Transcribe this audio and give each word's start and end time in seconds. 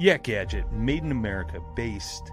Yak 0.00 0.22
Gadget, 0.22 0.72
made 0.72 1.04
in 1.04 1.12
America, 1.12 1.60
based 1.74 2.32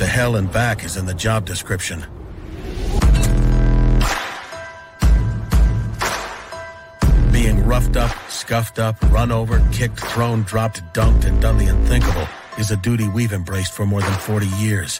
To 0.00 0.06
hell 0.06 0.36
and 0.36 0.50
back 0.50 0.82
is 0.82 0.96
in 0.96 1.04
the 1.04 1.12
job 1.12 1.44
description. 1.44 2.06
Being 7.30 7.66
roughed 7.66 7.98
up, 7.98 8.10
scuffed 8.30 8.78
up, 8.78 8.96
run 9.12 9.30
over, 9.30 9.62
kicked, 9.72 10.00
thrown, 10.00 10.44
dropped, 10.44 10.82
dunked, 10.94 11.26
and 11.26 11.42
done 11.42 11.58
the 11.58 11.66
unthinkable 11.66 12.26
is 12.58 12.70
a 12.70 12.78
duty 12.78 13.08
we've 13.08 13.34
embraced 13.34 13.74
for 13.74 13.84
more 13.84 14.00
than 14.00 14.14
40 14.14 14.46
years. 14.56 14.98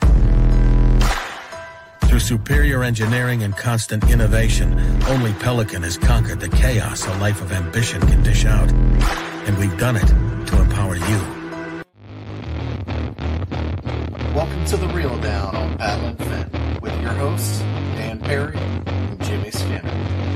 Through 2.05 2.21
superior 2.21 2.85
engineering 2.85 3.43
and 3.43 3.57
constant 3.57 4.11
innovation, 4.11 4.79
only 5.05 5.33
Pelican 5.33 5.83
has 5.83 5.97
conquered 5.97 6.41
the 6.41 6.51
chaos 6.51 7.07
a 7.07 7.17
life 7.17 7.41
of 7.41 7.53
ambition 7.53 8.03
can 8.03 8.23
dish 8.23 8.45
out. 8.45 8.71
And 8.71 9.57
we've 9.57 9.79
done 9.79 9.97
it 9.97 10.30
Welcome 14.35 14.65
to 14.67 14.77
the 14.77 14.87
Reel 14.87 15.19
Down 15.19 15.57
on 15.57 15.77
Paddle 15.77 16.07
and 16.07 16.19
Fin 16.19 16.81
with 16.81 17.03
your 17.03 17.11
hosts, 17.11 17.59
Dan 17.97 18.21
Perry 18.21 18.57
and 18.57 19.21
Jimmy 19.25 19.51
Skinner, 19.51 19.91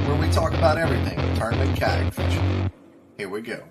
where 0.09 0.17
we 0.17 0.29
talk 0.31 0.53
about 0.53 0.79
everything 0.79 1.17
tournament 1.37 1.79
kayak 1.79 2.13
fishing. 2.13 2.73
Here 3.17 3.29
we 3.29 3.41
go. 3.41 3.63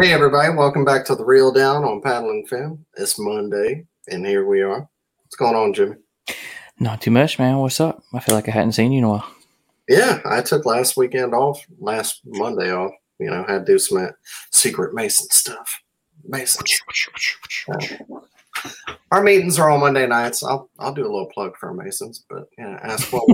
Hey 0.00 0.14
everybody, 0.14 0.50
welcome 0.54 0.82
back 0.82 1.04
to 1.04 1.14
the 1.14 1.26
Reel 1.26 1.52
Down 1.52 1.84
on 1.84 2.00
Paddle 2.00 2.30
and 2.30 2.48
Fin. 2.48 2.82
It's 2.96 3.18
Monday, 3.18 3.84
and 4.08 4.24
here 4.24 4.46
we 4.46 4.62
are. 4.62 4.88
What's 5.22 5.36
going 5.36 5.54
on, 5.54 5.74
Jimmy? 5.74 5.96
Not 6.78 7.02
too 7.02 7.10
much, 7.10 7.38
man. 7.38 7.58
What's 7.58 7.80
up? 7.80 8.02
I 8.14 8.20
feel 8.20 8.34
like 8.34 8.48
I 8.48 8.52
hadn't 8.52 8.72
seen 8.72 8.92
you 8.92 8.98
in 9.00 9.04
a 9.04 9.10
while. 9.10 9.30
Yeah, 9.90 10.22
I 10.24 10.40
took 10.40 10.64
last 10.64 10.96
weekend 10.96 11.34
off, 11.34 11.62
last 11.78 12.22
Monday 12.24 12.72
off. 12.72 12.92
You 13.18 13.28
know, 13.28 13.44
had 13.46 13.66
to 13.66 13.72
do 13.72 13.78
some 13.78 14.08
secret 14.50 14.94
Mason 14.94 15.28
stuff. 15.28 15.82
Mason. 16.24 16.64
Uh, 17.70 18.70
our 19.12 19.22
meetings 19.22 19.58
are 19.58 19.68
on 19.68 19.80
Monday 19.80 20.06
nights. 20.06 20.42
I'll 20.42 20.70
I'll 20.78 20.94
do 20.94 21.02
a 21.02 21.12
little 21.12 21.30
plug 21.34 21.58
for 21.58 21.74
Masons, 21.74 22.24
but 22.30 22.48
yeah, 22.56 22.80
ask 22.82 23.12
what. 23.12 23.28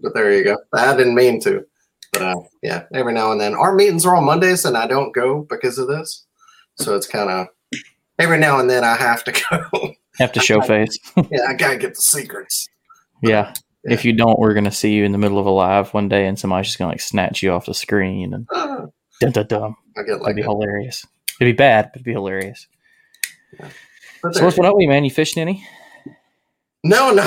but 0.00 0.14
there 0.14 0.32
you 0.32 0.44
go. 0.44 0.58
I 0.72 0.96
didn't 0.96 1.16
mean 1.16 1.40
to, 1.40 1.66
but 2.14 2.22
uh, 2.22 2.40
yeah, 2.62 2.84
every 2.94 3.12
now 3.12 3.30
and 3.32 3.40
then 3.40 3.54
our 3.54 3.74
meetings 3.74 4.06
are 4.06 4.16
on 4.16 4.24
Mondays, 4.24 4.64
and 4.64 4.76
I 4.76 4.86
don't 4.86 5.14
go 5.14 5.46
because 5.50 5.78
of 5.78 5.88
this. 5.88 6.24
So 6.76 6.96
it's 6.96 7.06
kind 7.06 7.28
of 7.30 7.46
every 8.18 8.38
now 8.38 8.58
and 8.58 8.70
then 8.70 8.82
I 8.84 8.96
have 8.96 9.22
to 9.24 9.32
go. 9.72 9.92
Have 10.18 10.32
to 10.32 10.40
show 10.40 10.60
face. 10.62 10.96
yeah, 11.30 11.42
I 11.48 11.54
gotta 11.54 11.76
get 11.76 11.94
the 11.94 12.00
secrets. 12.02 12.68
yeah. 13.22 13.52
If 13.86 14.06
you 14.06 14.14
don't, 14.14 14.38
we're 14.38 14.54
gonna 14.54 14.70
see 14.72 14.94
you 14.94 15.04
in 15.04 15.12
the 15.12 15.18
middle 15.18 15.38
of 15.38 15.44
a 15.44 15.50
live 15.50 15.92
one 15.92 16.08
day, 16.08 16.26
and 16.26 16.38
somebody's 16.38 16.68
just 16.68 16.78
gonna 16.78 16.92
like 16.92 17.02
snatch 17.02 17.42
you 17.42 17.52
off 17.52 17.66
the 17.66 17.74
screen 17.74 18.32
and 18.32 18.46
Uh, 18.50 18.86
dun 19.20 19.32
dun 19.32 19.46
dun. 19.46 19.74
I 19.98 20.02
get 20.04 20.20
It'd 20.22 20.36
be 20.36 20.40
a, 20.40 20.44
hilarious. 20.44 21.06
It'd 21.38 21.54
be 21.54 21.56
bad, 21.56 21.90
but 21.92 21.96
it'd 21.96 22.04
be 22.04 22.12
hilarious. 22.12 22.66
but 24.22 24.34
So 24.34 24.44
what's 24.44 24.58
up 24.58 24.72
with 24.74 24.82
you, 24.82 24.88
man? 24.88 25.04
You 25.04 25.10
fishing 25.10 25.42
any? 25.42 25.66
No, 26.82 27.10
no, 27.12 27.24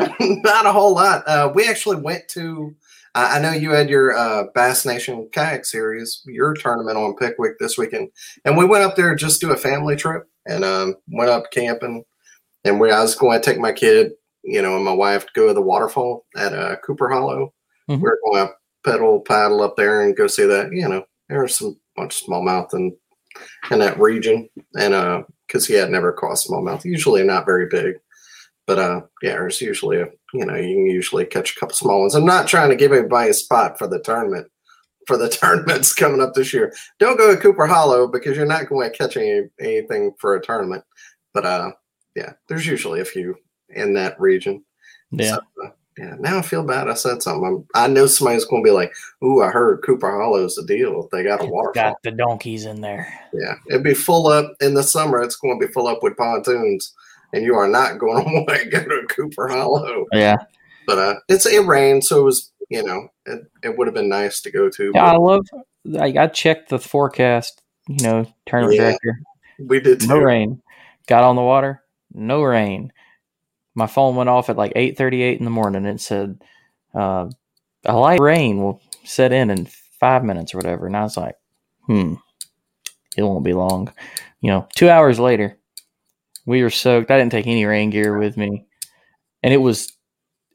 not 0.20 0.66
a 0.66 0.72
whole 0.72 0.94
lot. 0.94 1.22
Uh, 1.26 1.52
we 1.54 1.68
actually 1.68 1.96
went 2.00 2.26
to. 2.30 2.74
I 3.14 3.36
I 3.36 3.40
know 3.40 3.52
you 3.52 3.70
had 3.72 3.90
your 3.90 4.16
uh, 4.16 4.44
Bass 4.54 4.84
Nation 4.86 5.28
kayak 5.32 5.64
series, 5.66 6.22
your 6.26 6.54
tournament 6.54 6.96
on 6.96 7.16
Pickwick 7.16 7.58
this 7.58 7.76
weekend, 7.78 8.10
and 8.44 8.56
we 8.56 8.64
went 8.64 8.84
up 8.84 8.96
there 8.96 9.14
just 9.14 9.40
to 9.40 9.46
do 9.46 9.52
a 9.52 9.56
family 9.56 9.96
trip 9.96 10.24
and 10.46 10.64
um, 10.64 10.94
went 11.08 11.30
up 11.30 11.50
camping. 11.50 12.04
And 12.64 12.78
we, 12.80 12.90
I 12.90 13.00
was 13.02 13.14
going 13.16 13.40
to 13.40 13.44
take 13.44 13.58
my 13.58 13.72
kid, 13.72 14.12
you 14.44 14.62
know, 14.62 14.76
and 14.76 14.84
my 14.84 14.92
wife 14.92 15.26
to 15.26 15.32
go 15.34 15.48
to 15.48 15.54
the 15.54 15.62
waterfall 15.62 16.26
at 16.36 16.52
uh, 16.52 16.76
Cooper 16.84 17.08
Hollow. 17.08 17.52
Mhm. 17.90 18.00
We 18.00 18.08
are 18.08 18.18
going 18.24 18.46
to 18.46 18.52
pedal 18.84 19.20
paddle 19.20 19.62
up 19.62 19.76
there 19.76 20.02
and 20.02 20.16
go 20.16 20.26
see 20.26 20.46
that. 20.46 20.72
You 20.72 20.88
know, 20.88 21.04
there's 21.28 21.58
some 21.58 21.76
bunch 21.96 22.22
of 22.22 22.28
smallmouth 22.28 22.72
in 22.74 22.96
in 23.70 23.78
that 23.78 23.98
region, 23.98 24.48
and 24.78 24.94
uh, 24.94 25.22
because 25.46 25.66
he 25.66 25.74
had 25.74 25.90
never 25.90 26.12
caught 26.12 26.36
smallmouth, 26.36 26.84
usually 26.84 27.24
not 27.24 27.46
very 27.46 27.66
big. 27.66 27.96
But 28.72 28.78
uh, 28.78 29.02
yeah, 29.20 29.32
there's 29.32 29.60
usually 29.60 29.98
a 29.98 30.06
you 30.32 30.46
know 30.46 30.54
you 30.56 30.74
can 30.74 30.86
usually 30.86 31.26
catch 31.26 31.54
a 31.54 31.60
couple 31.60 31.74
small 31.74 32.00
ones. 32.00 32.14
I'm 32.14 32.24
not 32.24 32.48
trying 32.48 32.70
to 32.70 32.76
give 32.76 32.90
everybody 32.90 33.28
a 33.28 33.34
spot 33.34 33.78
for 33.78 33.86
the 33.86 34.00
tournament 34.00 34.50
for 35.06 35.18
the 35.18 35.28
tournaments 35.40 35.92
coming 35.92 36.22
up 36.22 36.32
this 36.32 36.54
year. 36.54 36.72
Don't 36.98 37.18
go 37.18 37.34
to 37.34 37.38
Cooper 37.38 37.66
Hollow 37.66 38.08
because 38.08 38.34
you're 38.34 38.46
not 38.46 38.70
going 38.70 38.90
to 38.90 38.96
catch 38.96 39.18
any 39.18 39.42
anything 39.60 40.14
for 40.18 40.36
a 40.36 40.42
tournament. 40.42 40.84
But 41.34 41.44
uh, 41.44 41.72
yeah, 42.16 42.32
there's 42.48 42.66
usually 42.66 43.00
a 43.00 43.04
few 43.04 43.36
in 43.68 43.92
that 43.92 44.18
region. 44.18 44.64
Yeah. 45.10 45.34
So, 45.34 45.66
uh, 45.66 45.70
yeah. 45.98 46.16
Now 46.18 46.38
I 46.38 46.42
feel 46.42 46.64
bad. 46.64 46.88
I 46.88 46.94
said 46.94 47.22
something. 47.22 47.44
I'm, 47.44 47.66
I 47.74 47.88
know 47.88 48.06
somebody's 48.06 48.46
going 48.46 48.62
to 48.62 48.66
be 48.66 48.72
like, 48.72 48.94
"Ooh, 49.22 49.42
I 49.42 49.50
heard 49.50 49.82
Cooper 49.84 50.18
Hollow's 50.18 50.54
the 50.54 50.64
deal. 50.64 51.10
They 51.12 51.24
got 51.24 51.42
a 51.42 51.44
waterfall." 51.44 51.74
Got 51.74 52.02
the 52.04 52.12
donkeys 52.12 52.64
in 52.64 52.80
there. 52.80 53.12
Yeah, 53.34 53.56
it'd 53.68 53.82
be 53.82 53.92
full 53.92 54.28
up 54.28 54.50
in 54.62 54.72
the 54.72 54.82
summer. 54.82 55.20
It's 55.20 55.36
going 55.36 55.60
to 55.60 55.66
be 55.66 55.70
full 55.74 55.88
up 55.88 56.02
with 56.02 56.16
pontoons, 56.16 56.94
and 57.32 57.44
you 57.44 57.54
are 57.54 57.68
not 57.68 57.98
going 57.98 58.24
to 58.24 58.30
want 58.30 58.48
to 58.48 58.68
go 58.68 58.80
to 58.84 59.06
Cooper 59.08 59.48
Hollow. 59.48 60.06
Yeah. 60.12 60.36
But 60.86 60.98
uh, 60.98 61.14
it's 61.28 61.46
it 61.46 61.64
rained, 61.64 62.04
so 62.04 62.20
it 62.20 62.24
was 62.24 62.52
you 62.68 62.82
know 62.82 63.08
it, 63.26 63.42
it 63.62 63.78
would 63.78 63.86
have 63.86 63.94
been 63.94 64.08
nice 64.08 64.40
to 64.42 64.50
go 64.50 64.68
to. 64.70 64.92
Yeah, 64.94 65.12
I 65.12 65.16
love. 65.16 65.46
I, 65.98 66.14
I 66.18 66.26
checked 66.28 66.68
the 66.68 66.78
forecast. 66.78 67.62
You 67.88 68.04
know, 68.04 68.26
tournament 68.46 68.76
Yeah. 68.76 68.82
director. 68.90 69.18
we 69.58 69.80
did 69.80 70.00
too. 70.00 70.06
No 70.08 70.18
rain. 70.18 70.62
Got 71.06 71.24
on 71.24 71.36
the 71.36 71.42
water. 71.42 71.82
No 72.12 72.42
rain. 72.42 72.92
My 73.74 73.86
phone 73.86 74.16
went 74.16 74.28
off 74.28 74.50
at 74.50 74.56
like 74.56 74.72
eight 74.76 74.96
thirty-eight 74.98 75.38
in 75.38 75.44
the 75.44 75.50
morning. 75.50 75.84
It 75.86 76.00
said 76.00 76.42
uh, 76.94 77.28
a 77.84 77.96
light 77.96 78.20
rain 78.20 78.62
will 78.62 78.80
set 79.04 79.32
in 79.32 79.50
in 79.50 79.66
five 79.98 80.24
minutes 80.24 80.52
or 80.54 80.58
whatever. 80.58 80.86
And 80.86 80.96
I 80.96 81.02
was 81.02 81.16
like, 81.16 81.36
hmm, 81.86 82.14
it 83.16 83.22
won't 83.22 83.44
be 83.44 83.52
long. 83.52 83.92
You 84.40 84.50
know, 84.50 84.68
two 84.74 84.88
hours 84.90 85.18
later, 85.18 85.58
we 86.46 86.62
were 86.62 86.70
soaked. 86.70 87.10
I 87.10 87.18
didn't 87.18 87.32
take 87.32 87.46
any 87.46 87.64
rain 87.64 87.90
gear 87.90 88.18
with 88.18 88.36
me, 88.36 88.66
and 89.42 89.52
it 89.52 89.58
was 89.58 89.92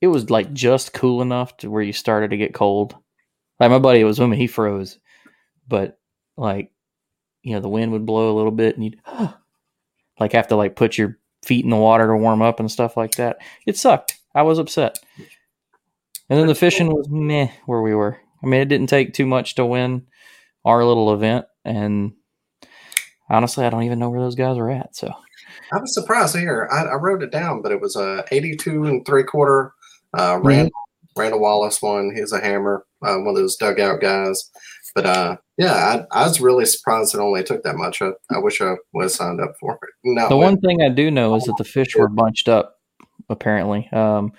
it 0.01 0.07
was 0.07 0.29
like 0.29 0.53
just 0.53 0.93
cool 0.93 1.21
enough 1.21 1.57
to 1.57 1.71
where 1.71 1.81
you 1.81 1.93
started 1.93 2.31
to 2.31 2.37
get 2.37 2.53
cold. 2.53 2.95
Like 3.59 3.71
my 3.71 3.79
buddy 3.79 4.01
it 4.01 4.05
was 4.05 4.19
with 4.19 4.29
me, 4.29 4.37
he 4.37 4.47
froze, 4.47 4.99
but 5.67 5.99
like 6.35 6.71
you 7.41 7.53
know 7.53 7.61
the 7.61 7.69
wind 7.69 7.91
would 7.91 8.05
blow 8.05 8.31
a 8.31 8.37
little 8.37 8.51
bit, 8.51 8.75
and 8.75 8.85
you'd 8.85 9.01
like 10.19 10.33
have 10.33 10.47
to 10.49 10.55
like 10.55 10.75
put 10.75 10.97
your 10.97 11.17
feet 11.43 11.63
in 11.63 11.71
the 11.71 11.77
water 11.77 12.07
to 12.07 12.17
warm 12.17 12.41
up 12.41 12.59
and 12.59 12.71
stuff 12.71 12.97
like 12.97 13.15
that. 13.15 13.37
It 13.65 13.77
sucked. 13.77 14.17
I 14.35 14.43
was 14.43 14.59
upset. 14.59 14.99
And 16.29 16.37
then 16.37 16.47
the 16.47 16.55
fishing 16.55 16.87
was 16.87 17.07
meh 17.09 17.49
where 17.65 17.81
we 17.81 17.95
were. 17.95 18.19
I 18.43 18.47
mean, 18.47 18.59
it 18.59 18.67
didn't 18.67 18.87
take 18.87 19.13
too 19.13 19.25
much 19.25 19.55
to 19.55 19.65
win 19.65 20.05
our 20.65 20.83
little 20.83 21.13
event, 21.13 21.45
and 21.63 22.13
honestly, 23.29 23.65
I 23.65 23.69
don't 23.69 23.83
even 23.83 23.99
know 23.99 24.09
where 24.09 24.19
those 24.19 24.35
guys 24.35 24.57
were 24.57 24.69
at. 24.69 24.95
So 24.95 25.13
I 25.71 25.79
was 25.79 25.93
surprised 25.93 26.35
here. 26.35 26.67
I, 26.71 26.83
I 26.83 26.95
wrote 26.95 27.23
it 27.23 27.31
down, 27.31 27.61
but 27.61 27.71
it 27.71 27.81
was 27.81 27.95
a 27.95 28.25
82 28.31 28.85
and 28.85 29.05
three 29.05 29.23
quarter. 29.23 29.73
Uh, 30.13 30.39
Randall, 30.41 30.71
Randall 31.15 31.39
Wallace 31.39 31.81
won. 31.81 32.13
He's 32.15 32.31
a 32.31 32.41
hammer, 32.41 32.85
uh, 33.05 33.17
one 33.17 33.29
of 33.29 33.35
those 33.35 33.57
dugout 33.57 34.01
guys. 34.01 34.49
But 34.95 35.05
uh, 35.05 35.37
yeah, 35.57 36.05
I, 36.11 36.21
I 36.21 36.27
was 36.27 36.41
really 36.41 36.65
surprised 36.65 37.13
it 37.13 37.19
only 37.19 37.43
took 37.43 37.63
that 37.63 37.75
much. 37.75 38.01
I, 38.01 38.11
I 38.31 38.39
wish 38.39 38.61
I 38.61 38.75
was 38.93 39.15
signed 39.15 39.41
up 39.41 39.53
for 39.59 39.75
it. 39.75 39.89
No, 40.03 40.29
the 40.29 40.37
one 40.37 40.59
thing 40.59 40.81
I 40.81 40.89
do 40.89 41.11
know 41.11 41.35
is 41.35 41.43
that 41.43 41.57
the 41.57 41.65
fish 41.65 41.95
were 41.95 42.07
bunched 42.07 42.47
up. 42.47 42.75
Apparently, 43.29 43.89
um, 43.91 44.31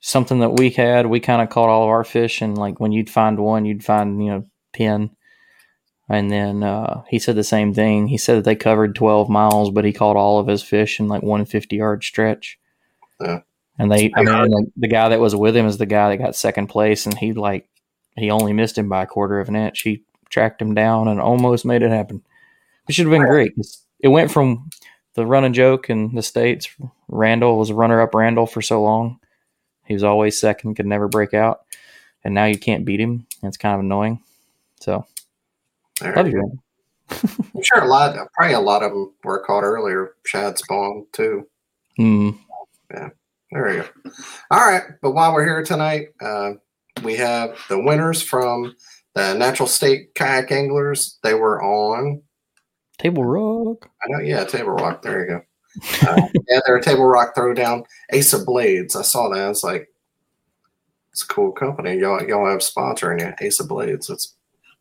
something 0.00 0.40
that 0.40 0.58
we 0.58 0.70
had, 0.70 1.06
we 1.06 1.18
kind 1.18 1.40
of 1.40 1.48
caught 1.48 1.70
all 1.70 1.84
of 1.84 1.88
our 1.88 2.04
fish, 2.04 2.42
and 2.42 2.58
like 2.58 2.78
when 2.78 2.92
you'd 2.92 3.08
find 3.08 3.38
one, 3.38 3.64
you'd 3.64 3.84
find 3.84 4.22
you 4.22 4.30
know 4.30 4.44
ten. 4.74 5.10
And 6.08 6.30
then 6.30 6.62
uh, 6.62 7.02
he 7.08 7.18
said 7.18 7.36
the 7.36 7.44
same 7.44 7.74
thing. 7.74 8.08
He 8.08 8.16
said 8.16 8.38
that 8.38 8.44
they 8.44 8.56
covered 8.56 8.94
twelve 8.94 9.28
miles, 9.28 9.70
but 9.70 9.84
he 9.84 9.92
caught 9.92 10.16
all 10.16 10.38
of 10.38 10.46
his 10.46 10.62
fish 10.62 10.98
in 10.98 11.08
like 11.08 11.22
one 11.22 11.44
fifty 11.44 11.76
yard 11.76 12.02
stretch. 12.02 12.58
Yeah. 13.20 13.40
And 13.78 13.92
they, 13.92 14.10
I 14.16 14.22
mean, 14.22 14.50
like, 14.50 14.64
the 14.76 14.88
guy 14.88 15.10
that 15.10 15.20
was 15.20 15.36
with 15.36 15.56
him 15.56 15.66
is 15.66 15.78
the 15.78 15.86
guy 15.86 16.08
that 16.08 16.22
got 16.22 16.34
second 16.34 16.68
place, 16.68 17.06
and 17.06 17.16
he 17.16 17.32
like 17.32 17.68
he 18.16 18.30
only 18.30 18.52
missed 18.52 18.78
him 18.78 18.88
by 18.88 19.02
a 19.02 19.06
quarter 19.06 19.38
of 19.38 19.48
an 19.48 19.56
inch. 19.56 19.82
He 19.82 20.02
tracked 20.30 20.60
him 20.60 20.74
down 20.74 21.08
and 21.08 21.20
almost 21.20 21.64
made 21.64 21.82
it 21.82 21.90
happen. 21.90 22.22
It 22.88 22.94
should 22.94 23.06
have 23.06 23.12
been 23.12 23.26
great. 23.26 23.52
It 24.00 24.08
went 24.08 24.30
from 24.30 24.70
the 25.14 25.26
running 25.26 25.52
joke 25.52 25.90
in 25.90 26.14
the 26.14 26.22
states. 26.22 26.68
Randall 27.08 27.58
was 27.58 27.70
runner 27.70 28.00
up 28.00 28.14
Randall 28.14 28.46
for 28.46 28.62
so 28.62 28.82
long. 28.82 29.20
He 29.84 29.94
was 29.94 30.04
always 30.04 30.38
second, 30.38 30.74
could 30.74 30.86
never 30.86 31.06
break 31.06 31.34
out, 31.34 31.60
and 32.24 32.34
now 32.34 32.46
you 32.46 32.58
can't 32.58 32.84
beat 32.84 33.00
him. 33.00 33.26
It's 33.42 33.56
kind 33.56 33.74
of 33.74 33.80
annoying. 33.80 34.22
So, 34.80 35.06
There 36.00 36.14
love 36.16 36.26
you 36.26 36.32
you, 36.32 36.42
go. 36.42 36.48
man. 36.48 36.60
I'm 37.56 37.62
sure 37.62 37.82
a 37.82 37.86
lot, 37.88 38.16
probably 38.34 38.54
a 38.54 38.60
lot 38.60 38.82
of 38.82 38.92
them 38.92 39.12
were 39.24 39.40
caught 39.44 39.62
earlier. 39.64 40.14
Shad 40.26 40.58
spawn 40.58 41.06
too. 41.12 41.46
Mm, 41.98 42.38
There 42.90 43.72
you 43.74 43.82
go. 43.82 44.10
All 44.50 44.60
right, 44.60 44.82
but 45.00 45.12
while 45.12 45.32
we're 45.32 45.44
here 45.44 45.62
tonight, 45.64 46.08
uh, 46.20 46.52
we 47.02 47.16
have 47.16 47.58
the 47.68 47.80
winners 47.80 48.22
from 48.22 48.74
the 49.14 49.32
Natural 49.34 49.66
State 49.66 50.14
Kayak 50.14 50.52
Anglers. 50.52 51.18
They 51.22 51.34
were 51.34 51.62
on. 51.62 52.22
table 52.98 53.24
rock. 53.24 53.88
I 54.04 54.08
know, 54.10 54.20
yeah, 54.20 54.44
Table 54.44 54.70
Rock. 54.72 55.00
There 55.02 55.20
you 55.22 55.26
go. 55.28 56.08
Uh, 56.08 56.28
yeah, 56.48 56.60
they're 56.66 56.76
a 56.76 56.82
Table 56.82 57.06
Rock 57.06 57.34
Throwdown. 57.34 57.84
Ace 58.10 58.32
of 58.34 58.44
Blades. 58.44 58.94
I 58.96 59.02
saw 59.02 59.28
that. 59.30 59.50
It's 59.50 59.64
like 59.64 59.88
it's 61.12 61.22
a 61.24 61.26
cool 61.28 61.52
company. 61.52 61.96
Y'all, 61.98 62.22
y'all 62.22 62.46
have 62.50 62.60
sponsoring 62.60 63.20
it. 63.22 63.34
Ace 63.40 63.60
of 63.60 63.68
Blades. 63.68 64.10
It's 64.10 64.34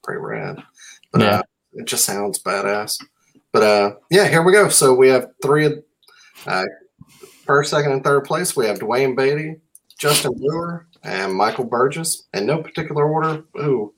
pretty 0.04 0.20
rad. 0.20 0.62
But 1.18 1.24
Yeah. 1.26 1.40
uh, 1.40 1.44
it 1.74 1.86
just 1.86 2.06
sounds 2.06 2.42
badass. 2.42 2.98
But 3.52 3.64
uh, 3.64 3.96
yeah, 4.12 4.28
here 4.28 4.44
we 4.44 4.52
go. 4.52 4.70
So 4.70 4.94
we 4.94 5.10
have 5.10 5.28
three. 5.42 5.82
Uh, 6.46 6.64
first, 7.46 7.72
second, 7.72 7.92
and 7.92 8.04
third 8.04 8.24
place. 8.26 8.56
We 8.56 8.66
have 8.68 8.78
Dwayne 8.80 9.18
Beatty, 9.18 9.56
Justin 10.00 10.34
Brewer, 10.38 10.86
and 11.04 11.34
Michael 11.34 11.64
Burgess. 11.66 12.28
In 12.34 12.46
no 12.46 12.62
particular 12.62 13.06
order. 13.10 13.44
Ooh, 13.60 13.94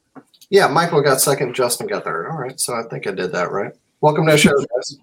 yeah, 0.49 0.67
Michael 0.67 1.01
got 1.01 1.19
second. 1.19 1.53
Justin 1.55 1.87
got 1.87 2.05
third. 2.05 2.29
All 2.29 2.37
right, 2.37 2.59
so 2.59 2.73
I 2.73 2.83
think 2.89 3.05
I 3.07 3.11
did 3.11 3.31
that 3.33 3.51
right. 3.51 3.73
Welcome 4.01 4.25
to 4.27 4.31
the 4.31 4.37
show, 4.37 4.53
guys. 4.55 4.97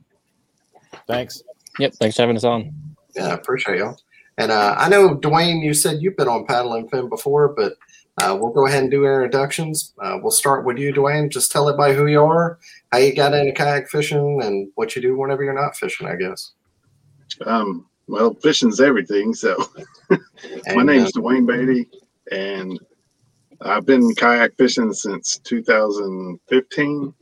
Thanks. 1.06 1.42
Yep. 1.78 1.94
Thanks 1.94 2.16
for 2.16 2.22
having 2.22 2.36
us 2.36 2.44
on. 2.44 2.72
Yeah, 3.14 3.28
I 3.28 3.34
appreciate 3.34 3.78
y'all. 3.78 3.98
And 4.38 4.50
uh, 4.50 4.74
I 4.78 4.88
know 4.88 5.16
Dwayne, 5.16 5.62
you 5.62 5.74
said 5.74 5.98
you've 6.00 6.16
been 6.16 6.28
on 6.28 6.46
Paddle 6.46 6.74
and 6.74 6.90
Fin 6.90 7.08
before, 7.08 7.48
but 7.48 7.74
uh, 8.22 8.36
we'll 8.40 8.52
go 8.52 8.66
ahead 8.66 8.82
and 8.82 8.90
do 8.90 9.04
introductions. 9.04 9.92
Uh, 10.02 10.18
we'll 10.22 10.30
start 10.30 10.64
with 10.64 10.78
you, 10.78 10.92
Dwayne. 10.92 11.30
Just 11.30 11.52
tell 11.52 11.68
everybody 11.68 11.94
who 11.94 12.06
you 12.06 12.22
are, 12.22 12.58
how 12.90 12.98
you 12.98 13.14
got 13.14 13.34
into 13.34 13.52
kayak 13.52 13.88
fishing, 13.88 14.40
and 14.42 14.68
what 14.74 14.96
you 14.96 15.02
do 15.02 15.16
whenever 15.18 15.44
you're 15.44 15.52
not 15.52 15.76
fishing. 15.76 16.06
I 16.06 16.16
guess. 16.16 16.52
Um, 17.44 17.86
well, 18.06 18.34
fishing's 18.34 18.80
everything. 18.80 19.34
So 19.34 19.56
my 20.74 20.82
name's 20.82 21.14
uh, 21.14 21.20
Dwayne 21.20 21.46
Beatty, 21.46 21.88
and 22.32 22.78
I've 23.60 23.84
been 23.84 24.14
kayak 24.14 24.56
fishing 24.56 24.94
since 24.94 25.38
2015, 25.40 27.14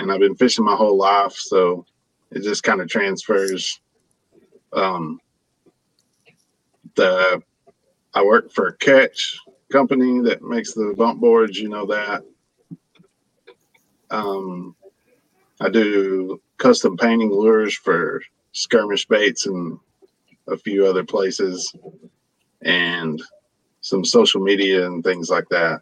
and 0.00 0.12
I've 0.12 0.20
been 0.20 0.36
fishing 0.36 0.66
my 0.66 0.76
whole 0.76 0.98
life. 0.98 1.34
So 1.34 1.86
it 2.30 2.42
just 2.42 2.62
kind 2.62 2.82
of 2.82 2.88
transfers. 2.88 3.80
Um, 4.74 5.18
the 6.94 7.42
I 8.12 8.22
work 8.22 8.52
for 8.52 8.72
Ketch 8.72 9.38
company 9.70 10.20
that 10.20 10.42
makes 10.42 10.74
the 10.74 10.94
bump 10.96 11.20
boards. 11.20 11.58
You 11.58 11.68
know 11.68 11.86
that. 11.86 12.22
Um, 14.10 14.74
I 15.60 15.68
do 15.68 16.40
custom 16.58 16.96
painting 16.96 17.30
lures 17.30 17.74
for 17.74 18.22
skirmish 18.52 19.06
baits 19.06 19.46
and 19.46 19.78
a 20.48 20.56
few 20.56 20.86
other 20.86 21.04
places 21.04 21.74
and 22.62 23.22
some 23.80 24.04
social 24.04 24.40
media 24.40 24.86
and 24.86 25.02
things 25.02 25.30
like 25.30 25.48
that. 25.50 25.80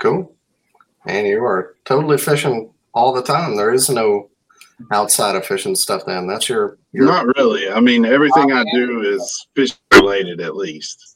cool. 0.00 0.34
And 1.06 1.26
you 1.26 1.42
are 1.44 1.74
totally 1.84 2.18
fishing 2.18 2.72
all 2.94 3.12
the 3.12 3.22
time. 3.22 3.56
There 3.56 3.72
is 3.72 3.90
no 3.90 4.30
outside 4.92 5.36
of 5.36 5.46
fishing 5.46 5.74
stuff. 5.74 6.04
Then 6.06 6.26
that's 6.26 6.48
your 6.48 6.78
your 6.92 7.06
Not 7.06 7.26
really. 7.36 7.68
I 7.68 7.80
mean, 7.80 8.04
everything 8.04 8.52
I 8.52 8.64
do 8.72 9.02
is 9.02 9.46
fish 9.54 9.74
related 9.92 10.40
at 10.40 10.56
least. 10.56 11.13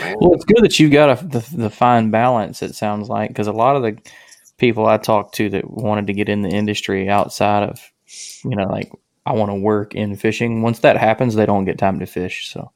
Man. 0.00 0.16
Well, 0.20 0.34
it's 0.34 0.44
good 0.44 0.62
that 0.64 0.78
you've 0.78 0.92
got 0.92 1.22
a, 1.22 1.26
the 1.26 1.46
the 1.56 1.70
fine 1.70 2.10
balance. 2.10 2.62
It 2.62 2.74
sounds 2.74 3.08
like 3.08 3.28
because 3.30 3.46
a 3.46 3.52
lot 3.52 3.76
of 3.76 3.82
the 3.82 3.98
people 4.58 4.86
I 4.86 4.98
talked 4.98 5.34
to 5.36 5.48
that 5.50 5.70
wanted 5.70 6.06
to 6.06 6.12
get 6.12 6.28
in 6.28 6.42
the 6.42 6.48
industry 6.48 7.08
outside 7.08 7.68
of, 7.68 7.80
you 8.44 8.56
know, 8.56 8.66
like 8.66 8.90
I 9.26 9.32
want 9.32 9.50
to 9.50 9.56
work 9.56 9.94
in 9.94 10.16
fishing. 10.16 10.62
Once 10.62 10.80
that 10.80 10.96
happens, 10.96 11.34
they 11.34 11.46
don't 11.46 11.64
get 11.64 11.78
time 11.78 11.98
to 11.98 12.06
fish. 12.06 12.52
So 12.52 12.70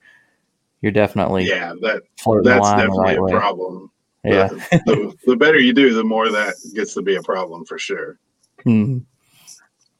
you're 0.81 0.93
definitely 0.93 1.45
Yeah, 1.47 1.75
that 1.83 2.03
floating 2.17 2.45
the 2.45 2.51
that's 2.51 2.63
line 2.63 2.79
definitely 2.79 3.05
right 3.05 3.19
a 3.19 3.23
way. 3.23 3.33
problem. 3.33 3.91
Yeah. 4.25 4.49
The, 4.49 4.83
the, 4.87 5.15
the 5.27 5.37
better 5.37 5.59
you 5.59 5.73
do, 5.73 5.95
the 5.95 6.05
more 6.05 6.31
that 6.31 6.55
gets 6.75 6.95
to 6.95 7.03
be 7.03 7.17
a 7.17 7.23
problem 7.23 7.65
for 7.65 7.79
sure. 7.79 8.19
Mhm. 8.67 9.05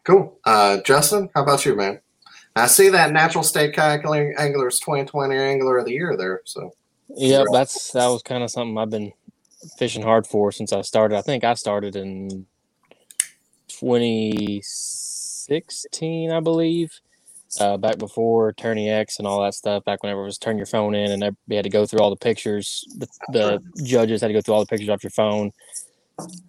Cool. 0.05 0.39
Uh, 0.45 0.79
Justin, 0.83 1.29
how 1.35 1.43
about 1.43 1.65
you, 1.65 1.77
man? 1.77 2.01
I 2.57 2.67
see 2.67 2.89
that 2.89 3.13
Natural 3.13 3.45
State 3.45 3.75
Kayak 3.75 4.05
Anglers 4.05 4.81
2020 4.81 5.37
Angler 5.37 5.79
of 5.79 5.85
the 5.85 5.93
Year 5.93 6.17
there. 6.17 6.41
So 6.45 6.73
Yep. 7.17 7.47
That's 7.53 7.93
that 7.93 8.09
was 8.09 8.23
kind 8.23 8.43
of 8.43 8.51
something 8.51 8.77
I've 8.79 8.91
been 8.91 9.13
fishing 9.79 10.03
hard 10.03 10.27
for 10.27 10.51
since 10.53 10.73
I 10.73 10.81
started. 10.83 11.17
I 11.17 11.23
think 11.23 11.45
I 11.45 11.55
started 11.55 11.97
in 11.97 12.45
2016, 13.69 16.31
I 16.31 16.41
believe. 16.41 16.93
Uh, 17.59 17.79
back 17.79 17.97
before 17.97 18.53
Tourney 18.53 18.91
X 18.91 19.19
and 19.19 19.27
all 19.27 19.43
that 19.43 19.55
stuff, 19.55 19.83
back 19.85 20.03
whenever 20.03 20.21
it 20.21 20.27
was 20.27 20.37
turn 20.37 20.59
your 20.59 20.67
phone 20.67 20.95
in 20.95 21.11
and 21.11 21.35
they 21.49 21.57
had 21.57 21.65
to 21.65 21.71
go 21.71 21.87
through 21.87 22.01
all 22.01 22.11
the 22.11 22.17
pictures, 22.17 22.85
the, 22.99 23.07
the 23.33 23.59
judges 23.83 24.21
had 24.21 24.27
to 24.29 24.35
go 24.35 24.43
through 24.43 24.53
all 24.55 24.61
the 24.61 24.67
pictures 24.67 24.91
off 24.91 25.03
your 25.03 25.11
phone. 25.11 25.51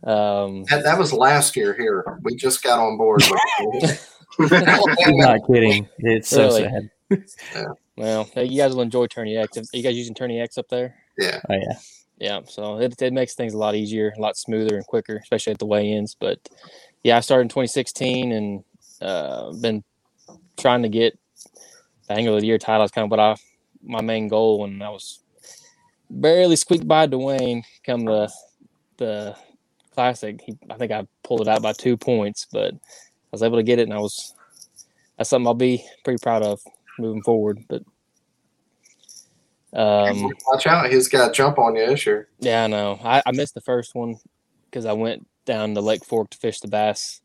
Um, 0.04 0.66
that, 0.66 0.84
that 0.84 0.98
was 0.98 1.14
last 1.14 1.56
year 1.56 1.74
here. 1.74 2.20
We 2.24 2.36
just 2.36 2.62
got 2.64 2.80
on 2.80 2.98
board. 2.98 3.24
With 3.62 4.14
I'm 4.40 4.50
not 5.18 5.48
kidding. 5.48 5.88
It's 6.00 6.28
so 6.28 6.48
Really? 6.48 6.64
sad. 6.64 6.90
Well, 8.00 8.30
you 8.36 8.58
guys 8.58 8.74
will 8.74 8.82
enjoy 8.82 9.08
Tourney 9.08 9.38
X. 9.38 9.58
Are 9.58 9.64
you 9.74 9.84
guys 9.84 9.98
using 9.98 10.16
Tourney 10.16 10.40
X 10.40 10.58
up 10.58 10.70
there? 10.70 10.96
yeah. 11.18 11.42
Oh 11.50 11.54
yeah. 11.54 11.78
Yeah, 12.20 12.42
so 12.46 12.80
it, 12.80 13.02
it 13.02 13.14
makes 13.14 13.34
things 13.34 13.54
a 13.54 13.58
lot 13.58 13.76
easier, 13.76 14.14
a 14.18 14.20
lot 14.20 14.36
smoother 14.36 14.76
and 14.76 14.86
quicker, 14.86 15.18
especially 15.18 15.54
at 15.54 15.60
the 15.60 15.66
weigh-ins. 15.66 16.16
But 16.16 16.50
yeah, 17.02 17.16
I 17.16 17.22
started 17.22 17.44
in 17.44 17.50
2016 17.50 18.32
and 18.34 18.64
uh, 19.02 19.54
been 19.54 19.84
trying 20.58 20.84
to 20.84 20.90
get 20.90 21.18
the 22.08 22.14
angle 22.16 22.36
of 22.36 22.42
the 22.42 22.48
Year 22.48 22.58
title. 22.58 22.84
Is 22.84 22.92
kind 22.92 23.06
of 23.06 23.12
what 23.12 23.22
I 23.22 23.36
my 23.82 24.02
main 24.02 24.28
goal, 24.28 24.66
and 24.66 24.84
I 24.84 24.90
was 24.90 25.20
barely 26.10 26.58
squeaked 26.58 26.88
by 26.88 27.08
Dwayne 27.08 27.64
come 27.86 28.04
the 28.04 28.30
the 28.98 29.36
classic. 29.94 30.42
He, 30.42 30.58
I 30.70 30.76
think 30.76 30.92
I 30.92 31.08
pulled 31.24 31.42
it 31.42 31.48
out 31.48 31.62
by 31.62 31.72
two 31.72 31.96
points, 31.96 32.48
but 32.52 32.74
I 32.74 32.78
was 33.32 33.44
able 33.44 33.58
to 33.58 33.64
get 33.64 33.80
it, 33.80 33.84
and 33.84 33.94
I 33.94 34.00
was 34.00 34.34
that's 35.18 35.30
something 35.30 35.48
I'll 35.48 35.54
be 35.54 35.86
pretty 36.04 36.22
proud 36.22 36.44
of 36.44 36.60
moving 37.00 37.22
forward. 37.22 37.64
But 37.68 37.84
um, 39.74 40.32
Watch 40.48 40.68
out. 40.68 40.92
He's 40.92 41.08
got 41.08 41.34
jump 41.34 41.60
on 41.60 41.76
you 41.76 41.86
this 41.86 42.06
year. 42.06 42.30
yeah, 42.40 42.64
I 42.64 42.68
know. 42.68 43.00
I, 43.04 43.22
I 43.26 43.32
missed 43.32 43.54
the 43.54 43.62
first 43.62 43.96
one 43.96 44.18
because 44.66 44.86
I 44.86 44.94
went 44.94 45.28
down 45.46 45.74
to 45.76 45.82
Lake 45.82 46.06
Fork 46.06 46.30
to 46.32 46.38
fish 46.38 46.60
the 46.60 46.68
bass, 46.68 47.22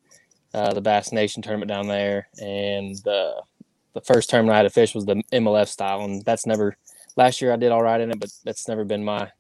uh, 0.53 0.73
the 0.73 0.81
Bass 0.81 1.13
Nation 1.13 1.43
tournament 1.43 1.69
down 1.69 1.89
there, 1.89 2.29
and 2.41 2.97
uh, 3.07 3.41
the 3.95 4.01
first 4.01 4.31
tournament 4.31 4.55
I 4.55 4.59
had 4.59 4.63
to 4.65 4.71
fish 4.71 4.95
was 4.95 5.05
the 5.05 5.23
MLF 5.33 5.69
style, 5.69 6.03
and 6.03 6.25
that's 6.25 6.47
never. 6.47 6.77
Last 7.17 7.41
year 7.41 7.53
I 7.53 7.57
did 7.57 7.71
all 7.71 7.83
right 7.83 8.01
in 8.01 8.11
it, 8.11 8.19
but 8.19 8.31
that's 8.45 8.69
never 8.69 8.85
been 8.85 9.05
my 9.05 9.31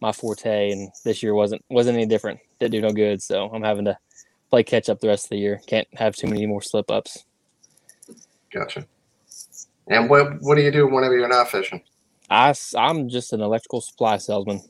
my 0.00 0.12
forte, 0.12 0.72
and 0.72 0.90
this 1.04 1.22
year 1.22 1.34
wasn't 1.34 1.64
wasn't 1.70 1.96
any 1.96 2.06
different. 2.06 2.40
Didn't 2.58 2.72
do 2.72 2.80
no 2.80 2.92
good, 2.92 3.22
so 3.22 3.48
I'm 3.52 3.62
having 3.62 3.84
to 3.86 3.96
play 4.50 4.62
catch 4.62 4.88
up 4.88 5.00
the 5.00 5.08
rest 5.08 5.26
of 5.26 5.30
the 5.30 5.38
year. 5.38 5.60
Can't 5.66 5.88
have 5.94 6.14
too 6.16 6.26
many 6.26 6.44
more 6.44 6.60
slip 6.60 6.90
ups. 6.90 7.24
Gotcha. 8.52 8.86
And 9.88 10.08
what 10.08 10.40
what 10.40 10.56
do 10.56 10.62
you 10.62 10.70
do 10.70 10.86
whenever 10.86 11.16
you're 11.16 11.28
not 11.28 11.50
fishing? 11.50 11.82
I 12.30 12.54
I'm 12.76 13.08
just 13.08 13.32
an 13.32 13.40
electrical 13.40 13.80
supply 13.80 14.16
salesman. 14.18 14.62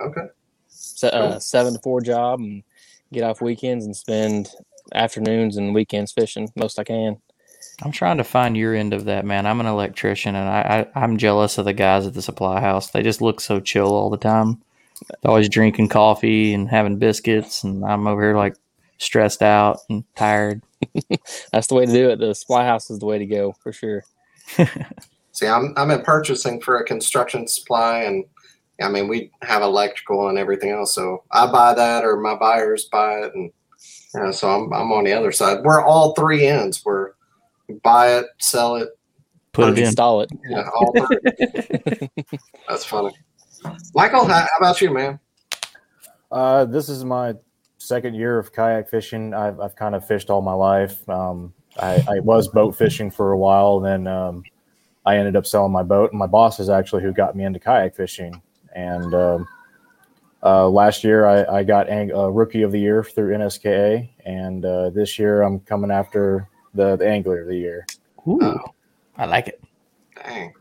Okay. 0.00 0.22
se- 0.68 1.08
uh, 1.10 1.30
Cool. 1.32 1.40
seven 1.40 1.74
to 1.74 1.80
four 1.80 2.00
job 2.00 2.40
and 2.40 2.62
get 3.12 3.24
off 3.24 3.40
weekends 3.40 3.84
and 3.84 3.96
spend 3.96 4.50
afternoons 4.94 5.56
and 5.56 5.74
weekends 5.74 6.12
fishing 6.12 6.50
most 6.56 6.78
I 6.78 6.84
can. 6.84 7.18
I'm 7.82 7.92
trying 7.92 8.18
to 8.18 8.24
find 8.24 8.56
your 8.56 8.74
end 8.74 8.92
of 8.92 9.04
that, 9.06 9.24
man. 9.24 9.46
I'm 9.46 9.60
an 9.60 9.66
electrician, 9.66 10.34
and 10.34 10.48
I, 10.48 10.86
I 10.94 11.00
I'm 11.04 11.16
jealous 11.16 11.58
of 11.58 11.64
the 11.64 11.72
guys 11.72 12.06
at 12.06 12.14
the 12.14 12.22
supply 12.22 12.60
house. 12.60 12.90
They 12.90 13.02
just 13.02 13.22
look 13.22 13.40
so 13.40 13.60
chill 13.60 13.88
all 13.92 14.10
the 14.10 14.16
time. 14.16 14.62
They're 15.22 15.30
always 15.30 15.48
drinking 15.48 15.88
coffee 15.88 16.54
and 16.54 16.68
having 16.68 16.98
biscuits, 16.98 17.64
and 17.64 17.84
I'm 17.84 18.06
over 18.06 18.22
here 18.22 18.36
like 18.36 18.56
stressed 18.98 19.42
out 19.42 19.78
and 19.88 20.04
tired. 20.16 20.62
That's 21.52 21.66
the 21.66 21.74
way 21.74 21.86
to 21.86 21.92
do 21.92 22.10
it. 22.10 22.18
The 22.18 22.34
supply 22.34 22.64
house 22.64 22.90
is 22.90 22.98
the 22.98 23.06
way 23.06 23.18
to 23.18 23.26
go 23.26 23.52
for 23.52 23.72
sure. 23.72 24.04
See, 25.32 25.46
I'm 25.46 25.74
I'm 25.76 25.90
in 25.90 26.02
purchasing 26.02 26.60
for 26.60 26.78
a 26.78 26.84
construction 26.84 27.46
supply, 27.46 28.02
and 28.02 28.24
I 28.80 28.88
mean 28.88 29.08
we 29.08 29.30
have 29.42 29.62
electrical 29.62 30.28
and 30.28 30.38
everything 30.38 30.70
else. 30.70 30.94
So 30.94 31.24
I 31.32 31.50
buy 31.50 31.74
that, 31.74 32.04
or 32.04 32.16
my 32.18 32.34
buyers 32.34 32.88
buy 32.90 33.20
it, 33.20 33.34
and 33.34 33.50
you 34.14 34.20
know, 34.20 34.30
so 34.30 34.48
I'm 34.48 34.72
I'm 34.72 34.92
on 34.92 35.04
the 35.04 35.12
other 35.12 35.32
side. 35.32 35.64
We're 35.64 35.84
all 35.84 36.14
three 36.14 36.46
ends. 36.46 36.84
We're 36.84 37.12
buy 37.82 38.16
it, 38.16 38.26
sell 38.38 38.76
it, 38.76 38.88
Put 39.52 39.70
it 39.70 39.78
in. 39.78 39.84
Install 39.86 40.20
it. 40.20 40.30
yeah, 40.48 40.68
all 40.74 40.92
three. 40.92 42.10
That's 42.68 42.84
funny. 42.84 43.10
Michael, 43.94 44.24
how, 44.24 44.40
how 44.40 44.48
about 44.58 44.80
you, 44.80 44.92
man? 44.92 45.18
Uh, 46.30 46.64
this 46.64 46.88
is 46.88 47.04
my 47.04 47.34
second 47.78 48.14
year 48.14 48.38
of 48.38 48.52
kayak 48.52 48.88
fishing. 48.88 49.32
I've, 49.34 49.58
I've 49.60 49.76
kind 49.76 49.94
of 49.94 50.06
fished 50.06 50.30
all 50.30 50.42
my 50.42 50.52
life. 50.52 51.08
Um, 51.08 51.52
I, 51.80 52.04
I 52.08 52.20
was 52.20 52.48
boat 52.48 52.76
fishing 52.76 53.10
for 53.10 53.32
a 53.32 53.38
while, 53.38 53.80
then 53.80 54.06
um, 54.06 54.42
I 55.06 55.16
ended 55.16 55.36
up 55.36 55.46
selling 55.46 55.72
my 55.72 55.82
boat. 55.84 56.10
And 56.10 56.18
my 56.18 56.26
boss 56.26 56.58
is 56.60 56.68
actually 56.68 57.02
who 57.02 57.12
got 57.12 57.36
me 57.36 57.44
into 57.44 57.60
kayak 57.60 57.94
fishing. 57.94 58.42
And 58.74 59.14
um, 59.14 59.48
uh, 60.42 60.68
last 60.68 61.04
year, 61.04 61.26
I, 61.26 61.58
I 61.58 61.62
got 61.64 61.88
ang- 61.88 62.12
uh, 62.12 62.28
rookie 62.28 62.62
of 62.62 62.72
the 62.72 62.80
year 62.80 63.02
through 63.02 63.36
NSKA, 63.36 64.08
and 64.24 64.64
uh, 64.64 64.90
this 64.90 65.18
year 65.18 65.42
I'm 65.42 65.60
coming 65.60 65.90
after 65.90 66.48
the, 66.74 66.96
the 66.96 67.08
angler 67.08 67.42
of 67.42 67.48
the 67.48 67.56
year. 67.56 67.86
Ooh, 68.26 68.38
Oh. 68.42 68.58
I 69.16 69.26
like 69.26 69.48
it. 69.48 69.60
Dang. 70.14 70.52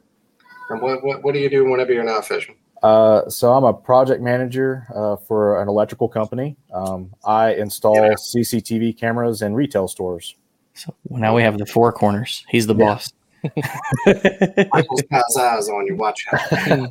And 0.69 0.81
what, 0.81 1.03
what, 1.03 1.23
what 1.23 1.33
do 1.33 1.39
you 1.39 1.49
do 1.49 1.69
whenever 1.69 1.93
you're 1.93 2.03
not 2.03 2.25
fishing? 2.25 2.56
Uh, 2.83 3.27
so 3.29 3.53
I'm 3.53 3.63
a 3.63 3.73
project 3.73 4.21
manager 4.21 4.85
uh, 4.93 5.15
for 5.15 5.61
an 5.61 5.67
electrical 5.67 6.07
company. 6.07 6.57
Um, 6.73 7.13
I 7.25 7.53
install 7.53 7.95
Yeah. 7.95 8.13
CCTV 8.13 8.97
cameras 8.97 9.41
in 9.41 9.53
retail 9.53 9.87
stores. 9.87 10.35
So 10.73 10.93
now 11.09 11.35
we 11.35 11.41
have 11.41 11.57
the 11.57 11.65
four 11.65 11.91
corners. 11.91 12.45
He's 12.49 12.67
the 12.67 12.75
boss. 12.75 13.11
Michael's 13.43 15.01
got 15.09 15.23
his 15.27 15.37
eyes 15.37 15.69
on 15.69 15.87
you. 15.87 15.95
Watch 15.95 16.25
out. 16.31 16.89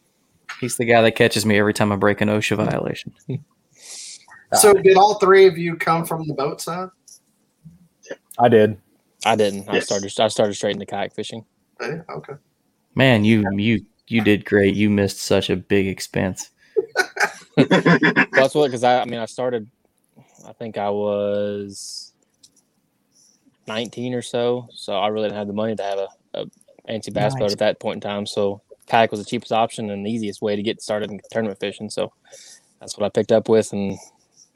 He's 0.60 0.76
the 0.76 0.84
guy 0.84 1.02
that 1.02 1.12
catches 1.12 1.46
me 1.46 1.56
every 1.58 1.72
time 1.72 1.92
I 1.92 1.96
break 1.96 2.20
an 2.20 2.28
OSHA 2.28 2.56
violation. 2.56 3.12
So, 4.54 4.72
did 4.72 4.96
all 4.96 5.14
three 5.20 5.46
of 5.46 5.56
you 5.56 5.76
come 5.76 6.04
from 6.04 6.26
the 6.26 6.34
boat 6.34 6.60
side? 6.60 6.88
I 8.40 8.48
did. 8.48 8.76
I 9.24 9.36
didn't. 9.36 9.68
I 9.68 9.78
started. 9.80 10.12
I 10.18 10.28
started 10.28 10.54
straight 10.54 10.72
into 10.74 10.86
kayak 10.86 11.14
fishing. 11.14 11.44
Yeah, 11.80 12.02
okay. 12.10 12.34
Man, 12.94 13.24
you 13.24 13.44
you 13.56 13.84
you 14.08 14.22
did 14.22 14.44
great. 14.44 14.74
You 14.74 14.90
missed 14.90 15.20
such 15.20 15.50
a 15.50 15.56
big 15.56 15.86
expense. 15.86 16.50
That's 17.56 18.54
what 18.54 18.66
because 18.66 18.84
I, 18.84 19.00
I 19.00 19.04
mean 19.04 19.20
I 19.20 19.26
started 19.26 19.68
I 20.46 20.52
think 20.52 20.78
I 20.78 20.90
was 20.90 22.12
19 23.66 24.14
or 24.14 24.22
so 24.22 24.68
so 24.72 24.94
I 24.94 25.08
really 25.08 25.28
didn't 25.28 25.38
have 25.38 25.46
the 25.46 25.52
money 25.52 25.76
to 25.76 25.82
have 25.82 25.98
a, 25.98 26.08
a 26.34 26.44
fancy 26.86 27.10
bass 27.10 27.34
boat 27.34 27.52
at 27.52 27.58
that 27.58 27.80
point 27.80 27.96
in 27.96 28.00
time 28.00 28.26
so 28.26 28.62
kayak 28.86 29.10
was 29.10 29.20
the 29.20 29.26
cheapest 29.26 29.52
option 29.52 29.90
and 29.90 30.06
the 30.06 30.10
easiest 30.10 30.40
way 30.40 30.56
to 30.56 30.62
get 30.62 30.80
started 30.80 31.10
in 31.10 31.20
tournament 31.30 31.60
fishing 31.60 31.90
so 31.90 32.12
that's 32.80 32.96
what 32.96 33.04
I 33.04 33.10
picked 33.10 33.32
up 33.32 33.48
with 33.48 33.72
and 33.72 33.98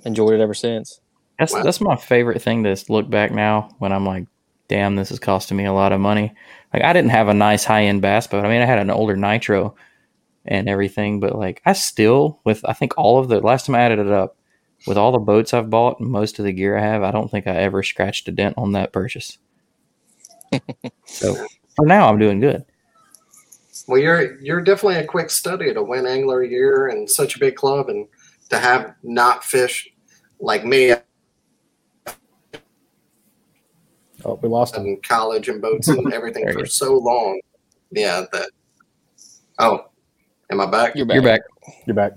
enjoyed 0.04 0.35
it 0.35 0.40
ever 0.40 0.54
since 0.54 1.00
That's 1.38 1.52
Wow. 1.52 1.62
that's 1.62 1.80
my 1.80 1.97
favorite 1.97 2.40
thing 2.40 2.64
to 2.64 2.76
look 2.88 3.11
back 3.11 3.32
now 3.32 3.75
when 3.78 3.92
I'm 3.92 4.06
like, 4.06 4.26
damn, 4.72 4.96
this 4.96 5.10
is 5.10 5.18
costing 5.18 5.58
me 5.58 5.66
a 5.66 5.72
lot 5.72 5.92
of 5.92 6.00
money. 6.00 6.32
Like 6.72 6.82
I 6.82 6.94
didn't 6.94 7.10
have 7.10 7.28
a 7.28 7.34
nice 7.34 7.62
high 7.62 7.84
end 7.84 8.00
bass 8.00 8.26
boat. 8.26 8.42
I 8.42 8.48
mean, 8.48 8.62
I 8.62 8.64
had 8.64 8.78
an 8.78 8.88
older 8.88 9.16
nitro 9.16 9.74
and 10.46 10.66
everything, 10.66 11.20
but 11.20 11.36
like 11.36 11.60
I 11.66 11.74
still 11.74 12.40
with 12.44 12.64
I 12.64 12.72
think 12.72 12.96
all 12.96 13.18
of 13.18 13.28
the 13.28 13.40
last 13.40 13.66
time 13.66 13.74
I 13.74 13.80
added 13.80 13.98
it 13.98 14.10
up 14.10 14.38
with 14.86 14.96
all 14.96 15.12
the 15.12 15.18
boats 15.18 15.52
I've 15.52 15.68
bought 15.68 16.00
and 16.00 16.08
most 16.08 16.38
of 16.38 16.46
the 16.46 16.54
gear 16.54 16.78
I 16.78 16.80
have, 16.80 17.02
I 17.02 17.10
don't 17.10 17.30
think 17.30 17.46
I 17.46 17.54
ever 17.56 17.82
scratched 17.82 18.28
a 18.28 18.32
dent 18.32 18.54
on 18.56 18.72
that 18.72 18.94
purchase. 18.94 19.36
so 21.04 21.34
for 21.76 21.84
now, 21.84 22.08
I'm 22.08 22.18
doing 22.18 22.40
good. 22.40 22.64
Well, 23.86 24.00
you're 24.00 24.40
you're 24.40 24.62
definitely 24.62 25.00
a 25.00 25.06
quick 25.06 25.28
study 25.28 25.74
to 25.74 25.82
win 25.82 26.06
angler 26.06 26.42
year 26.42 26.88
and 26.88 27.10
such 27.10 27.36
a 27.36 27.40
big 27.40 27.56
club, 27.56 27.90
and 27.90 28.08
to 28.48 28.58
have 28.58 28.94
not 29.02 29.44
fished 29.44 29.90
like 30.40 30.64
me 30.64 30.94
Oh, 34.24 34.38
we 34.42 34.48
lost 34.48 34.76
him. 34.76 34.86
in 34.86 35.00
college 35.02 35.48
and 35.48 35.60
boats 35.60 35.88
and 35.88 36.12
everything 36.14 36.46
for 36.52 36.60
go. 36.60 36.64
so 36.64 36.96
long. 36.96 37.40
Yeah, 37.90 38.24
that. 38.32 38.50
Oh, 39.58 39.86
am 40.50 40.60
I 40.60 40.66
back? 40.66 40.94
you're 40.94 41.06
back, 41.06 41.14
You're 41.14 41.22
back. 41.24 41.40
You're 41.86 41.94
back. 41.96 42.12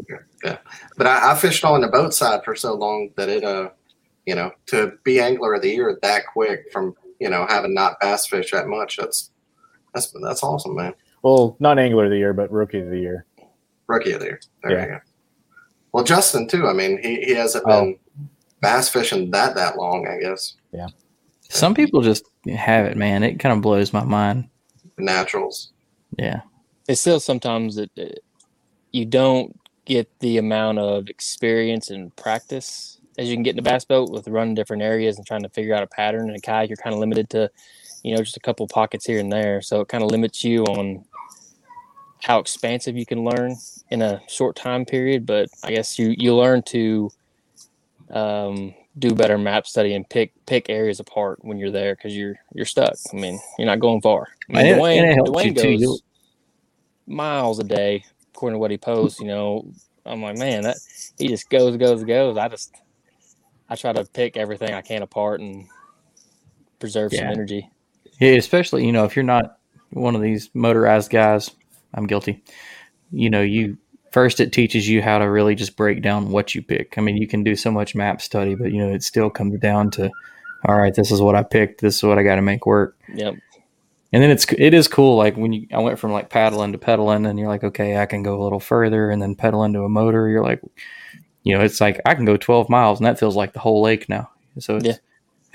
Okay, 0.00 0.22
yeah. 0.44 0.58
But 0.96 1.06
I, 1.06 1.32
I 1.32 1.34
fished 1.36 1.64
on 1.64 1.80
the 1.82 1.88
boat 1.88 2.14
side 2.14 2.44
for 2.44 2.54
so 2.54 2.74
long 2.74 3.10
that 3.16 3.28
it, 3.28 3.44
uh, 3.44 3.70
you 4.26 4.34
know, 4.34 4.50
to 4.66 4.92
be 5.04 5.20
angler 5.20 5.54
of 5.54 5.62
the 5.62 5.68
year 5.70 5.98
that 6.02 6.22
quick 6.32 6.70
from 6.72 6.94
you 7.20 7.28
know 7.28 7.46
having 7.48 7.74
not 7.74 8.00
bass 8.00 8.26
fish 8.26 8.50
that 8.52 8.68
much, 8.68 8.96
that's 8.96 9.30
that's 9.94 10.14
that's 10.22 10.42
awesome, 10.42 10.74
man. 10.76 10.94
Well, 11.22 11.56
not 11.60 11.78
angler 11.78 12.04
of 12.04 12.10
the 12.10 12.16
year, 12.18 12.32
but 12.32 12.50
rookie 12.50 12.80
of 12.80 12.88
the 12.90 12.98
year. 12.98 13.26
Rookie 13.86 14.12
of 14.12 14.20
the 14.20 14.26
year. 14.26 14.40
There 14.62 14.72
Yeah. 14.72 14.84
you 14.84 14.90
go. 14.92 14.98
Well, 15.92 16.04
Justin 16.04 16.48
too. 16.48 16.66
I 16.66 16.72
mean, 16.72 16.98
he, 17.02 17.20
he 17.22 17.34
hasn't 17.34 17.64
Oh. 17.66 17.80
been 17.82 17.98
bass 18.60 18.88
fishing 18.88 19.30
that 19.32 19.54
that 19.56 19.76
long, 19.76 20.06
I 20.08 20.18
guess. 20.18 20.54
Some 21.48 21.74
people 21.74 22.00
just 22.00 22.24
have 22.54 22.86
it, 22.86 22.96
man. 22.96 23.22
It 23.22 23.38
kind 23.38 23.54
of 23.54 23.60
blows 23.60 23.92
my 23.92 24.04
mind. 24.04 24.48
Naturals. 24.98 25.72
Yeah. 26.18 26.42
it's 26.88 27.00
still 27.00 27.20
sometimes 27.20 27.76
that 27.76 27.90
uh, 27.98 28.04
you 28.90 29.04
don't 29.04 29.58
get 29.84 30.08
the 30.20 30.38
amount 30.38 30.78
of 30.78 31.08
experience 31.08 31.90
and 31.90 32.14
practice 32.16 33.00
as 33.18 33.28
you 33.28 33.36
can 33.36 33.42
get 33.42 33.54
in 33.54 33.58
a 33.58 33.62
bass 33.62 33.84
boat 33.84 34.10
with 34.10 34.28
running 34.28 34.54
different 34.54 34.82
areas 34.82 35.16
and 35.18 35.26
trying 35.26 35.42
to 35.42 35.48
figure 35.50 35.74
out 35.74 35.82
a 35.82 35.86
pattern. 35.86 36.28
In 36.28 36.34
a 36.34 36.40
kayak, 36.40 36.68
you're 36.68 36.76
kind 36.76 36.94
of 36.94 37.00
limited 37.00 37.28
to, 37.30 37.50
you 38.02 38.14
know, 38.14 38.22
just 38.22 38.36
a 38.36 38.40
couple 38.40 38.66
pockets 38.68 39.06
here 39.06 39.18
and 39.18 39.30
there. 39.30 39.60
So 39.60 39.80
it 39.80 39.88
kind 39.88 40.02
of 40.02 40.10
limits 40.10 40.42
you 40.42 40.64
on 40.64 41.04
how 42.22 42.38
expansive 42.38 42.96
you 42.96 43.04
can 43.04 43.24
learn 43.24 43.56
in 43.90 44.00
a 44.00 44.22
short 44.28 44.56
time 44.56 44.84
period. 44.84 45.26
But 45.26 45.48
I 45.62 45.72
guess 45.72 45.98
you 45.98 46.14
you 46.16 46.34
learn 46.34 46.62
to 46.64 47.10
um, 48.10 48.74
do 48.98 49.14
better 49.14 49.38
map 49.38 49.66
study 49.66 49.94
and 49.94 50.08
pick 50.08 50.32
pick 50.46 50.68
areas 50.68 51.00
apart 51.00 51.38
when 51.42 51.58
you're 51.58 51.70
there 51.70 51.94
because 51.94 52.16
you're 52.16 52.36
you're 52.54 52.66
stuck. 52.66 52.94
I 53.12 53.16
mean, 53.16 53.40
you're 53.58 53.66
not 53.66 53.80
going 53.80 54.02
far. 54.02 54.28
I 54.50 54.62
mean, 54.62 54.74
Dwayne, 54.74 55.16
Dwayne 55.26 55.44
you, 55.46 55.54
too. 55.54 55.78
goes 55.78 56.02
miles 57.06 57.58
a 57.58 57.64
day, 57.64 58.04
according 58.34 58.56
to 58.56 58.58
what 58.58 58.70
he 58.70 58.78
posts. 58.78 59.20
You 59.20 59.26
know, 59.26 59.72
I'm 60.04 60.22
like, 60.22 60.36
man, 60.36 60.62
that 60.62 60.76
he 61.18 61.28
just 61.28 61.48
goes, 61.48 61.76
goes, 61.76 62.04
goes. 62.04 62.36
I 62.36 62.48
just 62.48 62.74
I 63.68 63.76
try 63.76 63.92
to 63.92 64.04
pick 64.04 64.36
everything 64.36 64.74
I 64.74 64.82
can 64.82 65.02
apart 65.02 65.40
and 65.40 65.66
preserve 66.78 67.12
some 67.12 67.26
energy. 67.26 67.70
Yeah, 68.20 68.32
especially 68.32 68.84
you 68.84 68.92
know 68.92 69.04
if 69.04 69.16
you're 69.16 69.24
not 69.24 69.58
one 69.90 70.14
of 70.14 70.22
these 70.22 70.50
motorized 70.54 71.10
guys, 71.10 71.50
I'm 71.94 72.06
guilty. 72.06 72.42
You 73.10 73.30
know, 73.30 73.42
you 73.42 73.78
first 74.12 74.40
it 74.40 74.52
teaches 74.52 74.88
you 74.88 75.02
how 75.02 75.18
to 75.18 75.24
really 75.24 75.54
just 75.54 75.76
break 75.76 76.02
down 76.02 76.30
what 76.30 76.54
you 76.54 76.62
pick. 76.62 76.96
I 76.98 77.00
mean, 77.00 77.16
you 77.16 77.26
can 77.26 77.42
do 77.42 77.56
so 77.56 77.70
much 77.70 77.94
map 77.94 78.20
study, 78.20 78.54
but 78.54 78.72
you 78.72 78.78
know 78.78 78.92
it 78.92 79.02
still 79.02 79.30
comes 79.30 79.58
down 79.58 79.90
to, 79.92 80.10
all 80.66 80.76
right, 80.76 80.94
this 80.94 81.10
is 81.10 81.20
what 81.20 81.34
I 81.34 81.42
picked. 81.42 81.80
This 81.80 81.96
is 81.96 82.02
what 82.02 82.18
I 82.18 82.22
got 82.22 82.36
to 82.36 82.42
make 82.42 82.66
work. 82.66 82.96
Yep. 83.14 83.34
And 84.14 84.22
then 84.22 84.30
it's 84.30 84.46
it 84.58 84.74
is 84.74 84.88
cool. 84.88 85.16
Like 85.16 85.36
when 85.36 85.52
you 85.52 85.66
I 85.72 85.78
went 85.78 85.98
from 85.98 86.12
like 86.12 86.28
paddling 86.28 86.72
to 86.72 86.78
pedaling, 86.78 87.24
and 87.26 87.38
you're 87.38 87.48
like, 87.48 87.64
okay, 87.64 87.96
I 87.96 88.06
can 88.06 88.22
go 88.22 88.40
a 88.40 88.42
little 88.42 88.60
further, 88.60 89.10
and 89.10 89.22
then 89.22 89.34
pedaling 89.34 89.72
to 89.72 89.84
a 89.84 89.88
motor. 89.88 90.28
You're 90.28 90.44
like, 90.44 90.60
you 91.44 91.56
know, 91.56 91.64
it's 91.64 91.80
like 91.80 92.00
I 92.04 92.14
can 92.14 92.24
go 92.26 92.36
12 92.36 92.68
miles, 92.68 92.98
and 93.00 93.06
that 93.06 93.18
feels 93.18 93.36
like 93.36 93.54
the 93.54 93.58
whole 93.60 93.80
lake 93.82 94.08
now. 94.10 94.30
So 94.58 94.76
it's, 94.76 94.84
Yeah. 94.84 94.96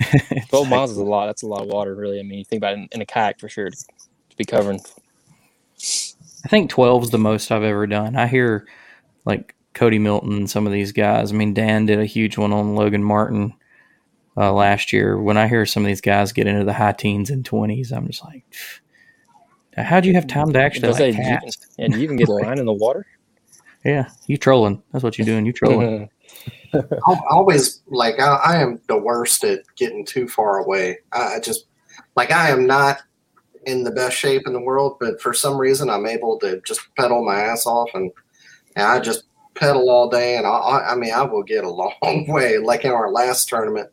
it's 0.00 0.48
12 0.48 0.64
like- 0.64 0.70
miles 0.70 0.90
is 0.90 0.96
a 0.98 1.04
lot. 1.04 1.26
That's 1.26 1.42
a 1.42 1.46
lot 1.46 1.62
of 1.62 1.68
water, 1.68 1.94
really. 1.94 2.18
I 2.18 2.24
mean, 2.24 2.40
you 2.40 2.44
think 2.44 2.58
about 2.60 2.72
it 2.72 2.78
in, 2.80 2.88
in 2.92 3.00
a 3.00 3.06
kayak 3.06 3.38
for 3.38 3.48
sure 3.48 3.70
to, 3.70 3.76
to 3.76 4.36
be 4.36 4.44
covering. 4.44 4.80
I 6.44 6.48
think 6.48 6.70
12 6.70 7.04
is 7.04 7.10
the 7.10 7.18
most 7.18 7.50
I've 7.50 7.62
ever 7.62 7.86
done. 7.86 8.16
I 8.16 8.26
hear 8.26 8.66
like 9.24 9.54
Cody 9.74 9.98
Milton 9.98 10.32
and 10.32 10.50
some 10.50 10.66
of 10.66 10.72
these 10.72 10.92
guys. 10.92 11.32
I 11.32 11.34
mean, 11.34 11.54
Dan 11.54 11.86
did 11.86 11.98
a 11.98 12.04
huge 12.06 12.38
one 12.38 12.52
on 12.52 12.74
Logan 12.74 13.02
Martin 13.02 13.54
uh, 14.36 14.52
last 14.52 14.92
year. 14.92 15.20
When 15.20 15.36
I 15.36 15.48
hear 15.48 15.66
some 15.66 15.82
of 15.84 15.88
these 15.88 16.00
guys 16.00 16.32
get 16.32 16.46
into 16.46 16.64
the 16.64 16.72
high 16.72 16.92
teens 16.92 17.30
and 17.30 17.44
20s, 17.44 17.92
I'm 17.92 18.06
just 18.06 18.24
like, 18.24 18.44
how 19.76 20.00
do 20.00 20.08
you 20.08 20.14
have 20.14 20.26
time 20.26 20.52
to 20.52 20.60
actually 20.60 20.88
I 20.88 20.92
say, 20.92 21.12
like, 21.12 21.16
do 21.16 21.22
you- 21.22 21.38
cast? 21.40 21.66
And 21.78 21.94
you 21.94 22.00
even 22.00 22.16
get 22.16 22.28
a 22.28 22.32
line 22.44 22.58
in 22.58 22.66
the 22.66 22.72
water. 22.72 23.06
Yeah, 23.84 24.08
you 24.26 24.36
trolling. 24.36 24.82
That's 24.92 25.04
what 25.04 25.18
you're 25.18 25.24
doing. 25.24 25.46
You 25.46 25.52
trolling. 25.52 26.10
I 26.74 27.16
always 27.30 27.80
like 27.86 28.18
I, 28.20 28.34
I 28.34 28.56
am 28.60 28.80
the 28.88 28.98
worst 28.98 29.44
at 29.44 29.60
getting 29.76 30.04
too 30.04 30.28
far 30.28 30.58
away. 30.58 30.98
I, 31.12 31.36
I 31.36 31.40
just 31.40 31.66
like 32.16 32.32
I 32.32 32.50
am 32.50 32.66
not 32.66 33.02
in 33.68 33.84
the 33.84 33.90
best 33.90 34.16
shape 34.16 34.42
in 34.46 34.52
the 34.52 34.60
world, 34.60 34.96
but 34.98 35.20
for 35.20 35.32
some 35.34 35.58
reason 35.58 35.90
I'm 35.90 36.06
able 36.06 36.38
to 36.40 36.60
just 36.66 36.80
pedal 36.96 37.24
my 37.24 37.38
ass 37.40 37.66
off 37.66 37.90
and, 37.94 38.10
and 38.76 38.86
I 38.86 38.98
just 38.98 39.24
pedal 39.54 39.90
all 39.90 40.08
day. 40.08 40.36
And 40.36 40.46
I, 40.46 40.86
I, 40.90 40.94
mean 40.94 41.12
I 41.12 41.22
will 41.22 41.42
get 41.42 41.64
a 41.64 41.70
long 41.70 42.26
way. 42.28 42.58
Like 42.58 42.84
in 42.84 42.90
our 42.90 43.10
last 43.10 43.48
tournament 43.48 43.90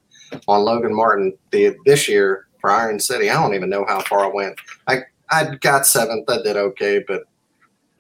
on 0.48 0.64
Logan 0.64 0.96
Martin 0.96 1.38
the 1.52 1.76
this 1.86 2.08
year 2.08 2.48
for 2.62 2.70
Iron 2.70 3.00
City, 3.00 3.30
I 3.30 3.42
don't 3.42 3.54
even 3.54 3.70
know 3.70 3.86
how 3.86 4.00
far 4.02 4.26
I 4.26 4.34
went. 4.34 4.60
I 4.88 5.00
I 5.30 5.56
got 5.56 5.86
seventh. 5.86 6.30
I 6.30 6.42
did 6.42 6.56
okay, 6.56 7.04
but 7.08 7.24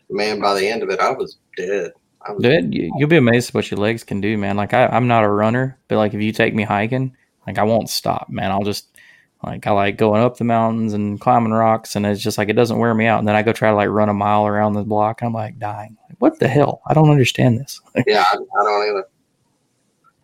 man, 0.09 0.39
by 0.39 0.57
the 0.57 0.67
end 0.67 0.83
of 0.83 0.89
it, 0.89 0.99
I 0.99 1.11
was 1.11 1.37
dead. 1.57 1.91
I 2.21 2.33
Dude, 2.39 2.73
you- 2.73 2.91
you'll 2.97 3.09
be 3.09 3.17
amazed 3.17 3.53
what 3.53 3.69
your 3.69 3.79
legs 3.79 4.03
can 4.03 4.21
do, 4.21 4.37
man. 4.37 4.55
Like 4.57 4.73
I, 4.73 4.87
I'm 4.87 5.07
not 5.07 5.23
a 5.23 5.29
runner, 5.29 5.77
but 5.87 5.97
like 5.97 6.13
if 6.13 6.21
you 6.21 6.31
take 6.31 6.53
me 6.55 6.63
hiking, 6.63 7.15
like 7.47 7.57
I 7.57 7.63
won't 7.63 7.89
stop, 7.89 8.29
man. 8.29 8.51
I'll 8.51 8.63
just 8.63 8.94
like 9.43 9.67
I 9.67 9.71
like 9.71 9.97
going 9.97 10.21
up 10.21 10.37
the 10.37 10.43
mountains 10.43 10.93
and 10.93 11.19
climbing 11.19 11.51
rocks, 11.51 11.95
and 11.95 12.05
it's 12.05 12.21
just 12.21 12.37
like 12.37 12.49
it 12.49 12.53
doesn't 12.53 12.79
wear 12.79 12.93
me 12.93 13.05
out. 13.05 13.19
And 13.19 13.27
then 13.27 13.35
I 13.35 13.43
go 13.43 13.53
try 13.53 13.69
to 13.69 13.75
like 13.75 13.89
run 13.89 14.09
a 14.09 14.13
mile 14.13 14.47
around 14.47 14.73
the 14.73 14.83
block, 14.83 15.21
and 15.21 15.27
I'm 15.27 15.33
like 15.33 15.59
dying. 15.59 15.97
Like, 16.09 16.17
what 16.19 16.39
the 16.39 16.47
hell? 16.47 16.81
I 16.87 16.93
don't 16.93 17.09
understand 17.09 17.59
this. 17.59 17.81
yeah, 18.07 18.23
I, 18.31 18.35
I 18.35 18.63
don't 18.63 18.89
either. 18.89 19.07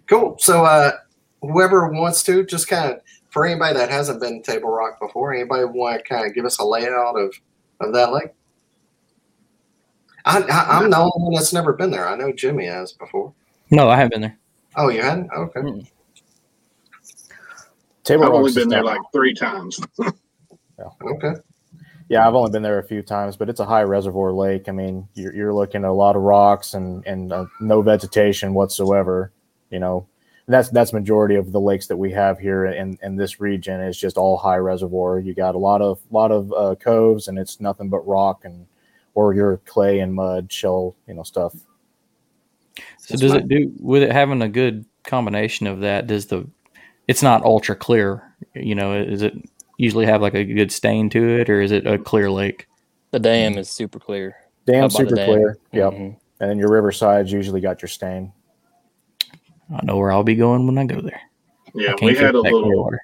Cool. 0.08 0.38
So, 0.40 0.66
uh, 0.66 0.92
whoever 1.42 1.90
wants 1.90 2.24
to, 2.24 2.46
just 2.46 2.68
kind 2.68 2.92
of 2.92 3.02
for 3.30 3.46
anybody 3.46 3.76
that 3.76 3.90
hasn't 3.90 4.20
been 4.20 4.42
to 4.42 4.52
Table 4.52 4.70
Rock 4.70 5.00
before, 5.00 5.34
anybody 5.34 5.66
want 5.66 6.00
to 6.00 6.04
kind 6.04 6.26
of 6.26 6.34
give 6.34 6.46
us 6.46 6.60
a 6.60 6.66
layout 6.66 7.16
of 7.18 7.34
of 7.80 7.94
that 7.94 8.12
lake? 8.12 8.32
I, 10.26 10.42
I, 10.42 10.78
I'm 10.78 10.90
the 10.90 10.98
only 10.98 11.12
one 11.16 11.34
that's 11.34 11.54
never 11.54 11.74
been 11.74 11.92
there. 11.92 12.08
I 12.08 12.16
know 12.16 12.32
Jimmy 12.32 12.66
has 12.66 12.92
before. 12.94 13.34
No, 13.72 13.90
I 13.90 13.96
haven't 13.96 14.12
been 14.12 14.22
there. 14.22 14.38
Oh, 14.76 14.90
you 14.90 15.02
hadn't? 15.02 15.32
Okay. 15.32 15.60
Mm. 15.62 15.88
Table 18.04 18.24
I've 18.24 18.32
only 18.32 18.54
been 18.54 18.70
there 18.70 18.84
like 18.84 19.02
three 19.14 19.34
times. 19.34 19.80
Okay. 21.04 21.34
Yeah, 22.10 22.28
I've 22.28 22.34
only 22.34 22.52
been 22.52 22.64
there 22.64 22.80
a 22.80 22.84
few 22.84 23.02
times, 23.02 23.38
but 23.38 23.50
it's 23.50 23.60
a 23.60 23.66
high 23.66 23.84
reservoir 23.84 24.34
lake. 24.34 24.68
I 24.68 24.72
mean, 24.72 25.08
you're, 25.14 25.34
you're 25.34 25.54
looking 25.54 25.84
at 25.84 25.90
a 25.90 25.94
lot 25.94 26.16
of 26.16 26.24
rocks 26.24 26.74
and 26.74 27.06
and 27.06 27.32
uh, 27.32 27.46
no 27.60 27.82
vegetation 27.82 28.54
whatsoever. 28.54 29.32
You 29.70 29.80
know, 29.80 30.08
and 30.46 30.54
that's 30.54 30.70
that's 30.70 30.92
majority 30.92 31.36
of 31.36 31.52
the 31.52 31.62
lakes 31.62 31.88
that 31.88 31.98
we 31.98 32.12
have 32.12 32.38
here 32.38 32.66
in 32.66 32.98
in 33.02 33.16
this 33.16 33.40
region 33.40 33.80
is 33.80 33.98
just 33.98 34.18
all 34.18 34.38
high 34.38 34.58
reservoir. 34.58 35.20
You 35.20 35.34
got 35.34 35.56
a 35.56 35.60
lot 35.60 35.82
of 35.82 36.00
lot 36.12 36.32
of 36.32 36.52
uh, 36.52 36.76
coves, 36.76 37.28
and 37.30 37.40
it's 37.40 37.62
nothing 37.62 37.88
but 37.88 38.06
rock 38.06 38.44
and 38.44 38.66
or 39.14 39.34
your 39.34 39.58
clay 39.66 40.00
and 40.00 40.14
mud 40.14 40.52
shell, 40.52 40.96
you 41.08 41.14
know, 41.14 41.24
stuff. 41.24 41.54
So 42.98 43.16
does 43.18 43.34
it 43.34 43.48
do 43.48 43.72
with 43.80 44.04
it 44.04 44.12
having 44.12 44.42
a 44.42 44.50
good 44.50 44.86
combination 45.04 45.68
of 45.68 45.82
that? 45.82 46.08
Does 46.08 46.26
the 46.26 46.48
it's 47.12 47.22
not 47.22 47.44
ultra 47.44 47.76
clear? 47.76 48.24
You 48.56 48.74
know, 48.74 48.94
is 48.96 49.22
it 49.22 49.34
usually 49.78 50.06
have 50.06 50.22
like 50.22 50.34
a 50.34 50.46
good 50.46 50.72
stain 50.72 51.10
to 51.10 51.40
it, 51.42 51.50
or 51.50 51.62
is 51.62 51.72
it 51.72 51.86
a 51.86 51.98
clear 51.98 52.32
lake? 52.32 52.68
The 53.12 53.20
dam 53.20 53.58
is 53.58 53.70
super 53.70 54.00
clear. 54.00 54.36
Dam 54.66 54.86
Up 54.86 54.92
super 54.94 55.16
dam. 55.16 55.26
clear. 55.28 55.58
Yep. 55.74 55.92
Mhm. 55.94 56.16
And 56.40 56.50
then 56.50 56.58
your 56.58 56.70
riverside's 56.72 57.32
usually 57.32 57.60
got 57.62 57.82
your 57.82 57.90
stain. 57.90 58.32
I 59.74 59.80
know 59.84 59.98
where 59.98 60.12
I'll 60.12 60.24
be 60.24 60.36
going 60.36 60.66
when 60.66 60.78
I 60.78 60.86
go 60.86 61.02
there. 61.02 61.22
Yeah, 61.76 61.96
we 62.02 62.16
had 62.16 62.36
a 62.36 62.40
little 62.42 62.76
water. 62.78 63.00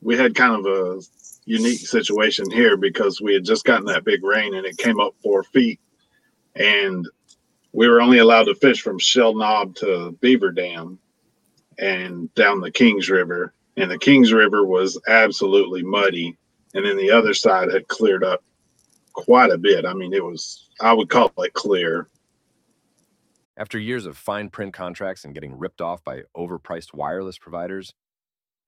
we 0.00 0.16
had 0.16 0.34
kind 0.34 0.54
of 0.54 0.66
a 0.66 1.00
unique 1.44 1.78
situation 1.80 2.50
here 2.50 2.76
because 2.76 3.20
we 3.20 3.34
had 3.34 3.44
just 3.44 3.64
gotten 3.64 3.84
that 3.86 4.04
big 4.04 4.22
rain 4.24 4.54
and 4.54 4.64
it 4.66 4.76
came 4.78 4.98
up 5.00 5.14
four 5.22 5.42
feet 5.44 5.78
and 6.56 7.08
we 7.72 7.88
were 7.88 8.00
only 8.02 8.18
allowed 8.18 8.44
to 8.44 8.54
fish 8.56 8.80
from 8.82 8.98
Shell 8.98 9.34
Knob 9.36 9.74
to 9.76 10.16
Beaver 10.20 10.50
Dam 10.52 10.98
and 11.78 12.32
down 12.34 12.60
the 12.60 12.70
Kings 12.70 13.08
River. 13.10 13.52
And 13.76 13.90
the 13.90 13.98
Kings 13.98 14.32
River 14.32 14.64
was 14.64 15.00
absolutely 15.08 15.82
muddy. 15.82 16.36
And 16.74 16.84
then 16.84 16.96
the 16.96 17.10
other 17.10 17.34
side 17.34 17.72
had 17.72 17.88
cleared 17.88 18.24
up 18.24 18.42
quite 19.12 19.50
a 19.50 19.58
bit. 19.58 19.84
I 19.84 19.94
mean, 19.94 20.12
it 20.12 20.24
was, 20.24 20.68
I 20.80 20.92
would 20.92 21.08
call 21.08 21.32
it 21.38 21.54
clear. 21.54 22.08
After 23.56 23.78
years 23.78 24.06
of 24.06 24.16
fine 24.16 24.48
print 24.48 24.72
contracts 24.72 25.24
and 25.24 25.34
getting 25.34 25.58
ripped 25.58 25.80
off 25.80 26.02
by 26.04 26.22
overpriced 26.36 26.94
wireless 26.94 27.38
providers, 27.38 27.92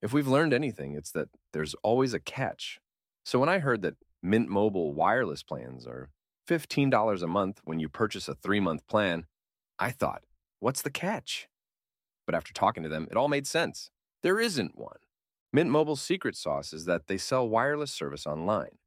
if 0.03 0.13
we've 0.13 0.29
learned 0.29 0.53
anything, 0.53 0.95
it's 0.95 1.13
that 1.13 1.29
there's 1.53 1.75
always 1.83 2.13
a 2.13 2.21
catch. 2.21 2.79
So 3.25 3.39
when 3.39 3.49
I 3.49 3.59
heard 3.59 3.83
that 3.83 3.97
Mint 4.23 4.49
Mobile 4.49 4.93
wireless 4.93 5.43
plans 5.43 5.87
are 5.87 6.11
$15 6.49 7.23
a 7.23 7.27
month 7.27 7.61
when 7.65 7.79
you 7.79 7.89
purchase 7.89 8.29
a 8.29 8.35
three 8.35 8.61
month 8.61 8.87
plan, 8.87 9.25
I 9.79 9.91
thought, 9.91 10.23
what's 10.61 10.83
the 10.83 10.91
catch? 10.91 11.49
But 12.27 12.35
after 12.35 12.53
talking 12.53 12.83
to 12.83 12.89
them, 12.89 13.07
it 13.11 13.17
all 13.17 13.29
made 13.29 13.47
sense. 13.47 13.91
There 14.23 14.41
isn't 14.41 14.79
one. 14.79 14.99
Mint 15.53 15.71
Mobile's 15.71 16.03
secret 16.03 16.37
sauce 16.37 16.73
is 16.73 16.85
that 16.87 17.07
they 17.07 17.19
sell 17.19 17.49
wireless 17.49 17.93
service 17.93 18.27
online. 18.27 18.79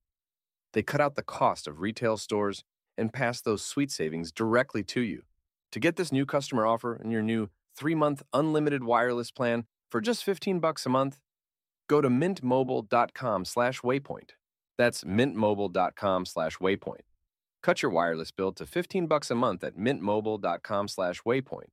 They 0.74 0.84
cut 0.84 1.00
out 1.00 1.16
the 1.16 1.24
cost 1.24 1.68
of 1.68 1.80
retail 1.80 2.18
stores 2.18 2.64
and 2.98 3.14
pass 3.14 3.40
those 3.42 3.64
sweet 3.64 3.92
savings 3.92 4.32
directly 4.32 4.84
to 4.84 5.02
you. 5.02 5.24
To 5.72 5.80
get 5.80 5.96
this 5.96 6.12
new 6.12 6.26
customer 6.26 6.66
offer 6.66 6.96
and 6.96 7.12
your 7.12 7.22
new 7.22 7.50
3-month 7.80 8.24
unlimited 8.34 8.84
wireless 8.84 9.32
plan 9.32 9.66
for 9.92 10.02
just 10.02 10.24
15 10.24 10.60
bucks 10.60 10.86
a 10.86 10.90
month, 10.90 11.20
go 11.88 12.02
to 12.02 12.10
mintmobile.com 12.10 13.46
slash 13.46 13.82
waypoint. 13.82 14.32
That's 14.78 15.04
mintmobile.com 15.04 16.26
slash 16.26 16.58
waypoint. 16.58 17.02
Cut 17.64 17.82
your 17.82 17.92
wireless 17.92 18.32
bill 18.32 18.52
to 18.54 18.66
15 18.66 19.08
bucks 19.08 19.32
a 19.32 19.36
month 19.36 19.64
at 19.64 19.78
mintmobile.com/waypoint. 19.78 21.70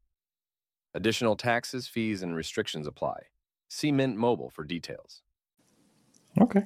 Additional 0.95 1.37
taxes, 1.37 1.87
fees 1.89 2.23
and 2.23 2.35
restrictions 2.37 2.87
apply. 2.87 3.21
See 3.69 3.91
Mint 3.91 4.17
Mobile 4.17 4.51
for 4.51 4.65
details. 4.65 5.23
Okay. 6.41 6.63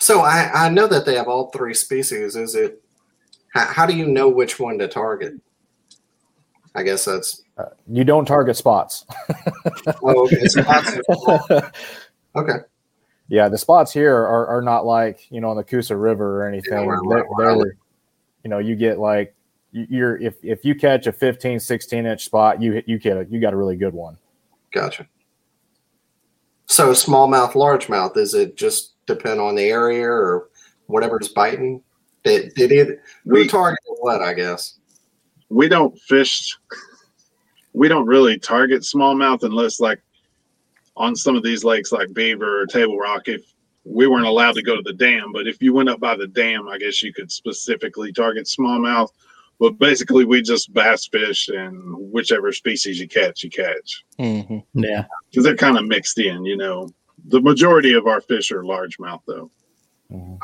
So 0.00 0.20
I, 0.20 0.50
I 0.66 0.68
know 0.68 0.86
that 0.88 1.04
they 1.06 1.14
have 1.14 1.28
all 1.28 1.50
three 1.50 1.74
species. 1.74 2.34
Is 2.36 2.54
it 2.56 2.82
how, 3.52 3.66
how 3.66 3.86
do 3.86 3.96
you 3.96 4.06
know 4.06 4.28
which 4.28 4.58
one 4.58 4.78
to 4.78 4.88
target? 4.88 5.34
I 6.74 6.82
guess 6.82 7.04
that's 7.04 7.42
Uh, 7.56 7.66
you 7.86 8.02
don't 8.02 8.24
target 8.24 8.56
spots. 8.56 9.06
oh, 10.02 10.24
okay. 10.26 10.44
So 10.46 10.62
that's 10.62 10.98
okay. 12.36 12.58
Yeah, 13.28 13.48
the 13.48 13.56
spots 13.58 13.92
here 13.92 14.14
are, 14.16 14.46
are 14.48 14.62
not 14.62 14.84
like 14.84 15.30
you 15.30 15.40
know 15.40 15.50
on 15.50 15.56
the 15.56 15.62
Coosa 15.64 15.96
River 15.96 16.42
or 16.42 16.48
anything. 16.48 16.86
where- 16.86 16.98
they're, 17.08 17.26
they're- 17.56 17.76
you 18.42 18.50
know, 18.50 18.58
you 18.58 18.74
get 18.76 18.98
like 18.98 19.28
you- 19.28 19.33
you're 19.74 20.16
if 20.22 20.36
if 20.42 20.64
you 20.64 20.74
catch 20.74 21.06
a 21.06 21.12
15, 21.12 21.58
16 21.58 22.06
inch 22.06 22.24
spot, 22.24 22.62
you 22.62 22.82
you 22.86 22.98
get 22.98 23.16
a, 23.16 23.26
you 23.28 23.40
got 23.40 23.52
a 23.52 23.56
really 23.56 23.76
good 23.76 23.92
one. 23.92 24.16
Gotcha. 24.72 25.06
So 26.66 26.90
smallmouth, 26.92 27.52
largemouth, 27.52 28.16
is 28.16 28.34
it 28.34 28.56
just 28.56 28.92
depend 29.06 29.40
on 29.40 29.54
the 29.54 29.64
area 29.64 30.06
or 30.06 30.48
whatever's 30.86 31.28
biting? 31.28 31.82
Did 32.22 32.54
did 32.54 32.72
it 32.72 33.00
who 33.24 33.34
We- 33.34 33.48
target 33.48 33.78
what, 34.00 34.22
I 34.22 34.32
guess? 34.34 34.78
we 35.50 35.68
don't 35.68 35.96
fish 36.00 36.56
we 37.74 37.86
don't 37.86 38.06
really 38.06 38.38
target 38.38 38.80
smallmouth 38.80 39.42
unless 39.42 39.78
like 39.78 40.00
on 40.96 41.14
some 41.14 41.36
of 41.36 41.42
these 41.42 41.62
lakes 41.64 41.92
like 41.92 42.12
beaver 42.14 42.62
or 42.62 42.66
table 42.66 42.98
rock 42.98 43.28
if 43.28 43.42
we 43.84 44.06
weren't 44.06 44.24
allowed 44.26 44.54
to 44.54 44.62
go 44.62 44.74
to 44.74 44.82
the 44.82 44.92
dam 44.94 45.32
but 45.32 45.46
if 45.46 45.60
you 45.62 45.72
went 45.74 45.88
up 45.90 46.00
by 46.00 46.16
the 46.16 46.26
dam 46.28 46.66
i 46.66 46.78
guess 46.78 47.02
you 47.02 47.12
could 47.12 47.30
specifically 47.30 48.10
target 48.10 48.46
smallmouth 48.46 49.10
but 49.60 49.78
basically 49.78 50.24
we 50.24 50.42
just 50.42 50.72
bass 50.72 51.06
fish 51.06 51.48
and 51.48 51.94
whichever 51.96 52.52
species 52.52 52.98
you 53.00 53.08
catch 53.08 53.42
you 53.44 53.50
catch 53.50 54.04
Mhm. 54.18 54.62
Yeah. 54.74 55.04
because 55.30 55.44
they're 55.44 55.56
kind 55.56 55.78
of 55.78 55.86
mixed 55.86 56.18
in 56.18 56.44
you 56.44 56.56
know 56.56 56.88
the 57.28 57.40
majority 57.40 57.94
of 57.94 58.06
our 58.06 58.20
fish 58.20 58.50
are 58.52 58.62
largemouth 58.62 59.20
though 59.26 59.50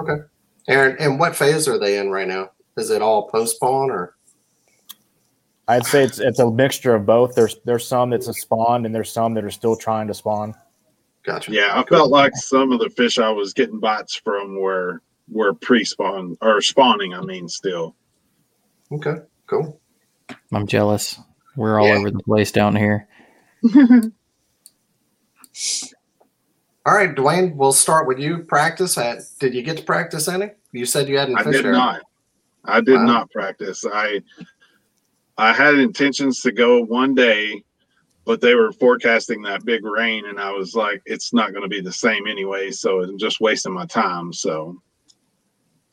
Okay. 0.01 0.23
Aaron, 0.69 0.97
and 0.99 1.19
what 1.21 1.37
phase 1.37 1.69
are 1.69 1.79
they 1.79 1.99
in 1.99 2.11
right 2.11 2.27
now? 2.27 2.51
Is 2.77 2.91
it 2.91 3.03
all 3.03 3.29
post 3.29 3.57
spawn 3.57 3.91
or 3.91 4.17
I'd 5.69 5.87
say 5.87 6.03
it's 6.03 6.19
it's 6.19 6.39
a 6.41 6.51
mixture 6.51 6.95
of 6.95 7.07
both. 7.07 7.35
There's 7.37 7.57
there's 7.65 7.87
some 7.87 8.11
that's 8.11 8.27
a 8.29 8.35
spawn 8.35 8.85
and 8.87 8.95
there's 8.95 9.13
some 9.13 9.35
that 9.35 9.45
are 9.45 9.51
still 9.51 9.77
trying 9.77 10.09
to 10.09 10.15
spawn. 10.15 10.55
gotcha? 11.23 11.53
Yeah, 11.53 11.79
I 11.79 11.85
felt 11.85 12.11
like 12.11 12.35
some 12.35 12.73
of 12.73 12.81
the 12.81 12.91
fish 12.91 13.19
I 13.19 13.31
was 13.31 13.53
getting 13.53 13.79
bites 13.79 14.15
from 14.17 14.57
were 14.59 15.03
were 15.29 15.55
pre-spawn 15.55 16.37
or 16.41 16.61
spawning. 16.61 17.15
I 17.15 17.21
mean, 17.21 17.49
still. 17.49 17.95
Okay, 18.93 19.17
cool. 19.47 19.81
I'm 20.53 20.67
jealous. 20.67 21.19
We're 21.57 21.79
all 21.81 21.89
Yeah. 21.89 21.97
over 21.99 22.11
the 22.11 22.23
place 22.23 22.53
down 22.53 22.77
here. 22.77 23.09
All 26.87 26.95
right, 26.95 27.15
Dwayne, 27.15 27.55
we'll 27.57 27.73
start 27.73 28.09
with 28.09 28.19
you. 28.19 28.39
Practice 28.39 28.97
at 28.97 29.19
did 29.39 29.55
you 29.55 29.63
get 29.63 29.77
to 29.77 29.83
practice 29.85 30.29
any? 30.29 30.51
You 30.73 30.87
said 30.87 31.09
you 31.09 31.19
hadn't 31.19 31.39
I 31.39 31.43
did 31.45 31.65
there. 31.65 31.73
not. 31.73 32.01
I 32.65 32.81
did 32.81 32.97
Wow. 32.97 33.07
not 33.07 33.31
practice. 33.31 33.85
I 33.85 34.23
I 35.37 35.53
had 35.53 35.75
intentions 35.75 36.41
to 36.41 36.53
go 36.53 36.83
one 36.83 37.15
day, 37.15 37.63
but 38.25 38.41
they 38.41 38.55
were 38.55 38.73
forecasting 38.73 39.43
that 39.43 39.65
big 39.65 39.85
rain, 39.85 40.25
and 40.27 40.41
I 40.41 40.51
was 40.53 40.75
like, 40.75 41.03
it's 41.05 41.33
not 41.35 41.51
going 41.53 41.63
to 41.63 41.69
be 41.69 41.81
the 41.81 41.93
same 41.93 42.27
anyway. 42.27 42.71
So 42.71 43.03
I'm 43.03 43.19
just 43.19 43.41
wasting 43.41 43.73
my 43.75 43.87
time. 43.87 44.33
So, 44.33 44.81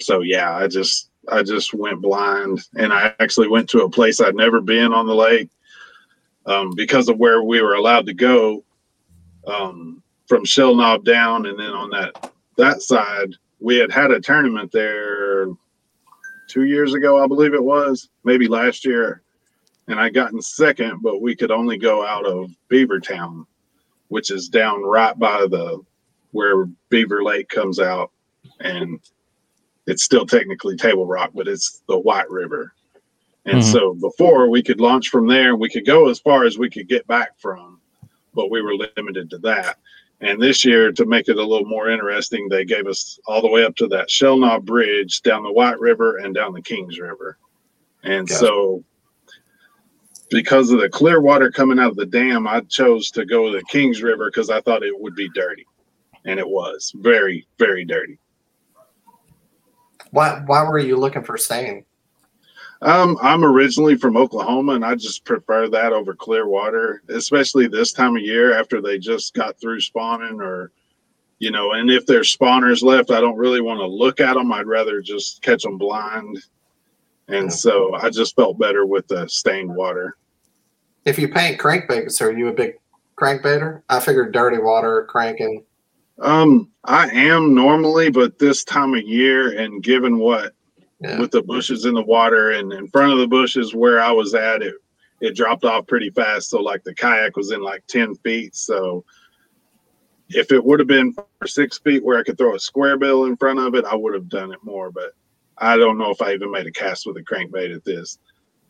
so 0.01 0.21
yeah, 0.21 0.55
I 0.55 0.67
just 0.67 1.07
I 1.29 1.43
just 1.43 1.73
went 1.73 2.01
blind, 2.01 2.61
and 2.75 2.93
I 2.93 3.13
actually 3.19 3.47
went 3.47 3.69
to 3.69 3.83
a 3.83 3.89
place 3.89 4.21
I'd 4.21 4.35
never 4.35 4.61
been 4.61 4.93
on 4.93 5.07
the 5.07 5.15
lake 5.15 5.49
um, 6.45 6.71
because 6.75 7.09
of 7.09 7.17
where 7.17 7.43
we 7.43 7.61
were 7.61 7.75
allowed 7.75 8.05
to 8.05 8.13
go 8.13 8.63
um, 9.45 10.01
from 10.27 10.45
Shell 10.45 10.75
Knob 10.75 11.03
down, 11.03 11.45
and 11.45 11.59
then 11.59 11.71
on 11.71 11.89
that 11.91 12.31
that 12.57 12.81
side 12.81 13.33
we 13.59 13.77
had 13.77 13.91
had 13.91 14.11
a 14.11 14.19
tournament 14.19 14.71
there 14.71 15.47
two 16.47 16.65
years 16.65 16.93
ago, 16.93 17.21
I 17.21 17.27
believe 17.27 17.53
it 17.53 17.63
was, 17.63 18.09
maybe 18.23 18.47
last 18.47 18.85
year, 18.85 19.21
and 19.87 19.99
I 19.99 20.09
got 20.09 20.31
in 20.31 20.41
second, 20.41 21.01
but 21.01 21.21
we 21.21 21.35
could 21.35 21.51
only 21.51 21.77
go 21.77 22.05
out 22.05 22.25
of 22.25 22.51
Beavertown, 22.69 23.45
which 24.07 24.31
is 24.31 24.47
down 24.47 24.83
right 24.83 25.17
by 25.17 25.45
the 25.47 25.81
where 26.31 26.65
Beaver 26.89 27.23
Lake 27.23 27.49
comes 27.49 27.79
out, 27.79 28.11
and 28.59 28.99
it's 29.88 30.04
still 30.04 30.26
technically 30.26 30.76
Table 30.76 31.08
Rock, 31.08 31.32
but 31.34 31.47
it's 31.47 31.82
the 31.88 31.97
White 31.97 32.30
River. 32.30 32.73
And 33.45 33.60
Mhm. 33.60 33.71
so 33.71 33.93
before 33.93 34.50
we 34.50 34.62
could 34.62 34.82
launch 34.82 35.10
from 35.10 35.28
there, 35.28 35.56
we 35.56 35.69
could 35.69 35.86
go 35.86 36.10
as 36.10 36.19
far 36.19 36.43
as 36.43 36.58
we 36.58 36.69
could 36.69 36.89
get 36.89 37.08
back 37.08 37.39
from, 37.39 37.80
but 38.34 38.52
we 38.52 38.62
were 38.62 38.76
limited 38.76 39.30
to 39.30 39.38
that. 39.39 39.78
And 40.19 40.41
this 40.41 40.65
year, 40.65 40.91
to 40.91 41.06
make 41.06 41.30
it 41.30 41.38
a 41.38 41.43
little 41.43 41.67
more 41.67 41.89
interesting, 41.89 42.50
they 42.50 42.65
gave 42.65 42.88
us 42.88 43.19
all 43.28 43.41
the 43.41 43.50
way 43.50 43.63
up 43.63 43.76
to 43.78 43.88
that 43.88 44.10
Shell 44.10 44.38
Knob 44.38 44.65
Bridge, 44.65 45.21
down 45.21 45.43
the 45.43 45.52
White 45.52 45.80
River, 45.80 46.17
and 46.17 46.36
down 46.36 46.54
the 46.54 46.62
Kings 46.62 47.00
River. 47.00 47.38
And 48.04 48.28
Gotcha. 48.28 48.39
so, 48.39 48.84
because 50.30 50.71
of 50.71 50.82
the 50.82 50.89
clear 50.89 51.21
water 51.21 51.50
coming 51.52 51.80
out 51.80 51.91
of 51.91 51.95
the 51.95 52.06
dam, 52.06 52.47
I 52.47 52.62
chose 52.62 53.12
to 53.12 53.26
go 53.26 53.50
to 53.52 53.58
the 53.60 53.63
Kings 53.65 54.02
River 54.02 54.30
because 54.30 54.50
I 54.50 54.60
thought 54.60 54.84
it 54.84 55.00
would 55.00 55.15
be 55.15 55.30
dirty. 55.30 55.65
And 56.26 56.39
it 56.39 56.50
was 56.50 56.91
very, 56.95 57.47
very 57.58 57.86
dirty. 57.86 58.19
Why 60.17 60.41
why 60.47 60.63
were 60.63 60.80
you 60.80 60.97
looking 60.97 61.23
for 61.23 61.38
stain? 61.38 61.86
Um, 62.82 63.19
I'm 63.21 63.45
originally 63.45 63.95
from 63.95 64.17
Oklahoma, 64.17 64.73
and 64.73 64.84
I 64.84 64.95
just 64.95 65.23
prefer 65.25 65.69
that 65.69 65.93
over 65.93 66.15
clear 66.15 66.47
water, 66.47 67.03
especially 67.10 67.67
this 67.67 67.93
time 67.93 68.15
of 68.15 68.23
year 68.23 68.58
after 68.58 68.82
they 68.82 68.97
just 68.97 69.36
got 69.36 69.62
through 69.62 69.80
spawning, 69.80 70.41
or 70.41 70.71
you 71.38 71.51
know. 71.51 71.73
And 71.73 71.91
if 71.91 72.08
there's 72.08 72.36
spawners 72.36 72.82
left, 72.82 73.12
I 73.12 73.21
don't 73.21 73.38
really 73.38 73.62
want 73.62 73.80
to 73.80 73.86
look 73.86 74.19
at 74.19 74.34
them. 74.34 74.51
I'd 74.51 74.65
rather 74.65 75.03
just 75.03 75.43
catch 75.43 75.62
them 75.62 75.77
blind. 75.77 76.43
And 77.27 77.53
so 77.53 77.93
I 77.93 78.10
just 78.10 78.36
felt 78.36 78.58
better 78.58 78.88
with 78.88 79.08
the 79.08 79.27
stained 79.27 79.75
water. 79.75 80.17
If 81.06 81.19
you 81.19 81.27
paint 81.27 81.62
crankbaits, 81.62 82.21
are 82.21 82.36
you 82.36 82.47
a 82.47 82.53
big 82.53 82.73
crankbaiter? 83.19 83.84
I 83.88 83.99
figured 83.99 84.34
dirty 84.34 84.58
water 84.58 85.06
cranking. 85.08 85.63
Um, 86.19 86.71
I 86.84 87.10
am 87.10 87.53
normally, 87.53 88.10
but 88.10 88.39
this 88.39 88.63
time 88.63 88.93
of 88.95 89.03
year, 89.03 89.58
and 89.58 89.84
given 89.84 90.17
what 90.17 90.53
Yeah. 90.99 91.19
with 91.19 91.32
the 91.32 91.43
bushes 91.43 91.86
in 91.86 91.93
the 91.93 92.01
water 92.01 92.51
and 92.51 92.73
in 92.73 92.88
front 92.88 93.13
of 93.13 93.19
the 93.19 93.27
bushes 93.27 93.75
where 93.75 93.99
I 94.01 94.12
was 94.12 94.34
at, 94.34 94.62
it 94.62 94.75
it 95.19 95.36
dropped 95.36 95.63
off 95.63 95.88
pretty 95.88 96.12
fast. 96.12 96.49
So 96.49 96.62
like 96.62 96.84
the 96.84 96.93
kayak 96.93 97.36
was 97.36 97.51
in 97.51 97.62
like 97.62 97.86
ten 97.88 98.13
feet. 98.15 98.56
So 98.56 99.03
if 100.30 100.51
it 100.51 100.63
would 100.63 100.80
have 100.80 100.88
been 100.88 101.13
for 101.13 101.47
six 101.47 101.80
feet 101.80 102.03
where 102.03 102.19
I 102.19 102.23
could 102.23 102.38
throw 102.38 102.53
a 102.56 102.60
square 102.60 102.97
bill 102.97 103.25
in 103.25 103.36
front 103.38 103.60
of 103.60 103.73
it, 103.75 103.86
I 103.86 103.95
would 103.95 104.13
have 104.13 104.30
done 104.30 104.51
it 104.51 104.60
more. 104.63 104.91
But 104.91 105.13
I 105.58 105.77
don't 105.77 105.97
know 105.97 106.12
if 106.12 106.21
I 106.21 106.34
even 106.34 106.51
made 106.51 106.67
a 106.67 106.71
cast 106.71 107.06
with 107.08 107.17
a 107.17 107.21
crankbait 107.23 107.73
at 107.75 107.84
this. 107.84 108.19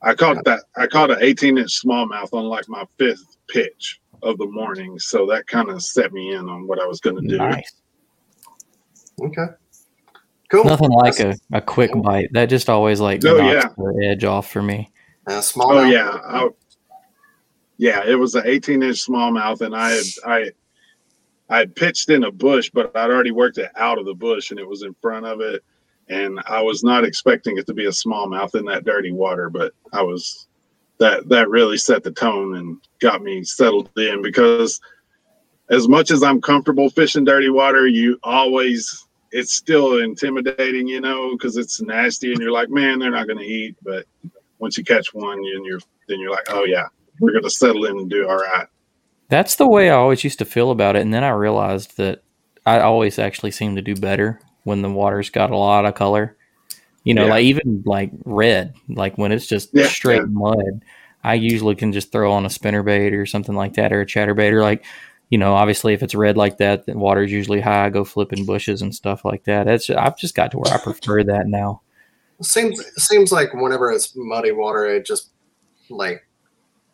I 0.01 0.13
caught 0.13 0.43
that 0.45 0.63
I 0.77 0.87
caught 0.87 1.11
an 1.11 1.17
18 1.21 1.57
inch 1.57 1.81
smallmouth 1.83 2.33
on 2.33 2.45
like 2.45 2.69
my 2.69 2.85
fifth 2.97 3.37
pitch 3.49 3.99
of 4.23 4.37
the 4.37 4.47
morning. 4.47 4.97
So 4.99 5.25
that 5.27 5.47
kind 5.47 5.69
of 5.69 5.81
set 5.83 6.13
me 6.13 6.33
in 6.33 6.47
on 6.49 6.67
what 6.67 6.81
I 6.81 6.85
was 6.85 6.99
gonna 6.99 7.21
do. 7.21 7.37
Nice. 7.37 7.73
Okay. 9.21 9.45
Cool. 10.49 10.63
Nothing 10.63 10.91
like 10.91 11.19
a, 11.19 11.35
a 11.51 11.61
quick 11.61 11.91
bite. 12.01 12.29
That 12.31 12.45
just 12.45 12.69
always 12.69 12.99
like 12.99 13.23
Oh, 13.25 13.35
knocks 13.37 13.65
yeah. 13.65 13.69
the 13.77 14.07
edge 14.07 14.23
off 14.23 14.49
for 14.49 14.61
me. 14.61 14.91
Uh, 15.25 15.41
small. 15.41 15.73
Oh 15.73 15.83
yeah, 15.83 16.09
I, 16.25 16.49
yeah. 17.77 18.03
It 18.05 18.15
was 18.15 18.35
an 18.35 18.43
18 18.45 18.81
inch 18.81 19.05
smallmouth, 19.05 19.61
and 19.61 19.75
I 19.75 19.89
had 19.91 20.05
I 20.25 20.51
I 21.49 21.57
had 21.59 21.75
pitched 21.75 22.09
in 22.09 22.23
a 22.23 22.31
bush, 22.31 22.71
but 22.73 22.95
I'd 22.95 23.09
already 23.09 23.31
worked 23.31 23.57
it 23.57 23.71
out 23.75 23.97
of 23.97 24.05
the 24.05 24.13
bush, 24.13 24.51
and 24.51 24.59
it 24.59 24.67
was 24.67 24.83
in 24.83 24.95
front 25.01 25.25
of 25.25 25.41
it, 25.41 25.63
and 26.07 26.39
I 26.47 26.61
was 26.61 26.81
not 26.83 27.03
expecting 27.03 27.57
it 27.57 27.65
to 27.67 27.73
be 27.73 27.85
a 27.85 27.89
smallmouth 27.89 28.55
in 28.55 28.63
that 28.65 28.85
dirty 28.85 29.11
water, 29.11 29.49
but 29.49 29.73
I 29.91 30.01
was 30.01 30.46
that 30.99 31.29
that 31.29 31.49
really 31.49 31.77
set 31.77 32.03
the 32.03 32.11
tone 32.11 32.55
and 32.55 32.77
got 32.99 33.21
me 33.21 33.43
settled 33.43 33.89
in 33.97 34.21
because 34.21 34.79
as 35.69 35.87
much 35.87 36.11
as 36.11 36.23
I'm 36.23 36.41
comfortable 36.41 36.89
fishing 36.89 37.25
dirty 37.25 37.49
water, 37.49 37.87
you 37.87 38.19
always 38.23 39.05
it's 39.31 39.53
still 39.53 39.99
intimidating, 39.99 40.87
you 40.87 41.01
know, 41.01 41.33
because 41.33 41.57
it's 41.57 41.81
nasty 41.81 42.31
and 42.31 42.41
you're 42.41 42.51
like, 42.51 42.69
man, 42.69 42.99
they're 42.99 43.11
not 43.11 43.27
going 43.27 43.39
to 43.39 43.45
eat. 43.45 43.75
But 43.83 44.05
once 44.59 44.77
you 44.77 44.83
catch 44.83 45.13
one, 45.13 45.39
and 45.39 45.65
you're 45.65 45.81
then 46.07 46.19
you're 46.19 46.31
like, 46.31 46.47
oh 46.49 46.63
yeah, 46.63 46.87
we're 47.19 47.31
going 47.31 47.43
to 47.43 47.49
settle 47.49 47.85
in 47.85 47.97
and 47.97 48.09
do 48.09 48.27
all 48.27 48.37
right. 48.37 48.67
That's 49.29 49.55
the 49.55 49.67
way 49.67 49.89
I 49.89 49.95
always 49.95 50.23
used 50.23 50.39
to 50.39 50.45
feel 50.45 50.71
about 50.71 50.95
it. 50.95 51.01
And 51.01 51.13
then 51.13 51.23
I 51.23 51.29
realized 51.29 51.97
that 51.97 52.23
I 52.65 52.79
always 52.79 53.19
actually 53.19 53.51
seem 53.51 53.75
to 53.75 53.81
do 53.81 53.95
better 53.95 54.39
when 54.63 54.81
the 54.81 54.89
water's 54.89 55.29
got 55.29 55.51
a 55.51 55.57
lot 55.57 55.85
of 55.85 55.95
color. 55.95 56.36
You 57.07 57.13
know, 57.13 57.23
Yeah. 57.23 57.29
like 57.29 57.43
even 57.45 57.83
like 57.85 58.11
red, 58.25 58.73
like 58.89 59.17
when 59.17 59.31
it's 59.31 59.47
just 59.47 59.69
Yeah, 59.71 59.87
straight 59.87 60.23
yeah. 60.23 60.27
mud, 60.29 60.83
I 61.23 61.35
usually 61.35 61.75
can 61.75 61.93
just 61.93 62.11
throw 62.11 62.33
on 62.33 62.45
a 62.45 62.49
spinnerbait 62.49 63.13
or 63.13 63.25
something 63.25 63.55
like 63.55 63.75
that 63.75 63.93
or 63.93 64.01
a 64.01 64.05
chatterbait 64.05 64.51
or 64.51 64.61
like, 64.61 64.83
you 65.29 65.37
know, 65.37 65.53
obviously 65.53 65.93
if 65.93 66.03
it's 66.03 66.13
red 66.13 66.35
like 66.35 66.57
that, 66.57 66.85
the 66.85 66.97
water's 66.97 67.31
usually 67.31 67.61
high. 67.61 67.85
I 67.85 67.89
go 67.91 68.03
flipping 68.03 68.45
bushes 68.45 68.81
and 68.81 68.93
stuff 68.93 69.23
like 69.23 69.45
that. 69.45 69.65
That's 69.65 69.89
I've 69.89 70.17
just 70.17 70.35
got 70.35 70.51
to 70.51 70.57
where 70.59 70.73
I 70.73 70.77
prefer 70.79 71.23
that 71.23 71.47
now. 71.47 71.81
Seems 72.41 72.83
seems 72.97 73.31
like 73.31 73.53
whenever 73.53 73.89
it's 73.89 74.13
muddy 74.13 74.51
water, 74.51 74.85
it 74.85 75.05
just 75.05 75.29
like 75.89 76.27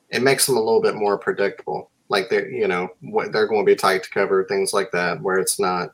it 0.10 0.22
makes 0.22 0.46
them 0.46 0.58
a 0.58 0.62
little 0.62 0.82
bit 0.82 0.94
more 0.94 1.18
predictable. 1.18 1.90
Like 2.10 2.30
they're 2.30 2.50
you 2.50 2.68
know 2.68 2.90
what 3.02 3.32
they're 3.32 3.48
going 3.48 3.66
to 3.66 3.72
be 3.72 3.76
tight 3.76 4.04
to 4.04 4.10
cover 4.12 4.46
things 4.46 4.74
like 4.74 4.92
that. 4.92 5.22
Where 5.22 5.40
it's 5.40 5.60
not, 5.60 5.90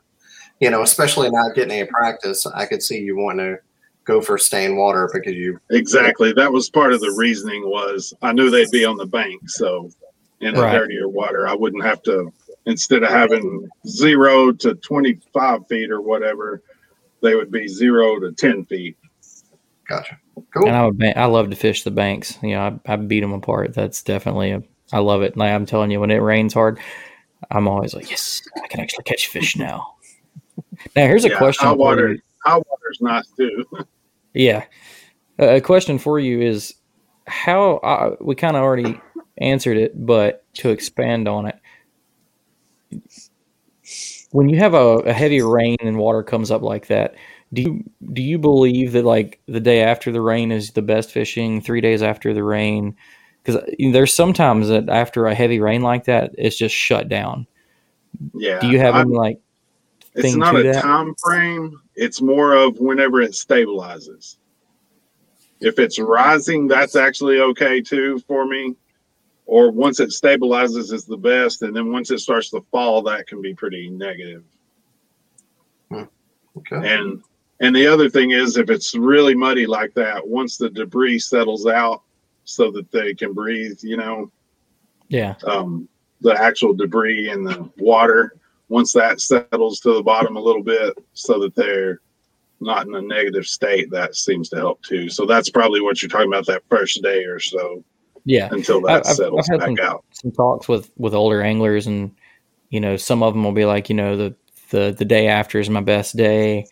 you 0.60 0.70
know, 0.70 0.82
especially 0.82 1.30
not 1.30 1.54
getting 1.54 1.72
any 1.78 1.88
practice. 1.88 2.44
I 2.44 2.66
could 2.66 2.82
see 2.82 3.00
you 3.00 3.16
wanting 3.16 3.56
to 3.56 3.58
go 4.04 4.20
for 4.20 4.38
stained 4.38 4.76
water 4.76 5.08
because 5.12 5.34
you 5.34 5.58
Exactly. 5.70 6.32
That 6.32 6.52
was 6.52 6.70
part 6.70 6.92
of 6.92 7.00
the 7.00 7.12
reasoning 7.16 7.62
was 7.68 8.12
I 8.22 8.32
knew 8.32 8.50
they'd 8.50 8.70
be 8.70 8.84
on 8.84 8.96
the 8.96 9.06
bank, 9.06 9.40
so 9.48 9.90
in 10.40 10.54
the 10.54 10.62
Right. 10.62 10.72
dirtier 10.72 11.08
water, 11.08 11.46
I 11.46 11.54
wouldn't 11.54 11.84
have 11.84 12.02
to 12.04 12.32
instead 12.66 13.02
of 13.02 13.10
having 13.10 13.68
zero 13.86 14.52
to 14.52 14.74
twenty 14.76 15.18
five 15.32 15.60
feet 15.68 15.90
or 15.90 16.00
whatever, 16.00 16.62
they 17.22 17.34
would 17.34 17.50
be 17.50 17.68
zero 17.68 18.18
to 18.20 18.32
ten 18.32 18.64
feet. 18.64 18.96
gotcha. 19.88 20.18
Cool. 20.54 20.68
And 20.68 20.76
I'm 20.76 20.84
a 20.86 20.92
ban- 20.92 21.18
I 21.18 21.26
love 21.26 21.50
to 21.50 21.56
fish 21.56 21.82
the 21.82 21.90
banks. 21.90 22.38
You 22.42 22.50
know, 22.50 22.80
I, 22.86 22.92
I 22.92 22.96
beat 22.96 23.20
them 23.20 23.32
apart. 23.32 23.74
That's 23.74 24.02
definitely 24.02 24.52
a. 24.52 24.62
I 24.92 24.98
love 25.00 25.22
it. 25.22 25.36
Like 25.36 25.52
I'm 25.52 25.66
telling 25.66 25.90
you, 25.90 26.00
when 26.00 26.10
it 26.10 26.16
rains 26.22 26.54
hard, 26.54 26.80
I'm 27.50 27.68
always 27.68 27.94
like, 27.94 28.10
yes, 28.10 28.40
I 28.62 28.66
can 28.68 28.80
actually 28.80 29.04
catch 29.04 29.26
fish 29.28 29.56
now. 29.56 29.94
Now 30.96 31.06
here's 31.06 31.24
a 31.24 31.28
Yeah, 31.30 31.38
question. 31.38 31.66
hot 31.66 31.74
for 31.74 31.78
water, 31.78 32.12
you. 32.14 32.20
Hot 32.44 32.66
water's 32.68 32.98
nice 33.00 33.28
too. 33.36 33.64
Yeah, 34.34 34.64
a 35.38 35.56
a 35.56 35.60
question 35.60 35.98
for 35.98 36.18
you 36.18 36.40
is 36.40 36.74
how 37.26 37.76
uh, 37.78 38.16
we 38.20 38.34
kind 38.34 38.56
of 38.56 38.62
already 38.62 39.00
answered 39.38 39.76
it, 39.76 39.92
but 40.06 40.44
to 40.54 40.70
expand 40.70 41.26
on 41.28 41.46
it, 41.46 41.58
when 44.32 44.48
you 44.48 44.58
have 44.58 44.74
a, 44.74 44.98
a 44.98 45.12
heavy 45.12 45.42
rain 45.42 45.76
and 45.80 45.98
water 45.98 46.22
comes 46.22 46.50
up 46.50 46.62
like 46.62 46.86
that, 46.88 47.14
do 47.52 47.62
you 47.62 47.84
do 48.12 48.22
you 48.22 48.38
believe 48.38 48.92
that 48.92 49.04
like 49.04 49.40
the 49.46 49.60
day 49.60 49.82
after 49.82 50.12
the 50.12 50.20
rain 50.20 50.52
is 50.52 50.70
the 50.70 50.82
best 50.82 51.10
fishing, 51.10 51.60
three 51.60 51.80
days 51.80 52.02
after 52.02 52.32
the 52.32 52.44
rain? 52.44 52.96
Because 53.42 53.62
there's 53.78 54.14
sometimes 54.14 54.68
that 54.68 54.88
after 54.88 55.26
a 55.26 55.34
heavy 55.34 55.60
rain 55.60 55.82
like 55.82 56.04
that, 56.04 56.30
it's 56.36 56.56
just 56.56 56.74
shut 56.74 57.08
down. 57.08 57.46
yeah. 58.34 58.60
Do 58.60 58.68
you 58.68 58.78
have 58.78 58.94
I- 58.94 59.00
any 59.00 59.14
like 59.14 59.40
it's 60.14 60.34
not 60.34 60.56
a 60.56 60.62
that? 60.64 60.82
time 60.82 61.14
frame 61.22 61.80
it's 62.00 62.22
more 62.22 62.54
of 62.54 62.78
whenever 62.78 63.20
it 63.20 63.32
stabilizes. 63.32 64.38
If 65.60 65.78
it's 65.78 65.98
rising 65.98 66.66
that's 66.66 66.96
actually 66.96 67.40
okay 67.40 67.82
too 67.82 68.18
for 68.20 68.46
me. 68.46 68.74
Or 69.44 69.70
once 69.70 70.00
it 70.00 70.08
stabilizes 70.08 70.92
is 70.94 71.04
the 71.04 71.18
best. 71.18 71.60
And 71.60 71.76
then 71.76 71.92
once 71.92 72.10
it 72.10 72.20
starts 72.20 72.48
to 72.50 72.64
fall 72.70 73.02
that 73.02 73.26
can 73.26 73.42
be 73.42 73.52
pretty 73.52 73.90
negative. 73.90 74.44
Okay. 75.92 76.94
and 76.94 77.22
and 77.60 77.76
the 77.76 77.86
other 77.86 78.08
thing 78.08 78.30
is 78.30 78.56
if 78.56 78.70
it's 78.70 78.94
really 78.94 79.34
muddy 79.34 79.66
like 79.66 79.94
that 79.94 80.26
once 80.26 80.56
the 80.56 80.68
debris 80.68 81.20
settles 81.20 81.66
out 81.66 82.02
so 82.44 82.72
that 82.72 82.90
they 82.90 83.14
can 83.14 83.32
breathe 83.32 83.78
you 83.82 83.96
know 83.96 84.30
yeah. 85.08 85.36
um, 85.44 85.88
the 86.22 86.32
actual 86.32 86.74
debris 86.74 87.30
in 87.30 87.44
the 87.44 87.70
water 87.78 88.39
once 88.70 88.92
that 88.94 89.20
settles 89.20 89.80
to 89.80 89.92
the 89.92 90.02
bottom 90.02 90.36
a 90.36 90.40
little 90.40 90.62
bit 90.62 90.96
so 91.12 91.38
that 91.40 91.54
they're 91.54 92.00
not 92.60 92.86
in 92.86 92.94
a 92.94 93.02
negative 93.02 93.44
state 93.46 93.90
that 93.90 94.14
seems 94.14 94.48
to 94.48 94.56
help 94.56 94.80
too. 94.82 95.08
So 95.10 95.26
that's 95.26 95.50
probably 95.50 95.80
what 95.82 96.00
you're 96.00 96.08
talking 96.08 96.28
about 96.28 96.46
that 96.46 96.62
first 96.70 97.02
day 97.02 97.24
or 97.24 97.38
so 97.40 97.84
yeah. 98.24 98.48
until 98.52 98.80
that 98.82 99.06
I've- 99.06 99.14
settles 99.14 99.48
I've 99.50 99.60
had 99.60 99.66
back 99.76 99.78
some- 99.78 99.86
out. 99.86 100.04
some 100.12 100.32
talks 100.32 100.68
with 100.68 100.90
with 100.96 101.14
older 101.14 101.42
anglers 101.42 101.86
and 101.86 102.12
you 102.70 102.80
know 102.80 102.96
some 102.96 103.22
of 103.22 103.34
them 103.34 103.42
will 103.44 103.52
be 103.52 103.64
like 103.64 103.88
you 103.88 103.96
know 103.96 104.16
the 104.16 104.34
the 104.70 104.94
the 104.96 105.04
day 105.04 105.26
after 105.26 105.58
is 105.58 105.68
my 105.68 105.80
best 105.82 106.16
day. 106.16 106.64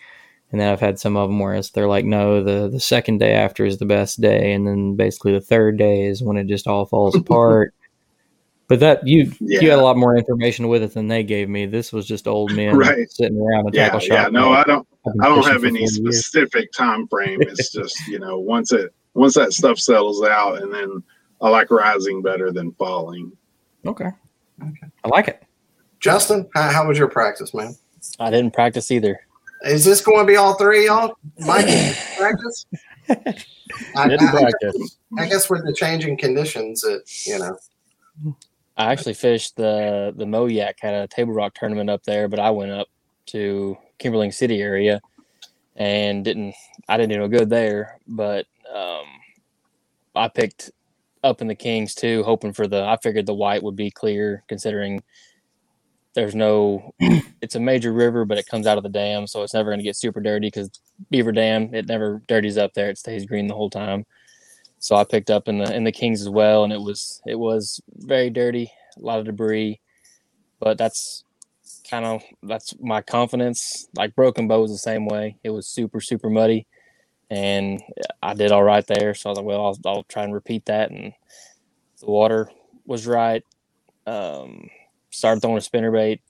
And 0.51 0.59
then 0.59 0.73
i've 0.73 0.81
had 0.81 0.99
some 0.99 1.15
of 1.17 1.29
them 1.29 1.41
where 1.41 1.55
it's 1.57 1.71
they're 1.71 1.89
like 1.89 2.07
no 2.07 2.43
the 2.43 2.69
the 2.71 2.81
second 2.81 3.19
day 3.19 3.33
after 3.33 3.67
is 3.67 3.79
the 3.79 3.85
best 3.87 4.21
day. 4.21 4.53
And 4.53 4.67
then 4.67 4.95
basically 4.95 5.33
the 5.33 5.41
third 5.41 5.77
day 5.79 6.05
is 6.07 6.23
when 6.23 6.37
it 6.37 6.47
just 6.47 6.67
all 6.67 6.87
falls 6.87 7.15
apart 7.23 7.75
but 8.69 8.81
that 8.81 9.07
you 9.07 9.33
you 9.41 9.69
had 9.71 9.79
a 9.79 9.83
lot 9.83 9.97
more 9.97 10.17
information 10.17 10.69
with 10.69 10.83
it 10.83 10.95
than 10.95 11.09
they 11.09 11.23
gave 11.23 11.49
me 11.49 11.67
this 11.67 11.93
was 11.93 12.07
just 12.07 12.29
old 12.29 12.53
men 12.53 12.77
Right. 12.79 13.11
sitting 13.11 13.39
around 13.39 13.67
a 13.69 13.77
yeah 13.77 13.89
tackle 13.89 14.01
yeah 14.07 14.23
shop 14.25 14.33
no 14.33 14.53
i 14.53 14.63
don't 14.65 14.87
I've 15.07 15.35
don't 15.35 15.47
have 15.47 15.65
any 15.65 15.81
40 15.81 15.81
years. 15.81 15.97
specific 16.27 16.71
time 16.73 17.07
frame 17.09 17.41
it's 17.43 17.73
just 17.73 17.97
you 18.09 18.19
know 18.19 18.39
once 18.39 18.73
it 18.73 18.93
once 19.15 19.35
that 19.35 19.53
stuff 19.53 19.79
settles 19.79 20.23
out 20.23 20.63
and 20.63 20.73
then 20.73 21.03
i 21.41 21.49
like 21.49 21.71
rising 21.71 22.23
better 22.23 22.53
than 22.53 22.73
falling 22.73 23.33
okay 23.87 24.11
Okay. 24.63 24.87
i 25.05 25.09
like 25.09 25.29
it 25.29 25.43
Justin, 26.01 26.49
how, 26.55 26.71
how 26.71 26.87
was 26.87 26.97
your 26.97 27.09
practice, 27.09 27.53
man? 27.53 27.75
I 28.21 28.31
didn't 28.31 28.53
practice 28.55 28.93
either. 28.93 29.19
Is 29.65 29.85
this 29.85 30.01
going 30.01 30.21
to 30.21 30.25
be 30.25 30.37
all 30.37 30.55
three, 30.55 30.87
y'all? 30.87 31.17
Mike, 31.41 31.67
practice? 32.17 32.67
I, 33.97 34.07
Didn't 34.09 34.29
I- 34.29 34.31
practice. 34.31 34.97
I 35.19 35.27
guess 35.27 35.51
with 35.51 35.65
the 35.67 35.73
changing 35.73 36.17
conditions, 36.17 36.85
it 36.85 37.03
you 37.27 37.41
know. 37.41 38.37
I 38.79 38.93
actually 38.93 39.15
fished 39.15 39.57
the 39.57 40.15
the 40.17 40.27
Moyak 40.27 40.75
had 40.81 40.95
a 40.95 41.09
table 41.09 41.35
rock 41.35 41.55
tournament 41.55 41.91
up 41.91 42.05
there, 42.05 42.29
but 42.29 42.41
I 42.41 42.51
went 42.53 42.73
up 42.73 42.89
to 43.29 43.79
Kimberling 44.01 44.35
City 44.35 44.63
area 44.63 45.01
and 45.77 46.25
didn't 46.25 46.55
I 46.89 46.97
didn't 46.97 47.11
do 47.11 47.19
no 47.19 47.29
good 47.29 47.51
there. 47.51 47.99
But 48.07 48.47
um, 48.75 49.07
I 50.15 50.29
picked 50.29 50.71
up 51.25 51.41
in 51.41 51.49
the 51.49 51.55
Kings 51.55 51.95
too, 51.95 52.23
hoping 52.25 52.53
for 52.53 52.67
the. 52.69 52.85
I 52.85 52.97
figured 53.03 53.27
the 53.27 53.35
white 53.35 53.63
would 53.63 53.77
be 53.77 53.91
clear, 53.91 54.45
considering 54.49 55.03
there's 56.15 56.35
no. 56.35 56.93
it's 57.43 57.57
a 57.57 57.61
major 57.61 57.93
river, 57.93 58.25
but 58.25 58.39
it 58.39 58.47
comes 58.47 58.67
out 58.67 58.79
of 58.79 58.85
the 58.85 58.91
dam, 58.91 59.27
so 59.27 59.43
it's 59.43 59.55
never 59.55 59.71
going 59.71 59.81
to 59.81 59.85
get 59.85 59.97
super 59.97 60.21
dirty 60.21 60.49
because 60.49 60.71
Beaver 61.11 61.33
Dam 61.33 61.75
it 61.75 61.89
never 61.89 62.23
dirties 62.29 62.59
up 62.59 62.75
there; 62.75 62.91
it 62.91 62.99
stays 62.99 63.27
green 63.27 63.49
the 63.49 63.55
whole 63.55 63.71
time. 63.71 64.07
So 64.79 64.97
I 64.97 65.05
picked 65.05 65.31
up 65.31 65.49
in 65.49 65.59
the 65.59 65.75
in 65.75 65.85
the 65.85 65.93
Kings 65.93 66.21
as 66.21 66.29
well, 66.29 66.65
and 66.65 66.73
it 66.73 66.81
was 66.81 67.21
it 67.27 67.37
was 67.39 67.81
very 67.97 68.31
dirty, 68.31 68.71
a 68.97 69.01
lot 69.01 69.19
of 69.19 69.25
debris, 69.27 69.81
but 70.61 70.79
that's 70.79 71.25
kind 71.89 72.05
of 72.05 72.23
that's 72.43 72.75
my 72.81 73.03
confidence. 73.03 73.89
Like 73.97 74.15
Broken 74.15 74.49
Bow 74.49 74.63
was 74.63 74.71
the 74.71 74.79
same 74.79 75.07
way. 75.07 75.39
It 75.43 75.51
was 75.51 75.67
super 75.67 76.01
super 76.01 76.31
muddy, 76.31 76.67
and 77.31 77.83
I 78.23 78.35
did 78.35 78.53
all 78.53 78.63
right 78.63 78.87
there. 78.87 79.15
So 79.15 79.29
I 79.29 79.31
was 79.31 79.39
like, 79.39 79.47
well, 79.47 79.67
I'll, 79.67 79.79
I'll 79.87 80.03
try 80.05 80.25
and 80.25 80.35
repeat 80.35 80.67
that, 80.67 80.91
and 80.91 81.13
the 82.01 82.07
water 82.07 82.51
was 82.87 83.07
right. 83.07 83.45
Um, 84.07 84.71
started 85.11 85.41
throwing 85.41 85.59
a 85.59 85.61
spinner 85.61 85.91
bait, 85.91 86.21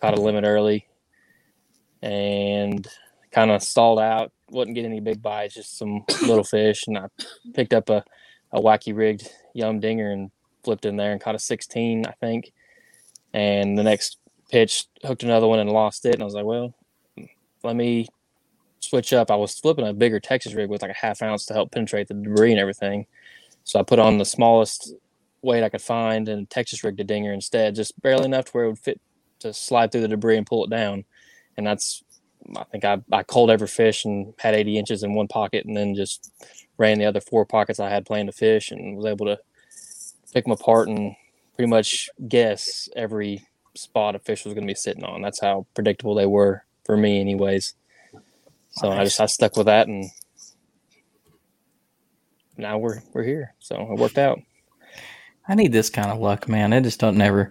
caught 0.00 0.18
a 0.18 0.20
limit 0.20 0.44
early, 0.44 0.86
and 2.02 2.86
kind 3.30 3.50
of 3.50 3.62
stalled 3.62 4.00
out. 4.00 4.32
Wouldn't 4.50 4.74
get 4.74 4.84
any 4.84 5.00
big 5.00 5.22
bites, 5.22 5.54
just 5.54 5.76
some 5.76 6.04
little 6.22 6.44
fish. 6.44 6.86
And 6.86 6.98
I 6.98 7.06
picked 7.54 7.74
up 7.74 7.90
a, 7.90 8.04
a 8.52 8.60
wacky 8.60 8.96
rigged 8.96 9.28
yum 9.54 9.80
dinger 9.80 10.10
and 10.10 10.30
flipped 10.62 10.84
in 10.84 10.96
there 10.96 11.12
and 11.12 11.20
caught 11.20 11.34
a 11.34 11.38
16, 11.38 12.06
I 12.06 12.12
think. 12.12 12.52
And 13.32 13.76
the 13.76 13.82
next 13.82 14.18
pitch 14.50 14.86
hooked 15.04 15.22
another 15.22 15.46
one 15.46 15.58
and 15.58 15.70
lost 15.70 16.06
it. 16.06 16.14
And 16.14 16.22
I 16.22 16.24
was 16.24 16.34
like, 16.34 16.44
well, 16.44 16.74
let 17.62 17.76
me 17.76 18.08
switch 18.80 19.12
up. 19.12 19.30
I 19.30 19.36
was 19.36 19.58
flipping 19.58 19.86
a 19.86 19.92
bigger 19.92 20.20
Texas 20.20 20.54
rig 20.54 20.70
with 20.70 20.82
like 20.82 20.90
a 20.90 20.94
half 20.94 21.22
ounce 21.22 21.46
to 21.46 21.54
help 21.54 21.72
penetrate 21.72 22.08
the 22.08 22.14
debris 22.14 22.52
and 22.52 22.60
everything. 22.60 23.06
So 23.64 23.80
I 23.80 23.82
put 23.82 23.98
on 23.98 24.18
the 24.18 24.24
smallest 24.24 24.94
weight 25.42 25.64
I 25.64 25.68
could 25.68 25.82
find 25.82 26.28
and 26.28 26.48
Texas 26.48 26.84
rigged 26.84 27.00
a 27.00 27.04
dinger 27.04 27.32
instead, 27.32 27.74
just 27.74 28.00
barely 28.00 28.26
enough 28.26 28.46
to 28.46 28.50
where 28.52 28.64
it 28.64 28.68
would 28.68 28.78
fit 28.78 29.00
to 29.40 29.52
slide 29.52 29.92
through 29.92 30.02
the 30.02 30.08
debris 30.08 30.36
and 30.36 30.46
pull 30.46 30.64
it 30.64 30.70
down. 30.70 31.04
And 31.56 31.66
that's, 31.66 32.02
I 32.56 32.64
think 32.64 32.84
I, 32.84 32.98
I 33.12 33.22
culled 33.22 33.50
every 33.50 33.68
fish 33.68 34.04
and 34.04 34.34
had 34.38 34.54
80 34.54 34.78
inches 34.78 35.02
in 35.02 35.14
one 35.14 35.28
pocket 35.28 35.64
and 35.66 35.76
then 35.76 35.94
just 35.94 36.32
ran 36.78 36.98
the 36.98 37.06
other 37.06 37.20
four 37.20 37.44
pockets 37.46 37.80
I 37.80 37.90
had 37.90 38.06
planned 38.06 38.28
to 38.28 38.32
fish 38.32 38.70
and 38.70 38.96
was 38.96 39.06
able 39.06 39.26
to 39.26 39.38
pick 40.32 40.44
them 40.44 40.52
apart 40.52 40.88
and 40.88 41.14
pretty 41.56 41.70
much 41.70 42.10
guess 42.28 42.88
every 42.94 43.46
spot 43.74 44.14
a 44.14 44.18
fish 44.18 44.44
was 44.44 44.54
going 44.54 44.66
to 44.66 44.70
be 44.70 44.76
sitting 44.76 45.04
on. 45.04 45.22
That's 45.22 45.40
how 45.40 45.66
predictable 45.74 46.14
they 46.14 46.26
were 46.26 46.64
for 46.84 46.96
me, 46.96 47.20
anyways. 47.20 47.74
So 48.70 48.90
I 48.90 49.04
just 49.04 49.20
I 49.20 49.26
stuck 49.26 49.56
with 49.56 49.66
that, 49.66 49.88
and 49.88 50.10
now 52.58 52.76
we're 52.78 53.00
we're 53.14 53.22
here. 53.22 53.54
So 53.58 53.90
it 53.90 53.98
worked 53.98 54.18
out. 54.18 54.40
I 55.48 55.54
need 55.54 55.72
this 55.72 55.88
kind 55.88 56.10
of 56.10 56.18
luck, 56.18 56.48
man. 56.48 56.72
It 56.72 56.82
just 56.82 57.00
don't 57.00 57.16
never. 57.16 57.50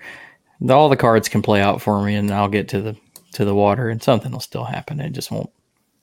All 0.69 0.89
the 0.89 0.97
cards 0.97 1.27
can 1.27 1.41
play 1.41 1.61
out 1.61 1.81
for 1.81 2.03
me, 2.03 2.15
and 2.15 2.31
I'll 2.31 2.47
get 2.47 2.69
to 2.69 2.81
the 2.81 2.97
to 3.35 3.45
the 3.45 3.55
water, 3.55 3.89
and 3.89 4.01
something 4.01 4.31
will 4.31 4.39
still 4.39 4.65
happen. 4.65 4.99
It 4.99 5.11
just 5.11 5.31
won't. 5.31 5.49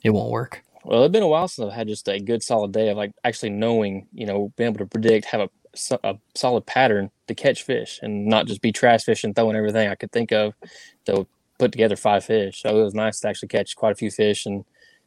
It 0.03 0.11
won't 0.11 0.31
work. 0.31 0.63
Well, 0.85 1.05
it's 1.05 1.13
been 1.13 1.23
a 1.23 1.29
while 1.29 1.49
since 1.49 1.67
I've 1.67 1.75
had 1.75 1.89
just 1.89 2.09
a 2.09 2.19
good 2.19 2.43
solid 2.43 2.73
day 2.73 2.89
of 2.91 2.97
like 2.97 3.13
actually 3.25 3.51
knowing, 3.51 4.07
you 4.13 4.27
know, 4.27 4.53
being 4.57 4.69
able 4.71 4.79
to 4.79 4.87
predict, 4.87 5.27
have 5.27 5.43
a, 5.43 5.99
a 6.05 6.19
solid 6.35 6.67
pattern 6.67 7.11
to 7.29 7.35
catch 7.35 7.63
fish, 7.63 8.01
and 8.03 8.27
not 8.27 8.47
just 8.47 8.61
be 8.61 8.73
trash 8.73 9.05
fishing, 9.05 9.33
throwing 9.33 9.57
everything 9.57 9.89
I 9.89 9.95
could 9.95 10.13
think 10.13 10.33
of 10.33 10.55
to 11.07 11.27
put 11.59 11.73
together 11.73 11.97
five 11.97 12.25
fish. 12.25 12.63
So 12.63 12.81
it 12.81 12.85
was 12.85 12.95
nice 12.95 13.21
to 13.21 13.29
actually 13.29 13.49
catch 13.49 13.77
quite 13.77 13.93
a 13.93 13.97
few 13.97 14.11
fish 14.11 14.47
and 14.47 14.65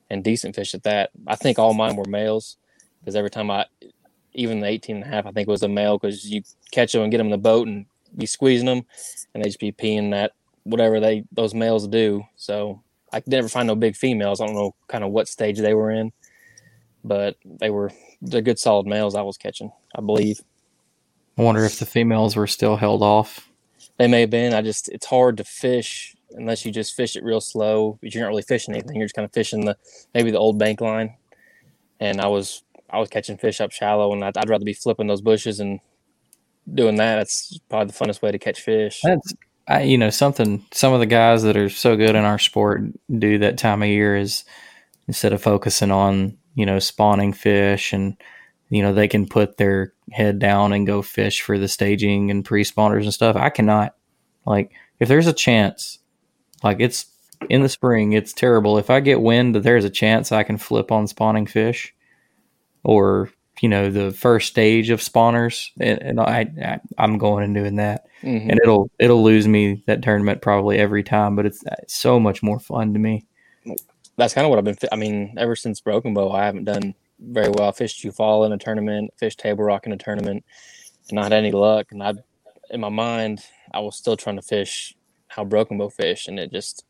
and 0.10 0.24
decent 0.24 0.56
fish 0.56 0.74
at 0.74 0.84
that. 0.84 1.12
I 1.28 1.36
think 1.36 1.60
all 1.60 1.74
mine 1.74 1.96
were 1.96 2.06
males 2.06 2.58
because 3.00 3.16
every 3.16 3.30
time 3.30 3.52
I, 3.52 3.66
even 4.34 4.60
the 4.60 4.68
18 4.68 4.98
and 4.98 5.06
a 5.06 5.08
half, 5.08 5.26
I 5.26 5.32
think 5.32 5.48
was 5.48 5.64
a 5.64 5.68
male 5.68 5.98
because 5.98 6.30
you 6.30 6.42
catch 6.72 6.94
them 6.94 7.02
and 7.02 7.12
get 7.12 7.18
them 7.18 7.28
in 7.28 7.32
the 7.32 7.38
boat 7.38 7.68
and 7.68 7.86
be 8.16 8.26
squeezing 8.26 8.68
them 8.68 8.86
and 9.34 9.44
they 9.44 9.50
just 9.50 9.60
be 9.60 9.72
peeing 9.72 10.12
that 10.12 10.32
whatever 10.66 11.00
they 11.00 11.24
those 11.32 11.54
males 11.54 11.88
do. 11.88 12.24
So 12.36 12.82
I 13.14 13.22
could 13.22 13.32
never 13.32 13.48
find 13.48 13.68
no 13.68 13.76
big 13.76 13.96
females. 13.96 14.42
I 14.42 14.46
don't 14.46 14.56
know 14.56 14.76
kind 14.88 15.04
of 15.04 15.12
what 15.12 15.30
stage 15.30 15.60
they 15.60 15.74
were 15.74 15.92
in, 15.92 16.12
but 17.04 17.38
they 17.46 17.70
were 17.70 17.92
they're 18.22 18.42
good 18.42 18.60
solid 18.60 18.86
males 18.86 19.16
I 19.16 19.22
was 19.22 19.38
catching, 19.38 19.72
I 19.96 20.02
believe. 20.02 20.42
I 21.38 21.42
wonder 21.42 21.64
if 21.64 21.80
the 21.80 21.86
females 21.86 22.36
were 22.36 22.48
still 22.48 22.76
held 22.76 23.02
off. 23.02 23.50
They 23.98 24.08
may 24.08 24.22
have 24.22 24.30
been. 24.30 24.54
I 24.54 24.62
just 24.62 24.90
it's 24.90 25.06
hard 25.06 25.38
to 25.38 25.44
fish 25.44 26.16
unless 26.32 26.66
you 26.66 26.72
just 26.72 26.96
fish 26.96 27.16
it 27.16 27.24
real 27.24 27.42
slow. 27.42 27.98
But 28.02 28.14
you're 28.14 28.24
not 28.24 28.30
really 28.30 28.42
fishing 28.42 28.74
anything. 28.74 28.98
You're 28.98 29.06
just 29.06 29.16
kind 29.16 29.26
of 29.26 29.34
fishing 29.34 29.66
the 29.66 29.78
maybe 30.14 30.32
the 30.32 30.40
old 30.40 30.60
bank 30.60 30.82
line. 30.82 31.16
And 32.00 32.20
I 32.20 32.28
was 32.28 32.64
I 32.90 33.00
was 33.00 33.10
catching 33.10 33.38
fish 33.38 33.62
up 33.62 33.72
shallow, 33.72 34.12
and 34.14 34.24
I'd, 34.24 34.38
I'd 34.38 34.50
rather 34.50 34.66
be 34.66 34.74
flipping 34.74 35.08
those 35.08 35.22
bushes 35.22 35.60
and 35.60 35.80
doing 36.74 36.96
that. 36.96 37.18
That's 37.18 37.60
probably 37.70 37.92
the 37.92 38.06
funnest 38.06 38.22
way 38.22 38.32
to 38.32 38.40
catch 38.40 38.62
fish. 38.62 39.02
That's 39.04 39.34
I, 39.68 39.84
you 39.84 39.98
know 39.98 40.10
something. 40.10 40.66
Some 40.72 40.94
of 40.94 41.00
the 41.00 41.06
guys 41.06 41.44
that 41.44 41.58
are 41.58 41.70
so 41.70 41.96
good 41.96 42.16
in 42.16 42.24
our 42.24 42.40
sport 42.40 42.82
do 43.18 43.40
that 43.40 43.58
time 43.58 43.82
of 43.82 43.90
year 43.90 44.16
is 44.16 44.44
instead 45.08 45.34
of 45.34 45.42
focusing 45.42 45.92
on 45.92 46.38
you 46.54 46.66
know 46.66 46.80
spawning 46.80 47.34
fish 47.34 47.94
and 47.94 48.16
you 48.70 48.82
know 48.82 48.94
they 48.94 49.08
can 49.08 49.28
put 49.28 49.58
their 49.58 49.94
head 50.12 50.40
down 50.40 50.74
and 50.74 50.88
go 50.88 51.02
fish 51.02 51.42
for 51.42 51.58
the 51.58 51.68
staging 51.68 52.30
and 52.30 52.46
pre-spawners 52.46 53.04
and 53.04 53.14
stuff. 53.14 53.36
I 53.36 53.50
cannot. 53.50 53.96
Like 54.46 54.72
if 55.00 55.08
there's 55.08 55.28
a 55.28 55.34
chance 55.34 56.00
like 56.64 56.78
it's 56.80 57.06
in 57.50 57.62
the 57.62 57.70
spring, 57.70 58.14
it's 58.14 58.34
terrible. 58.34 58.78
If 58.78 58.90
I 58.90 59.00
get 59.00 59.22
wind 59.22 59.56
that 59.56 59.64
there's 59.64 59.86
a 59.86 59.90
chance 59.90 60.32
I 60.32 60.44
can 60.44 60.58
flip 60.58 60.92
on 60.92 61.08
spawning 61.08 61.46
fish, 61.46 61.94
or 62.84 63.30
you 63.62 63.70
know 63.70 63.90
the 63.90 64.12
first 64.12 64.48
stage 64.48 64.90
of 64.90 65.00
spawners, 65.00 65.70
and, 65.80 66.02
and 66.02 66.20
I, 66.20 66.80
I 66.98 67.04
am 67.04 67.18
going 67.18 67.44
and 67.44 67.56
doing 67.56 67.78
that, 67.78 68.06
Mhm. 68.24 68.50
and 68.50 68.60
it'll 68.62 68.90
it'll 69.00 69.24
lose 69.24 69.48
me 69.48 69.84
that 69.88 70.02
tournament 70.02 70.42
probably 70.42 70.78
every 70.78 71.04
time, 71.04 71.36
but 71.36 71.46
it's, 71.46 71.64
it's 71.80 71.96
so 71.96 72.20
much 72.20 72.44
more 72.44 72.60
fun 72.60 72.94
to 72.94 73.00
me. 73.00 73.26
That's 74.18 74.34
kind 74.34 74.46
of 74.46 74.50
what 74.50 74.60
I've 74.60 74.66
been. 74.66 74.78
I 74.92 74.96
mean, 74.96 75.34
ever 75.38 75.56
since 75.56 75.82
Broken 75.82 76.14
Bow, 76.14 76.32
I 76.32 76.46
haven't 76.46 76.66
done 76.66 76.96
very 77.20 77.50
well. 77.50 77.70
I 77.70 77.72
fished 77.72 78.06
Fall 78.14 78.46
in 78.46 78.52
a 78.52 78.58
tournament, 78.58 79.12
fished 79.18 79.40
Table 79.40 79.64
Rock 79.64 79.86
in 79.86 79.92
a 79.94 79.98
tournament, 79.98 80.46
and 81.10 81.16
not 81.16 81.24
had 81.26 81.34
any 81.34 81.52
luck. 81.52 81.88
And 81.92 82.02
I, 82.02 82.14
in 82.70 82.80
my 82.80 82.90
mind, 82.90 83.42
I 83.74 83.80
was 83.80 83.96
still 83.96 84.16
trying 84.18 84.38
to 84.38 84.42
fish 84.42 84.96
how 85.36 85.44
Broken 85.44 85.78
Bow 85.78 85.90
fish, 85.90 86.28
and 86.28 86.40
it 86.40 86.52
just 86.52 86.86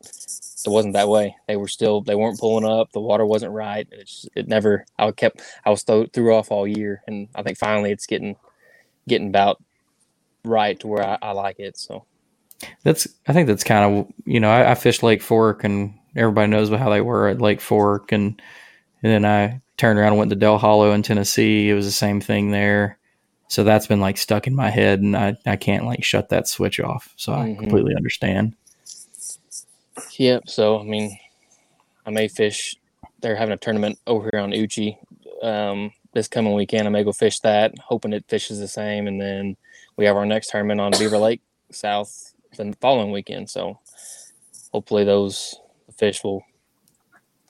it 0.65 0.69
wasn't 0.69 0.93
that 0.93 1.09
way. 1.09 1.35
They 1.47 1.57
were 1.57 1.67
still 1.67 2.01
they 2.01 2.15
weren't 2.15 2.39
pulling 2.39 2.65
up. 2.65 2.91
The 2.91 2.99
water 3.01 3.25
wasn't 3.25 3.53
right. 3.53 3.87
It 3.91 4.05
just 4.05 4.29
it 4.35 4.47
never. 4.47 4.85
I 4.99 5.11
kept 5.11 5.41
I 5.65 5.71
was 5.71 5.83
throw, 5.83 6.05
threw 6.05 6.35
off 6.35 6.51
all 6.51 6.67
year, 6.67 7.01
and 7.07 7.27
I 7.35 7.43
think 7.43 7.57
finally 7.57 7.91
it's 7.91 8.05
getting 8.05 8.35
getting 9.07 9.29
about 9.29 9.61
right 10.43 10.79
to 10.79 10.87
where 10.87 11.05
I, 11.05 11.17
I 11.21 11.31
like 11.31 11.59
it. 11.59 11.77
So 11.77 12.05
That's 12.83 13.07
I 13.27 13.33
think 13.33 13.47
that's 13.47 13.63
kind 13.63 13.99
of 13.99 14.13
you 14.25 14.39
know 14.39 14.49
I, 14.51 14.71
I 14.71 14.75
fished 14.75 15.03
Lake 15.03 15.21
Fork 15.21 15.63
and 15.63 15.95
everybody 16.15 16.49
knows 16.49 16.69
how 16.69 16.89
they 16.89 17.01
were 17.01 17.29
at 17.29 17.41
Lake 17.41 17.61
Fork 17.61 18.11
and 18.11 18.41
and 19.03 19.11
then 19.11 19.25
I 19.25 19.61
turned 19.77 19.99
around 19.99 20.09
and 20.09 20.17
went 20.17 20.29
to 20.29 20.35
Dale 20.35 20.57
Hollow 20.57 20.91
in 20.91 21.03
Tennessee. 21.03 21.69
It 21.69 21.73
was 21.73 21.85
the 21.85 21.91
same 21.91 22.21
thing 22.21 22.51
there. 22.51 22.97
So 23.47 23.63
that's 23.63 23.87
been 23.87 24.01
like 24.01 24.17
stuck 24.17 24.47
in 24.47 24.55
my 24.55 24.69
head 24.69 25.01
and 25.01 25.15
I, 25.15 25.37
I 25.45 25.55
can't 25.55 25.85
like 25.85 26.03
shut 26.03 26.29
that 26.29 26.47
switch 26.47 26.79
off. 26.79 27.13
So 27.15 27.33
I 27.33 27.47
Mhm. 27.47 27.59
completely 27.59 27.95
understand. 27.95 28.55
Yep. 30.17 30.49
So 30.49 30.79
I 30.79 30.83
mean, 30.83 31.17
I 32.05 32.11
may 32.11 32.27
fish. 32.27 32.75
They're 33.21 33.35
having 33.35 33.53
a 33.53 33.57
tournament 33.57 33.99
over 34.07 34.29
here 34.31 34.41
on 34.41 34.51
Uchi 34.53 34.97
um, 35.41 35.91
this 36.13 36.27
coming 36.27 36.53
weekend. 36.53 36.87
I 36.87 36.91
may 36.91 37.03
go 37.03 37.11
fish 37.11 37.39
that, 37.41 37.77
hoping 37.79 38.13
it 38.13 38.25
fishes 38.27 38.59
the 38.59 38.67
same, 38.67 39.07
and 39.07 39.19
then 39.21 39.57
we 39.97 40.05
have 40.05 40.15
our 40.15 40.25
next 40.25 40.49
tournament 40.49 40.79
on 40.81 40.91
Beaver 40.91 41.17
Lake 41.17 41.41
South 41.71 42.33
the 42.57 42.75
following 42.79 43.11
weekend. 43.11 43.49
So 43.49 43.79
hopefully 44.71 45.03
those 45.03 45.55
fish 45.97 46.23
will 46.23 46.43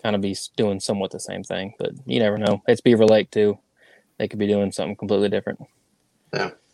kind 0.02 0.16
of 0.16 0.22
be 0.22 0.36
doing 0.56 0.80
somewhat 0.80 1.12
the 1.12 1.20
same 1.20 1.44
thing. 1.44 1.74
But 1.80 1.92
you 2.06 2.20
never 2.20 2.38
know. 2.38 2.62
It's 2.68 2.82
Beaver 2.82 3.06
Lake 3.06 3.32
too. 3.32 3.58
They 4.18 4.28
could 4.28 4.40
be 4.40 4.48
doing 4.48 4.72
something 4.72 4.96
completely 4.96 5.30
different. 5.30 5.60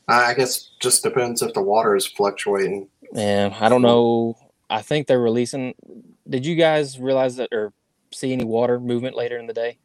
I 0.08 0.32
I 0.32 0.34
guess 0.34 0.71
just 0.80 1.04
depends 1.04 1.41
if 1.41 1.54
the 1.54 1.62
water 1.62 1.95
is 1.95 2.06
fluctuating. 2.06 2.88
Yeah, 3.13 3.56
I 3.60 3.69
don't 3.69 3.82
know. 3.82 4.38
I 4.69 4.82
think 4.82 5.08
they're 5.08 5.19
releasing. 5.19 5.76
Did 6.30 6.45
you 6.45 6.56
guys 6.56 7.00
realize 7.00 7.36
that 7.38 7.50
or 7.52 7.74
see 8.12 8.32
any 8.34 8.45
water 8.45 8.80
movement 8.80 9.15
later 9.15 9.38
in 9.38 9.47
the 9.47 9.54
day? 9.54 9.78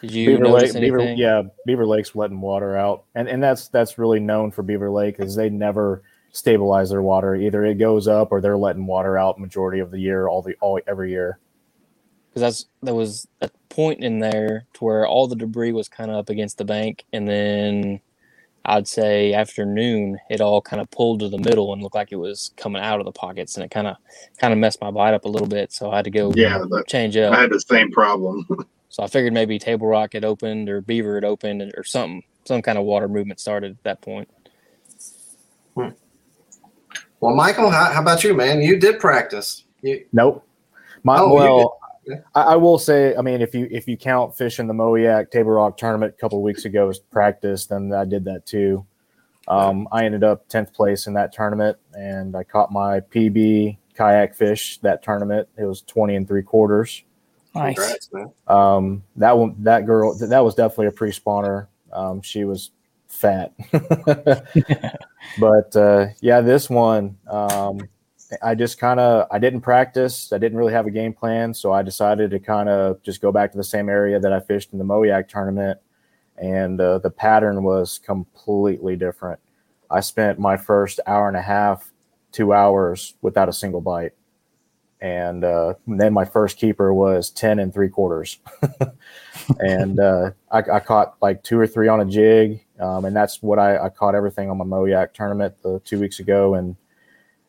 Did 0.00 0.12
you 0.12 0.26
Beaver 0.32 0.44
notice 0.44 0.74
Lake, 0.74 0.80
Beaver, 0.82 0.98
anything? 1.00 1.18
yeah, 1.18 1.42
Beaver 1.66 1.86
Lake's 1.86 2.14
letting 2.14 2.40
water 2.40 2.76
out, 2.76 3.04
and 3.14 3.28
and 3.28 3.42
that's 3.42 3.68
that's 3.68 3.98
really 3.98 4.20
known 4.20 4.50
for 4.50 4.62
Beaver 4.62 4.90
Lake 4.90 5.16
is 5.18 5.34
they 5.34 5.48
never 5.50 6.02
stabilize 6.32 6.90
their 6.90 7.02
water. 7.02 7.34
Either 7.34 7.64
it 7.64 7.76
goes 7.76 8.06
up 8.08 8.28
or 8.30 8.40
they're 8.40 8.58
letting 8.58 8.86
water 8.86 9.16
out 9.16 9.38
majority 9.40 9.80
of 9.80 9.90
the 9.90 9.98
year, 9.98 10.28
all 10.28 10.42
the 10.42 10.54
all 10.60 10.78
every 10.86 11.10
year. 11.10 11.38
because 12.28 12.40
that's 12.42 12.66
there 12.82 12.94
was 12.94 13.26
a 13.40 13.50
point 13.70 14.04
in 14.04 14.18
there 14.18 14.66
to 14.74 14.84
where 14.84 15.06
all 15.06 15.26
the 15.26 15.36
debris 15.36 15.72
was 15.72 15.88
kind 15.88 16.10
of 16.10 16.16
up 16.18 16.28
against 16.28 16.58
the 16.58 16.64
bank, 16.64 17.04
and 17.14 17.26
then 17.26 18.00
I'd 18.66 18.88
say 18.88 19.32
afternoon 19.32 20.18
it 20.30 20.40
all 20.40 20.60
kind 20.60 20.82
of 20.82 20.90
pulled 20.90 21.20
to 21.20 21.28
the 21.28 21.38
middle 21.38 21.72
and 21.72 21.82
looked 21.82 21.94
like 21.94 22.12
it 22.12 22.16
was 22.16 22.52
coming 22.56 22.82
out 22.82 23.00
of 23.00 23.06
the 23.06 23.12
pockets, 23.12 23.56
and 23.56 23.64
it 23.64 23.70
kind 23.70 23.86
of 23.86 23.96
kind 24.38 24.52
of 24.52 24.58
messed 24.58 24.80
my 24.80 24.90
bite 24.90 25.14
up 25.14 25.24
a 25.24 25.28
little 25.28 25.48
bit. 25.48 25.72
So 25.72 25.90
I 25.90 25.96
had 25.96 26.04
to 26.06 26.10
go 26.10 26.32
Yeah, 26.34 26.62
change 26.86 27.16
up. 27.16 27.32
I 27.34 27.40
had 27.42 27.50
the 27.52 27.60
same 27.60 27.90
problem. 27.92 28.46
So 28.88 29.02
I 29.02 29.08
figured 29.08 29.32
maybe 29.34 29.58
Table 29.58 29.88
Rock 29.88 30.14
had 30.14 30.24
opened 30.24 30.68
or 30.70 30.80
Beaver 30.80 31.16
had 31.16 31.24
opened 31.24 31.62
or 31.76 31.84
something. 31.84 32.22
Some 32.46 32.62
kind 32.62 32.78
of 32.78 32.84
water 32.84 33.08
movement 33.08 33.40
started 33.40 33.72
at 33.72 33.82
that 33.84 34.00
point. 34.02 34.28
Hmm. 35.76 35.88
Well, 37.20 37.34
Michael, 37.34 37.70
how, 37.70 37.92
how 37.92 38.02
about 38.02 38.24
you, 38.24 38.34
man? 38.34 38.62
You 38.62 38.78
did 38.78 39.00
practice. 39.00 39.64
You, 39.82 40.04
Nope. 40.12 40.46
My 41.04 41.18
Oh, 41.18 41.34
well, 41.34 41.78
Yeah. 42.06 42.16
I, 42.34 42.42
I 42.42 42.56
will 42.56 42.78
say, 42.78 43.14
I 43.16 43.22
mean, 43.22 43.40
if 43.40 43.54
you 43.54 43.68
if 43.70 43.88
you 43.88 43.96
count 43.96 44.36
fishing 44.36 44.66
the 44.66 44.74
Moayak 44.74 45.30
Table 45.30 45.50
Rock 45.50 45.76
tournament 45.76 46.14
a 46.16 46.20
couple 46.20 46.38
of 46.38 46.42
weeks 46.42 46.64
ago 46.64 46.88
as 46.88 46.98
practice, 46.98 47.66
then 47.66 47.92
I 47.92 48.04
did 48.04 48.24
that 48.24 48.46
too. 48.46 48.86
Um, 49.48 49.86
I 49.92 50.04
ended 50.04 50.24
up 50.24 50.48
tenth 50.48 50.72
place 50.72 51.06
in 51.06 51.14
that 51.14 51.32
tournament, 51.32 51.76
and 51.94 52.36
I 52.36 52.42
caught 52.42 52.72
my 52.72 53.00
PB 53.00 53.78
kayak 53.94 54.34
fish 54.34 54.78
that 54.78 55.02
tournament. 55.02 55.48
It 55.56 55.64
was 55.64 55.82
twenty 55.82 56.16
and 56.16 56.26
three 56.26 56.42
quarters. 56.42 57.02
Nice. 57.54 57.76
Congrats, 57.76 58.12
man. 58.12 58.32
Um, 58.48 59.02
that 59.16 59.36
one, 59.36 59.56
that 59.60 59.86
girl, 59.86 60.14
that 60.18 60.44
was 60.44 60.54
definitely 60.54 60.88
a 60.88 60.92
pre-spawner. 60.92 61.68
Um, 61.90 62.20
she 62.20 62.44
was 62.44 62.72
fat, 63.08 63.54
but 65.40 65.74
uh, 65.74 66.08
yeah, 66.20 66.40
this 66.42 66.68
one, 66.68 67.16
um, 67.26 67.80
I 68.42 68.54
just 68.54 68.78
kind 68.78 68.98
of, 68.98 69.28
I 69.30 69.38
didn't 69.38 69.60
practice. 69.60 70.32
I 70.32 70.38
didn't 70.38 70.58
really 70.58 70.72
have 70.72 70.86
a 70.86 70.90
game 70.90 71.12
plan, 71.12 71.54
so 71.54 71.72
I 71.72 71.82
decided 71.82 72.30
to 72.30 72.38
kind 72.38 72.68
of 72.68 73.02
just 73.02 73.20
go 73.20 73.30
back 73.30 73.52
to 73.52 73.58
the 73.58 73.64
same 73.64 73.88
area 73.88 74.18
that 74.18 74.32
I 74.32 74.40
fished 74.40 74.72
in 74.72 74.78
the 74.78 74.84
Moyak 74.84 75.28
tournament, 75.28 75.78
and 76.36 76.80
uh, 76.80 76.98
the 76.98 77.10
pattern 77.10 77.62
was 77.62 77.98
completely 77.98 78.96
different. 78.96 79.40
I 79.90 80.00
spent 80.00 80.38
my 80.38 80.56
first 80.56 80.98
hour 81.06 81.28
and 81.28 81.36
a 81.36 81.42
half, 81.42 81.92
two 82.32 82.52
hours 82.52 83.14
without 83.22 83.48
a 83.48 83.52
single 83.52 83.80
bite 83.80 84.12
and 85.00 85.44
uh, 85.44 85.74
then 85.86 86.12
my 86.12 86.24
first 86.24 86.56
keeper 86.56 86.92
was 86.92 87.30
10 87.30 87.58
and 87.58 87.72
three 87.72 87.88
quarters 87.88 88.38
and 89.60 90.00
uh, 90.00 90.30
I, 90.50 90.58
I, 90.58 90.80
caught 90.80 91.16
like 91.20 91.42
two 91.42 91.58
or 91.58 91.66
three 91.66 91.88
on 91.88 92.00
a 92.00 92.04
jig 92.04 92.64
um, 92.80 93.04
and 93.04 93.14
that's 93.14 93.42
what 93.42 93.58
I, 93.58 93.78
I, 93.78 93.88
caught 93.90 94.14
everything 94.14 94.48
on 94.48 94.56
my 94.56 94.64
Moyak 94.64 95.12
tournament 95.12 95.54
the 95.62 95.80
two 95.84 96.00
weeks 96.00 96.18
ago 96.18 96.54
and 96.54 96.76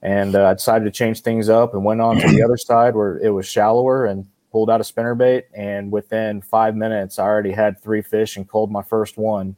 and 0.01 0.35
uh, 0.35 0.45
i 0.47 0.53
decided 0.53 0.85
to 0.85 0.91
change 0.91 1.21
things 1.21 1.49
up 1.49 1.73
and 1.73 1.83
went 1.83 2.01
on 2.01 2.17
to 2.17 2.27
the 2.29 2.41
other 2.45 2.57
side 2.57 2.95
where 2.95 3.17
it 3.19 3.29
was 3.29 3.47
shallower 3.47 4.05
and 4.05 4.25
pulled 4.51 4.69
out 4.69 4.79
a 4.79 4.83
spinnerbait 4.83 5.43
and 5.55 5.91
within 5.91 6.41
five 6.41 6.75
minutes 6.75 7.19
i 7.19 7.23
already 7.23 7.51
had 7.51 7.79
three 7.81 8.01
fish 8.01 8.37
and 8.37 8.47
called 8.47 8.71
my 8.71 8.81
first 8.83 9.17
one 9.17 9.55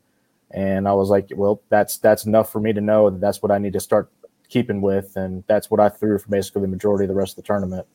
and 0.51 0.87
i 0.87 0.93
was 0.93 1.09
like 1.09 1.29
well 1.35 1.61
that's 1.69 1.97
that's 1.97 2.25
enough 2.25 2.51
for 2.51 2.59
me 2.59 2.73
to 2.73 2.81
know 2.81 3.09
that 3.09 3.19
that's 3.21 3.41
what 3.41 3.51
i 3.51 3.57
need 3.57 3.73
to 3.73 3.79
start 3.79 4.09
keeping 4.47 4.81
with, 4.81 5.15
and 5.15 5.43
that's 5.45 5.69
what 5.69 5.79
I 5.79 5.89
threw 5.89 6.17
for 6.17 6.27
basically 6.27 6.63
the 6.63 6.69
majority 6.69 7.03
of 7.03 7.09
the 7.09 7.13
rest 7.13 7.33
of 7.33 7.43
the 7.43 7.47
tournament. 7.47 7.85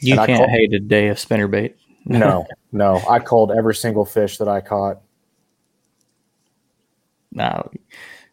You 0.00 0.18
And 0.18 0.26
can't 0.26 0.38
called- 0.40 0.50
hate 0.50 0.74
a 0.74 0.78
day 0.78 1.08
of 1.08 1.16
spinnerbait. 1.16 1.72
No, 2.04 2.46
no, 2.72 3.00
I 3.08 3.18
called 3.18 3.50
every 3.50 3.74
single 3.74 4.04
fish 4.04 4.36
that 4.36 4.48
I 4.48 4.60
caught. 4.60 5.00
no, 7.32 7.70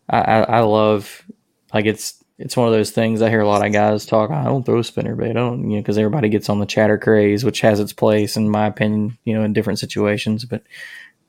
I 0.09 0.19
I 0.43 0.59
love 0.61 1.23
like 1.73 1.85
it's 1.85 2.24
it's 2.37 2.57
one 2.57 2.67
of 2.67 2.73
those 2.73 2.91
things. 2.91 3.21
I 3.21 3.29
hear 3.29 3.39
a 3.41 3.47
lot 3.47 3.65
of 3.65 3.71
guys 3.71 4.05
talk. 4.05 4.29
I 4.31 4.43
don't 4.43 4.65
throw 4.65 4.79
spinnerbait. 4.81 5.29
I 5.31 5.33
don't 5.33 5.69
you 5.69 5.77
know 5.77 5.81
because 5.81 5.97
everybody 5.97 6.29
gets 6.29 6.49
on 6.49 6.59
the 6.59 6.65
chatter 6.65 6.97
craze, 6.97 7.43
which 7.45 7.61
has 7.61 7.79
its 7.79 7.93
place 7.93 8.35
in 8.37 8.49
my 8.49 8.67
opinion. 8.67 9.17
You 9.23 9.35
know, 9.35 9.43
in 9.43 9.53
different 9.53 9.79
situations, 9.79 10.45
but 10.45 10.63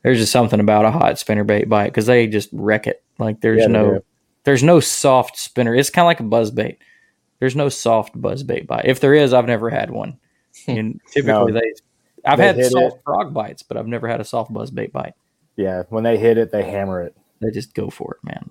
there's 0.03 0.19
just 0.19 0.33
something 0.33 0.61
about 0.61 0.85
a 0.85 0.91
hot 0.91 1.19
spinner 1.19 1.45
bait 1.45 1.69
bite 1.69 1.87
because 1.89 2.07
they 2.07 2.27
just 2.27 2.49
wreck 2.53 2.87
it. 2.87 3.03
Like 3.19 3.41
there's 3.41 3.63
Yeah, 3.63 3.69
no 3.69 4.05
there's 4.45 4.63
no 4.63 4.81
soft 4.81 5.39
spinner. 5.39 5.75
It's 5.75 5.91
kind 5.91 6.05
of 6.05 6.09
like 6.09 6.21
a 6.21 6.25
buzz 6.25 6.51
bait. 6.51 6.79
There's 7.39 7.57
no 7.57 7.69
soft 7.69 8.21
buzz 8.21 8.43
bait 8.43 8.67
bite. 8.67 8.87
If 8.87 9.01
there 9.01 9.15
is, 9.15 9.33
I've 9.33 9.47
never 9.47 9.71
had 9.71 9.91
one. 9.91 10.19
And 10.69 11.01
typically 11.11 11.53
No. 11.53 11.61
they, 11.61 11.73
I've 12.25 12.39
They 12.39 12.47
had 12.47 12.65
soft 12.65 12.97
it. 12.97 13.03
frog 13.05 13.35
bites, 13.35 13.63
but 13.63 13.77
I've 13.77 13.87
never 13.87 14.09
had 14.09 14.21
a 14.21 14.25
soft 14.25 14.53
buzz 14.53 14.71
bait 14.71 14.93
bite. 14.93 15.13
Yeah, 15.57 15.83
when 15.91 16.03
they 16.03 16.17
hit 16.17 16.39
it, 16.39 16.51
they 16.51 16.63
hammer 16.65 17.03
it. 17.03 17.15
They 17.41 17.51
just 17.51 17.75
go 17.75 17.91
for 17.91 18.15
it, 18.19 18.27
man. 18.27 18.51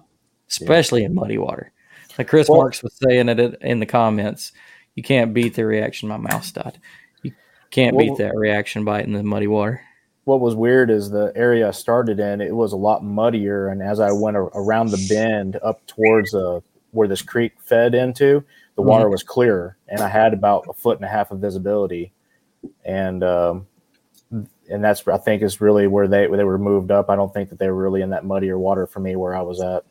Especially 0.50 1.04
in 1.04 1.14
muddy 1.16 1.38
water. 1.38 1.72
Like 2.18 2.28
Chris 2.28 2.48
Well- 2.50 2.60
Marks 2.60 2.82
was 2.84 2.94
saying 3.04 3.30
it 3.30 3.40
in 3.62 3.80
the 3.80 3.86
comments, 3.86 4.52
you 4.96 5.04
can't 5.04 5.34
beat 5.34 5.56
the 5.56 5.66
reaction. 5.66 6.08
My 6.10 6.18
mouse 6.18 6.52
died. 6.52 6.80
You 7.24 7.32
can't 7.72 7.96
Well- 7.96 8.06
beat 8.06 8.18
that 8.18 8.36
reaction 8.36 8.86
bite 8.86 9.06
in 9.06 9.14
the 9.14 9.24
muddy 9.24 9.48
water. 9.48 9.82
What 10.24 10.40
was 10.40 10.56
weird 10.56 10.90
is 10.90 11.12
the 11.12 11.32
area 11.36 11.68
I 11.68 11.72
started 11.72 12.20
in, 12.20 12.42
it 12.42 12.56
was 12.56 12.72
a 12.74 12.78
lot 12.78 13.04
muddier, 13.04 13.68
and 13.68 13.82
as 13.84 14.00
I 14.00 14.12
went 14.12 14.36
ar- 14.38 14.50
around 14.56 14.90
the 14.90 15.06
bend 15.08 15.60
up 15.62 15.86
towards 15.86 16.34
uh, 16.34 16.62
where 16.92 17.08
this 17.08 17.22
creek 17.22 17.54
fed 17.60 17.94
into, 17.94 18.44
the 18.76 18.82
Mhm. 18.82 18.86
water 18.88 19.10
was 19.10 19.22
clearer, 19.22 19.78
and 19.88 20.02
I 20.02 20.08
had 20.08 20.34
about 20.34 20.66
a 20.68 20.74
foot 20.74 20.98
and 20.98 21.06
a 21.06 21.10
half 21.10 21.30
of 21.30 21.40
visibility, 21.40 22.12
and 22.84 23.24
um, 23.24 23.68
and 24.32 24.84
that's 24.84 25.08
I 25.08 25.18
think 25.18 25.44
is 25.44 25.62
really 25.62 25.86
where 25.86 26.08
they 26.08 26.28
where 26.28 26.38
they 26.38 26.44
were 26.44 26.58
moved 26.58 26.90
up. 26.90 27.10
I 27.12 27.16
don't 27.16 27.32
think 27.32 27.50
that 27.50 27.60
they 27.60 27.70
were 27.70 27.84
really 27.84 28.02
in 28.02 28.10
that 28.10 28.26
muddier 28.26 28.58
water 28.58 28.88
for 28.88 29.02
me 29.02 29.16
where 29.16 29.36
I 29.36 29.42
was 29.44 29.62
at. 29.62 29.84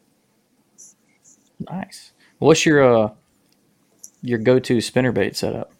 Nice. 1.71 2.13
What's 2.39 2.65
your 2.67 2.83
uh 2.85 3.11
your 4.23 4.39
go 4.39 4.59
to 4.59 4.79
spinnerbait 4.79 5.37
setup? 5.37 5.73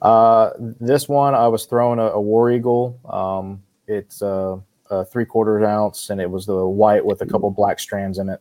Uh, 0.00 0.50
this 0.58 1.08
one 1.08 1.34
I 1.34 1.48
was 1.48 1.64
throwing 1.66 1.98
a, 1.98 2.04
a 2.04 2.20
War 2.20 2.50
Eagle. 2.50 3.00
Um, 3.08 3.62
it's 3.86 4.22
uh, 4.22 4.58
a 4.90 5.04
three 5.04 5.24
quarters 5.24 5.64
ounce, 5.66 6.10
and 6.10 6.20
it 6.20 6.30
was 6.30 6.46
the 6.46 6.66
white 6.66 7.04
with 7.04 7.22
a 7.22 7.26
couple 7.26 7.50
black 7.50 7.78
strands 7.80 8.18
in 8.18 8.28
it. 8.28 8.40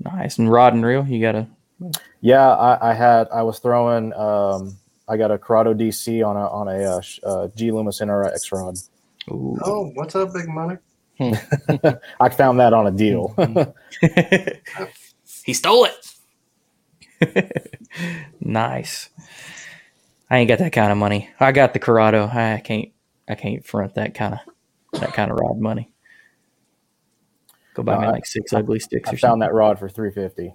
Nice. 0.00 0.38
And 0.38 0.50
rod 0.50 0.74
and 0.74 0.84
reel, 0.84 1.06
you 1.06 1.20
got 1.20 1.34
a 1.36 1.46
Yeah, 2.20 2.48
I, 2.54 2.90
I 2.90 2.94
had 2.94 3.28
I 3.32 3.42
was 3.42 3.58
throwing. 3.58 4.12
Um, 4.12 4.76
I 5.08 5.16
got 5.16 5.30
a 5.30 5.38
Curado 5.38 5.74
DC 5.74 6.26
on 6.26 6.36
a 6.36 6.46
on 6.48 6.68
a 6.68 6.96
uh, 6.96 7.00
sh- 7.00 7.20
uh, 7.24 7.48
G 7.54 7.70
Loomis 7.70 8.00
NRX 8.00 8.52
rod. 8.52 8.76
ooh. 9.30 9.58
Oh, 9.64 9.90
what's 9.94 10.14
up, 10.14 10.32
big 10.34 10.48
money? 10.48 10.76
I 12.20 12.28
found 12.28 12.60
that 12.60 12.72
on 12.72 12.86
a 12.86 12.90
deal. 12.90 13.34
he 15.44 15.52
stole 15.54 15.84
it. 15.84 15.94
nice. 18.40 19.10
I 20.30 20.38
ain't 20.38 20.48
got 20.48 20.58
that 20.58 20.72
kind 20.72 20.90
of 20.92 20.98
money. 20.98 21.30
I 21.38 21.52
got 21.52 21.72
the 21.72 21.78
Curado. 21.78 22.26
I 22.26 22.60
can't. 22.64 22.90
I 23.28 23.34
can't 23.36 23.64
front 23.64 23.94
that 23.94 24.14
kind 24.14 24.34
of 24.34 25.00
that 25.00 25.12
kind 25.14 25.30
of 25.30 25.38
rod 25.38 25.58
money. 25.58 25.90
Go 27.74 27.82
buy 27.82 27.96
No, 27.96 27.98
me 27.98 28.08
like 28.08 28.26
six 28.26 28.52
ugly 28.52 28.78
sticks 28.80 29.08
I 29.08 29.12
or 29.12 29.16
found 29.16 29.40
something. 29.40 29.40
that 29.40 29.54
rod 29.54 29.78
for 29.78 29.88
three 29.88 30.10
fifty. 30.12 30.54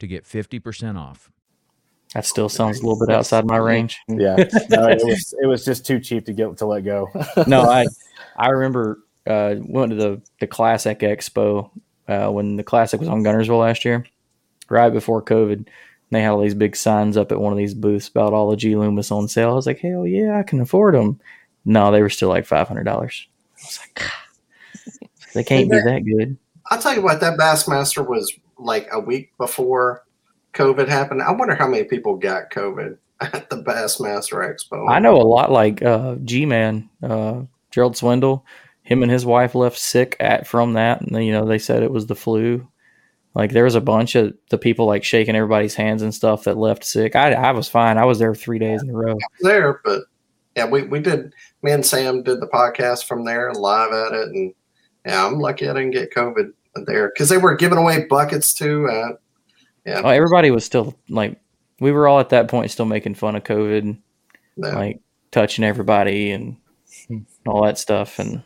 to 0.00 0.06
get 0.06 0.24
50% 0.24 0.98
off. 0.98 1.30
That 2.14 2.26
still 2.26 2.48
sounds 2.48 2.80
a 2.80 2.82
little 2.82 2.98
bit 2.98 3.14
outside 3.14 3.46
my 3.46 3.56
range. 3.56 4.00
Yeah, 4.08 4.36
no, 4.68 4.88
it 4.88 5.00
was 5.04 5.32
it 5.40 5.46
was 5.46 5.64
just 5.64 5.86
too 5.86 6.00
cheap 6.00 6.26
to 6.26 6.32
get 6.32 6.56
to 6.58 6.66
let 6.66 6.84
go. 6.84 7.08
no, 7.46 7.62
I 7.62 7.86
I 8.36 8.48
remember 8.48 8.98
uh, 9.26 9.54
went 9.60 9.90
to 9.90 9.96
the 9.96 10.22
the 10.40 10.48
Classic 10.48 10.98
Expo 10.98 11.70
uh, 12.08 12.28
when 12.30 12.56
the 12.56 12.64
Classic 12.64 12.98
was 12.98 13.08
on 13.08 13.22
Guntersville 13.22 13.60
last 13.60 13.84
year, 13.84 14.04
right 14.68 14.92
before 14.92 15.22
COVID. 15.22 15.68
They 16.10 16.22
had 16.22 16.30
all 16.30 16.40
these 16.40 16.54
big 16.54 16.74
signs 16.74 17.16
up 17.16 17.30
at 17.30 17.40
one 17.40 17.52
of 17.52 17.58
these 17.58 17.74
booths 17.74 18.08
about 18.08 18.32
all 18.32 18.50
the 18.50 18.56
G 18.56 18.74
Loomis 18.74 19.12
on 19.12 19.28
sale. 19.28 19.52
I 19.52 19.54
was 19.54 19.66
like, 19.66 19.78
hell 19.78 20.04
yeah, 20.04 20.36
I 20.36 20.42
can 20.42 20.60
afford 20.60 20.96
them. 20.96 21.20
No, 21.64 21.92
they 21.92 22.02
were 22.02 22.10
still 22.10 22.28
like 22.28 22.46
five 22.46 22.66
hundred 22.66 22.84
dollars. 22.84 23.28
I 23.62 23.66
was 23.66 23.78
like, 23.78 24.02
they 25.34 25.44
can't 25.44 25.70
be 25.70 25.76
that 25.76 26.04
good. 26.04 26.36
I'll 26.70 26.80
tell 26.80 26.94
you 26.94 27.02
what, 27.02 27.20
that 27.20 27.38
Bassmaster 27.38 28.06
was 28.06 28.32
like 28.60 28.88
a 28.92 29.00
week 29.00 29.32
before 29.38 30.04
COVID 30.54 30.88
happened. 30.88 31.22
I 31.22 31.32
wonder 31.32 31.54
how 31.54 31.68
many 31.68 31.84
people 31.84 32.16
got 32.16 32.50
COVID 32.50 32.96
at 33.20 33.50
the 33.50 33.62
Bassmaster 33.62 34.46
Expo. 34.46 34.90
I 34.90 34.98
know 34.98 35.16
a 35.16 35.22
lot 35.22 35.50
like 35.50 35.82
uh, 35.82 36.16
G 36.24 36.46
Man, 36.46 36.88
uh, 37.02 37.42
Gerald 37.70 37.96
Swindle. 37.96 38.44
Him 38.82 39.02
and 39.02 39.12
his 39.12 39.26
wife 39.26 39.54
left 39.54 39.78
sick 39.78 40.16
at 40.18 40.46
from 40.46 40.72
that, 40.72 41.00
and 41.00 41.24
you 41.24 41.32
know 41.32 41.46
they 41.46 41.58
said 41.58 41.82
it 41.82 41.92
was 41.92 42.06
the 42.06 42.16
flu. 42.16 42.66
Like 43.34 43.52
there 43.52 43.64
was 43.64 43.76
a 43.76 43.80
bunch 43.80 44.16
of 44.16 44.34
the 44.50 44.58
people 44.58 44.86
like 44.86 45.04
shaking 45.04 45.36
everybody's 45.36 45.76
hands 45.76 46.02
and 46.02 46.12
stuff 46.12 46.44
that 46.44 46.56
left 46.56 46.84
sick. 46.84 47.14
I 47.14 47.32
I 47.32 47.52
was 47.52 47.68
fine. 47.68 47.98
I 47.98 48.04
was 48.04 48.18
there 48.18 48.34
three 48.34 48.58
days 48.58 48.82
in 48.82 48.90
a 48.90 48.92
row. 48.92 49.16
there, 49.40 49.80
but 49.84 50.02
yeah, 50.56 50.66
we, 50.66 50.82
we 50.82 50.98
did. 50.98 51.32
Me 51.62 51.70
and 51.70 51.86
Sam 51.86 52.24
did 52.24 52.40
the 52.40 52.48
podcast 52.48 53.04
from 53.04 53.24
there, 53.24 53.52
live 53.52 53.92
at 53.92 54.12
it, 54.12 54.28
and 54.30 54.54
yeah, 55.06 55.24
I'm 55.24 55.38
lucky 55.38 55.68
I 55.68 55.74
didn't 55.74 55.92
get 55.92 56.12
COVID 56.12 56.52
there 56.86 57.08
because 57.14 57.28
they 57.28 57.38
were 57.38 57.54
giving 57.56 57.78
away 57.78 58.06
buckets 58.08 58.52
too. 58.54 58.88
Uh, 58.88 59.08
yeah, 59.86 60.02
Oh, 60.04 60.08
everybody 60.08 60.50
was 60.50 60.64
still 60.64 60.94
like, 61.08 61.40
we 61.80 61.92
were 61.92 62.06
all 62.06 62.20
at 62.20 62.28
that 62.30 62.48
point 62.48 62.70
still 62.70 62.86
making 62.86 63.14
fun 63.14 63.36
of 63.36 63.44
COVID, 63.44 63.96
Yeah. 64.56 64.74
like 64.74 65.00
touching 65.30 65.64
everybody 65.64 66.32
and 66.32 66.56
all 67.46 67.64
that 67.64 67.78
stuff, 67.78 68.18
and 68.18 68.42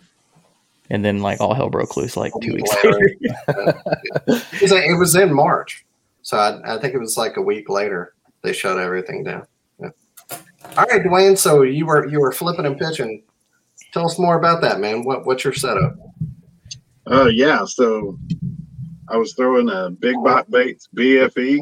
and 0.91 1.05
then 1.05 1.21
like 1.21 1.41
all 1.41 1.55
hell 1.55 1.71
broke 1.71 1.97
loose 1.97 2.17
like 2.17 2.33
two 2.41 2.53
weeks 2.55 2.71
Later. 2.85 2.99
later. 2.99 3.19
it, 4.29 4.63
was, 4.63 4.73
it 4.73 4.99
was 4.99 5.17
in 5.17 5.33
March, 5.35 5.85
so 6.23 6.37
I, 6.39 6.77
I 6.77 6.79
think 6.81 6.95
it 6.95 6.99
was 6.99 7.17
like 7.17 7.37
a 7.37 7.43
week 7.43 7.69
later 7.69 8.15
they 8.43 8.53
shut 8.53 8.79
everything 8.79 9.25
down. 9.25 9.47
Yeah. 9.81 9.89
All 10.77 10.85
right, 10.85 11.03
Dwayne. 11.03 11.37
So 11.37 11.63
you 11.63 11.87
were 11.87 12.07
you 12.09 12.21
were 12.21 12.33
flipping 12.33 12.67
and 12.67 12.79
pitching. 12.79 13.23
Tell 13.93 14.07
us 14.07 14.19
more 14.19 14.37
about 14.39 14.61
that, 14.61 14.79
man. 14.81 15.03
What 15.05 15.27
what's 15.27 15.43
your 15.45 15.53
setup? 15.55 15.97
Uh, 17.11 17.27
yeah. 17.27 17.65
So 17.65 18.19
I 19.09 19.17
was 19.17 19.35
throwing 19.35 19.69
a 19.69 19.91
big 19.91 20.17
bot 20.25 20.51
baits 20.51 20.89
BFE. 20.95 21.61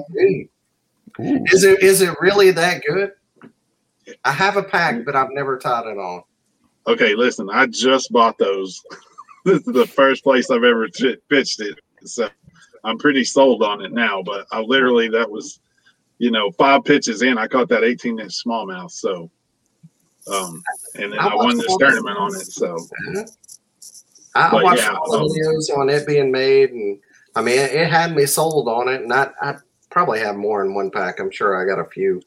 Is 1.19 1.65
it 1.65 1.83
is 1.83 2.01
it 2.01 2.15
really 2.21 2.51
that 2.53 2.83
good? 2.87 3.13
I 4.25 4.33
have 4.33 4.57
a 4.57 4.63
pack, 4.63 5.05
but 5.05 5.15
I've 5.15 5.31
never 5.31 5.59
tied 5.59 5.87
it 5.87 5.99
on. 5.99 6.23
Okay, 6.87 7.15
listen, 7.15 7.49
I 7.51 7.67
just 7.67 8.11
bought 8.13 8.39
those. 8.39 8.83
this 9.45 9.59
is 9.59 9.73
the 9.73 9.87
first 9.87 10.25
place 10.25 10.51
I've 10.51 10.65
ever 10.65 10.89
t- 10.89 11.17
pitched 11.29 11.61
it, 11.61 11.79
so 12.05 12.29
I'm 12.85 12.99
pretty 12.99 13.25
sold 13.25 13.63
on 13.63 13.83
it 13.83 13.93
now. 13.93 14.23
But 14.23 14.47
I 14.51 14.61
literally 14.61 15.09
that 15.11 15.31
was, 15.31 15.61
you 16.19 16.31
know, 16.31 16.51
five 16.53 16.85
pitches 16.85 17.23
in, 17.23 17.39
I 17.39 17.47
caught 17.47 17.69
that 17.69 17.85
18 17.85 18.19
inch 18.19 18.43
smallmouth. 18.45 18.91
So, 18.91 19.31
um, 20.33 20.63
and 20.97 21.13
then 21.13 21.19
I, 21.19 21.35
won 21.35 21.59
this 21.59 21.77
tournament 21.79 22.17
on 22.17 22.35
it. 22.35 22.47
So, 22.47 22.77
I 24.35 24.51
But 24.51 24.65
watched 24.65 24.81
yeah, 24.81 24.95
videos 25.11 25.77
on 25.77 25.89
it 25.89 26.07
being 26.07 26.31
made, 26.31 26.71
and 26.71 26.99
I 27.35 27.43
mean, 27.43 27.59
it, 27.59 27.73
it 27.73 27.91
had 27.91 28.15
me 28.15 28.27
sold 28.27 28.69
on 28.69 28.89
it. 28.89 29.03
And 29.03 29.13
I, 29.13 29.31
I 29.41 29.57
probably 29.91 30.21
have 30.21 30.37
more 30.37 30.65
in 30.65 30.75
one 30.75 30.91
pack. 30.91 31.21
I'm 31.21 31.31
sure 31.31 31.61
I 31.61 31.67
got 31.67 31.81
a 31.81 31.89
few. 31.89 32.21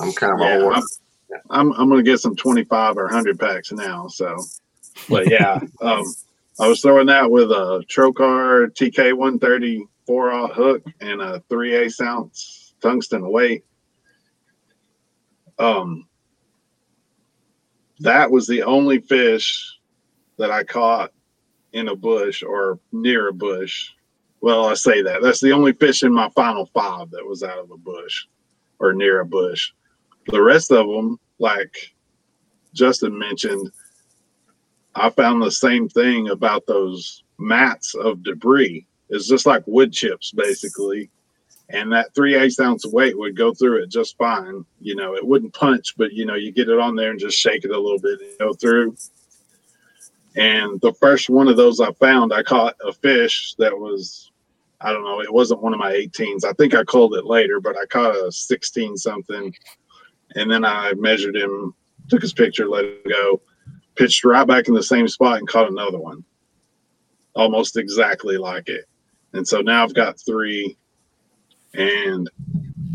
I'm 0.00 0.12
kind 0.12 0.32
of 0.32 0.40
yeah, 0.40 0.70
I'm, 0.72 0.82
I'm 1.50 1.72
I'm 1.72 1.88
gonna 1.90 2.02
get 2.02 2.20
some 2.20 2.36
25 2.36 2.96
or 2.96 3.04
100 3.04 3.38
packs 3.38 3.72
now. 3.72 4.08
So, 4.08 4.36
but 5.08 5.28
yeah, 5.30 5.60
um, 5.82 6.04
I 6.58 6.66
was 6.66 6.80
throwing 6.80 7.06
that 7.06 7.30
with 7.30 7.50
a 7.50 7.84
Trokar 7.88 8.68
TK 8.74 9.16
130 9.16 9.86
four 10.10 10.32
aught 10.32 10.52
hook 10.52 10.82
and 11.00 11.20
a 11.20 11.40
three 11.48 11.72
eighths 11.72 12.00
ounce 12.00 12.74
tungsten 12.82 13.30
weight. 13.30 13.64
Um, 15.56 16.08
that 18.00 18.28
was 18.28 18.48
the 18.48 18.64
only 18.64 18.98
fish 18.98 19.78
that 20.38 20.50
I 20.50 20.64
caught 20.64 21.12
in 21.72 21.88
a 21.88 21.96
bush 21.96 22.42
or 22.42 22.78
near 22.92 23.28
a 23.28 23.32
bush. 23.32 23.90
Well, 24.40 24.66
I 24.66 24.74
say 24.74 25.02
that 25.02 25.22
that's 25.22 25.40
the 25.40 25.52
only 25.52 25.72
fish 25.72 26.02
in 26.02 26.12
my 26.12 26.28
final 26.30 26.66
five 26.66 27.10
that 27.10 27.26
was 27.26 27.42
out 27.42 27.58
of 27.58 27.70
a 27.70 27.76
bush 27.76 28.26
or 28.78 28.92
near 28.92 29.20
a 29.20 29.26
bush. 29.26 29.72
The 30.26 30.42
rest 30.42 30.70
of 30.72 30.86
them, 30.86 31.18
like 31.38 31.92
Justin 32.72 33.18
mentioned, 33.18 33.70
I 34.94 35.10
found 35.10 35.42
the 35.42 35.50
same 35.50 35.88
thing 35.88 36.30
about 36.30 36.66
those 36.66 37.22
mats 37.38 37.94
of 37.94 38.22
debris. 38.22 38.86
It's 39.08 39.28
just 39.28 39.46
like 39.46 39.62
wood 39.66 39.92
chips, 39.92 40.32
basically. 40.32 41.10
And 41.68 41.92
that 41.92 42.14
three 42.14 42.34
eighths 42.34 42.58
ounce 42.58 42.84
weight 42.86 43.16
would 43.16 43.36
go 43.36 43.54
through 43.54 43.82
it 43.82 43.90
just 43.90 44.16
fine. 44.16 44.64
You 44.80 44.96
know, 44.96 45.14
it 45.14 45.26
wouldn't 45.26 45.54
punch, 45.54 45.94
but 45.96 46.12
you 46.12 46.24
know, 46.24 46.34
you 46.34 46.50
get 46.50 46.68
it 46.68 46.80
on 46.80 46.96
there 46.96 47.10
and 47.10 47.20
just 47.20 47.38
shake 47.38 47.64
it 47.64 47.70
a 47.70 47.78
little 47.78 48.00
bit 48.00 48.20
and 48.20 48.38
go 48.38 48.52
through. 48.54 48.96
And 50.36 50.80
the 50.80 50.94
first 50.94 51.28
one 51.28 51.48
of 51.48 51.56
those 51.56 51.80
I 51.80 51.92
found, 51.94 52.32
I 52.32 52.42
caught 52.42 52.76
a 52.86 52.92
fish 52.92 53.54
that 53.58 53.76
was, 53.76 54.30
I 54.80 54.92
don't 54.92 55.04
know, 55.04 55.20
it 55.20 55.32
wasn't 55.32 55.62
one 55.62 55.74
of 55.74 55.80
my 55.80 55.92
18s. 55.92 56.44
I 56.44 56.52
think 56.52 56.74
I 56.74 56.84
called 56.84 57.14
it 57.14 57.26
later, 57.26 57.60
but 57.60 57.76
I 57.76 57.84
caught 57.86 58.14
a 58.14 58.30
16 58.30 58.96
something. 58.96 59.54
And 60.36 60.50
then 60.50 60.64
I 60.64 60.92
measured 60.96 61.36
him, 61.36 61.74
took 62.08 62.22
his 62.22 62.32
picture, 62.32 62.68
let 62.68 62.84
it 62.84 63.08
go, 63.08 63.40
pitched 63.96 64.24
right 64.24 64.46
back 64.46 64.68
in 64.68 64.74
the 64.74 64.82
same 64.82 65.08
spot 65.08 65.38
and 65.38 65.48
caught 65.48 65.70
another 65.70 65.98
one, 65.98 66.24
almost 67.34 67.76
exactly 67.76 68.36
like 68.36 68.68
it. 68.68 68.84
And 69.32 69.46
so 69.46 69.60
now 69.60 69.82
I've 69.82 69.94
got 69.94 70.20
three. 70.20 70.76
And 71.74 72.30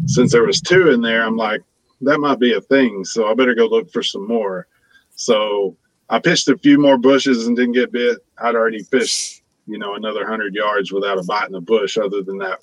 since 0.06 0.32
there 0.32 0.46
was 0.46 0.62
two 0.62 0.92
in 0.92 1.02
there, 1.02 1.24
I'm 1.24 1.38
like, 1.38 1.62
that 2.02 2.20
might 2.20 2.40
be 2.40 2.54
a 2.54 2.62
thing. 2.62 3.04
So 3.04 3.28
I 3.28 3.34
better 3.34 3.56
go 3.56 3.66
look 3.66 3.92
for 3.92 4.04
some 4.04 4.28
more. 4.28 4.68
So 5.16 5.78
I 6.10 6.20
pitched 6.20 6.48
a 6.50 6.58
few 6.58 6.80
more 6.80 6.98
bushes 6.98 7.48
and 7.48 7.56
didn't 7.56 7.74
get 7.74 7.92
bit. 7.92 8.20
I'd 8.38 8.56
already 8.56 8.84
fished, 8.84 9.44
you 9.68 9.78
know, 9.78 9.96
another 9.96 10.26
hundred 10.28 10.54
yards 10.54 10.92
without 10.92 11.18
a 11.18 11.24
bite 11.24 11.48
in 11.48 11.54
the 11.54 11.62
bush, 11.62 11.98
other 11.98 12.22
than 12.22 12.38
that, 12.38 12.60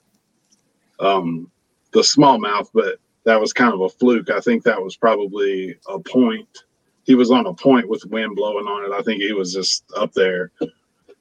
um, 1.00 1.50
the 1.92 2.00
smallmouth. 2.00 2.68
But 2.72 2.98
that 3.24 3.40
was 3.40 3.52
kind 3.52 3.72
of 3.72 3.80
a 3.80 3.88
fluke. 3.88 4.30
I 4.30 4.40
think 4.40 4.62
that 4.62 4.82
was 4.82 4.96
probably 4.96 5.76
a 5.88 5.98
point. 5.98 6.64
He 7.04 7.14
was 7.16 7.30
on 7.32 7.46
a 7.46 7.54
point 7.54 7.88
with 7.88 8.06
wind 8.06 8.36
blowing 8.36 8.66
on 8.66 8.84
it. 8.84 8.94
I 8.94 9.02
think 9.02 9.20
he 9.20 9.32
was 9.32 9.52
just 9.52 9.84
up 9.96 10.12
there. 10.12 10.52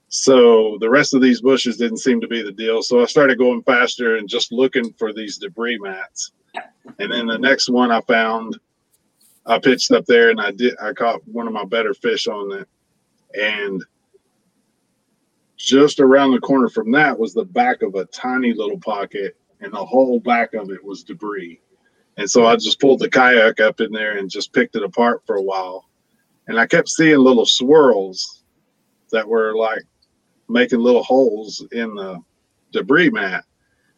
So 0.10 0.78
the 0.80 0.90
rest 0.90 1.14
of 1.14 1.22
these 1.22 1.42
bushes 1.42 1.78
didn't 1.78 2.00
seem 2.00 2.20
to 2.22 2.28
be 2.28 2.44
the 2.44 2.52
deal. 2.52 2.84
So 2.84 3.02
I 3.02 3.06
started 3.06 3.38
going 3.38 3.64
faster 3.64 4.18
and 4.18 4.28
just 4.28 4.52
looking 4.52 4.92
for 4.94 5.14
these 5.14 5.38
debris 5.38 5.80
mats. 5.80 6.34
And 7.00 7.12
then 7.12 7.28
the 7.28 7.38
next 7.38 7.70
one 7.70 7.92
I 7.92 8.02
found, 8.02 8.60
I 9.46 9.60
pitched 9.60 9.92
up 9.92 10.06
there 10.06 10.30
and 10.30 10.40
I 10.40 10.52
did 10.52 10.76
I 10.82 10.94
caught 10.94 11.28
one 11.28 11.48
of 11.48 11.54
my 11.54 11.66
better 11.66 11.94
fish 11.94 12.28
on 12.28 12.52
it. 12.52 12.68
And 13.34 13.84
just 15.58 16.00
around 16.00 16.32
the 16.32 16.40
corner 16.40 16.70
from 16.70 16.92
that 16.92 17.18
was 17.18 17.34
the 17.34 17.46
back 17.46 17.82
of 17.82 17.96
a 17.96 18.06
tiny 18.06 18.54
little 18.54 18.80
pocket, 18.80 19.38
and 19.60 19.72
the 19.72 19.86
whole 19.86 20.20
back 20.20 20.54
of 20.54 20.72
it 20.72 20.84
was 20.84 21.04
debris. 21.04 21.62
And 22.18 22.30
so 22.30 22.46
I 22.46 22.56
just 22.56 22.80
pulled 22.80 23.00
the 23.00 23.10
kayak 23.10 23.60
up 23.60 23.80
in 23.80 23.92
there 23.92 24.18
and 24.18 24.30
just 24.30 24.54
picked 24.54 24.76
it 24.76 24.84
apart 24.84 25.22
for 25.26 25.36
a 25.36 25.42
while. 25.42 25.88
And 26.48 26.60
I 26.60 26.66
kept 26.66 26.90
seeing 26.90 27.20
little 27.20 27.46
swirls 27.46 28.44
that 29.12 29.28
were 29.28 29.56
like 29.56 29.84
making 30.50 30.80
little 30.80 31.04
holes 31.04 31.66
in 31.72 31.96
the 31.96 32.20
debris 32.72 33.10
mat, 33.10 33.46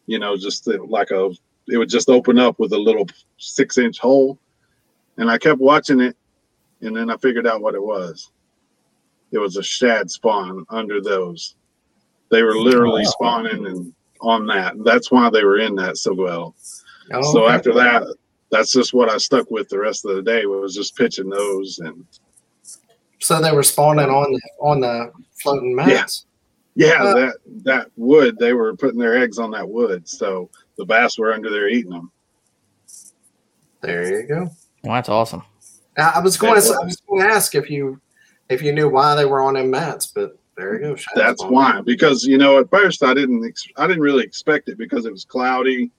you 0.06 0.18
know, 0.18 0.36
just 0.36 0.66
like 0.66 1.10
a, 1.10 1.30
it 1.68 1.78
would 1.78 1.88
just 1.88 2.10
open 2.10 2.38
up 2.38 2.58
with 2.58 2.72
a 2.72 2.78
little 2.78 3.06
six 3.38 3.78
inch 3.78 3.98
hole. 3.98 4.38
And 5.16 5.30
I 5.30 5.38
kept 5.38 5.60
watching 5.60 6.00
it. 6.00 6.16
And 6.80 6.94
then 6.96 7.10
I 7.10 7.16
figured 7.16 7.46
out 7.46 7.60
what 7.62 7.74
it 7.74 7.82
was. 7.82 8.30
It 9.32 9.38
was 9.38 9.56
a 9.56 9.62
shad 9.62 10.10
spawn 10.10 10.64
under 10.68 11.00
those. 11.00 11.56
They 12.30 12.42
were 12.42 12.56
literally 12.56 13.02
Wow. 13.04 13.10
spawning 13.10 13.66
and 13.66 13.94
on 14.20 14.46
that. 14.46 14.74
That's 14.84 15.10
why 15.10 15.30
they 15.30 15.44
were 15.44 15.58
in 15.58 15.74
that 15.76 15.96
so 15.98 16.14
well. 16.14 16.54
Oh, 17.12 17.32
so 17.32 17.44
okay. 17.44 17.54
after 17.54 17.72
that, 17.74 18.02
that's 18.50 18.72
just 18.72 18.92
what 18.94 19.10
I 19.10 19.18
stuck 19.18 19.50
with 19.50 19.68
the 19.68 19.78
rest 19.78 20.04
of 20.04 20.14
the 20.16 20.22
day 20.22 20.46
was 20.46 20.74
just 20.74 20.96
pitching 20.96 21.28
those 21.28 21.78
and 21.80 22.04
So 23.20 23.40
they 23.40 23.52
were 23.52 23.62
spawning 23.62 24.08
on 24.08 24.32
the 24.32 24.40
on 24.60 24.80
the 24.80 25.12
floating 25.42 25.74
mats. 25.74 26.26
yeah, 26.74 27.02
Uh, 27.02 27.14
that 27.14 27.34
that 27.64 27.90
wood 27.96 28.36
they 28.38 28.52
were 28.52 28.76
putting 28.76 28.98
their 28.98 29.16
eggs 29.16 29.38
on 29.38 29.50
that 29.52 29.68
wood, 29.68 30.08
so 30.08 30.48
the 30.78 30.84
bass 30.84 31.18
were 31.18 31.32
under 31.32 31.50
there 31.50 31.68
eating 31.68 31.90
them. 31.92 32.10
There 33.82 34.20
you 34.22 34.26
go. 34.26 34.50
Well, 34.84 34.94
that's 34.94 35.08
awesome. 35.08 35.42
I, 35.96 36.12
I 36.16 36.18
was 36.20 36.36
going 36.36 36.60
to 36.60 36.78
I 36.80 36.84
was 36.84 36.96
going 37.08 37.22
to 37.22 37.34
ask 37.34 37.54
if 37.54 37.70
you 37.70 38.00
if 38.48 38.62
you 38.62 38.72
knew 38.72 38.88
why 38.88 39.14
they 39.14 39.24
were 39.24 39.40
on 39.40 39.54
them 39.54 39.70
mats, 39.70 40.06
but 40.06 40.38
there 40.56 40.74
you 40.74 40.80
go. 40.80 40.96
Shad 40.96 41.12
That's 41.16 41.40
spawn. 41.40 41.52
why 41.52 41.80
because 41.80 42.24
you 42.24 42.38
know 42.38 42.58
at 42.58 42.70
first 42.70 43.02
I 43.02 43.14
didn't 43.14 43.44
ex- 43.44 43.66
I 43.76 43.86
didn't 43.86 44.02
really 44.02 44.24
expect 44.24 44.68
it 44.68 44.78
because 44.78 45.06
it 45.06 45.12
was 45.12 45.24
cloudy. 45.24 45.90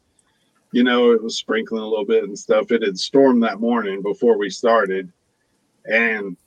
You 0.72 0.84
know, 0.84 1.12
it 1.12 1.24
was 1.24 1.38
sprinkling 1.38 1.82
a 1.82 1.88
little 1.88 2.06
bit 2.06 2.26
and 2.26 2.38
stuff. 2.38 2.72
It 2.72 2.84
had 2.84 3.00
stormed 3.00 3.42
that 3.44 3.60
morning 3.60 4.02
before 4.02 4.38
we 4.38 4.50
started, 4.50 5.12
and 5.86 6.38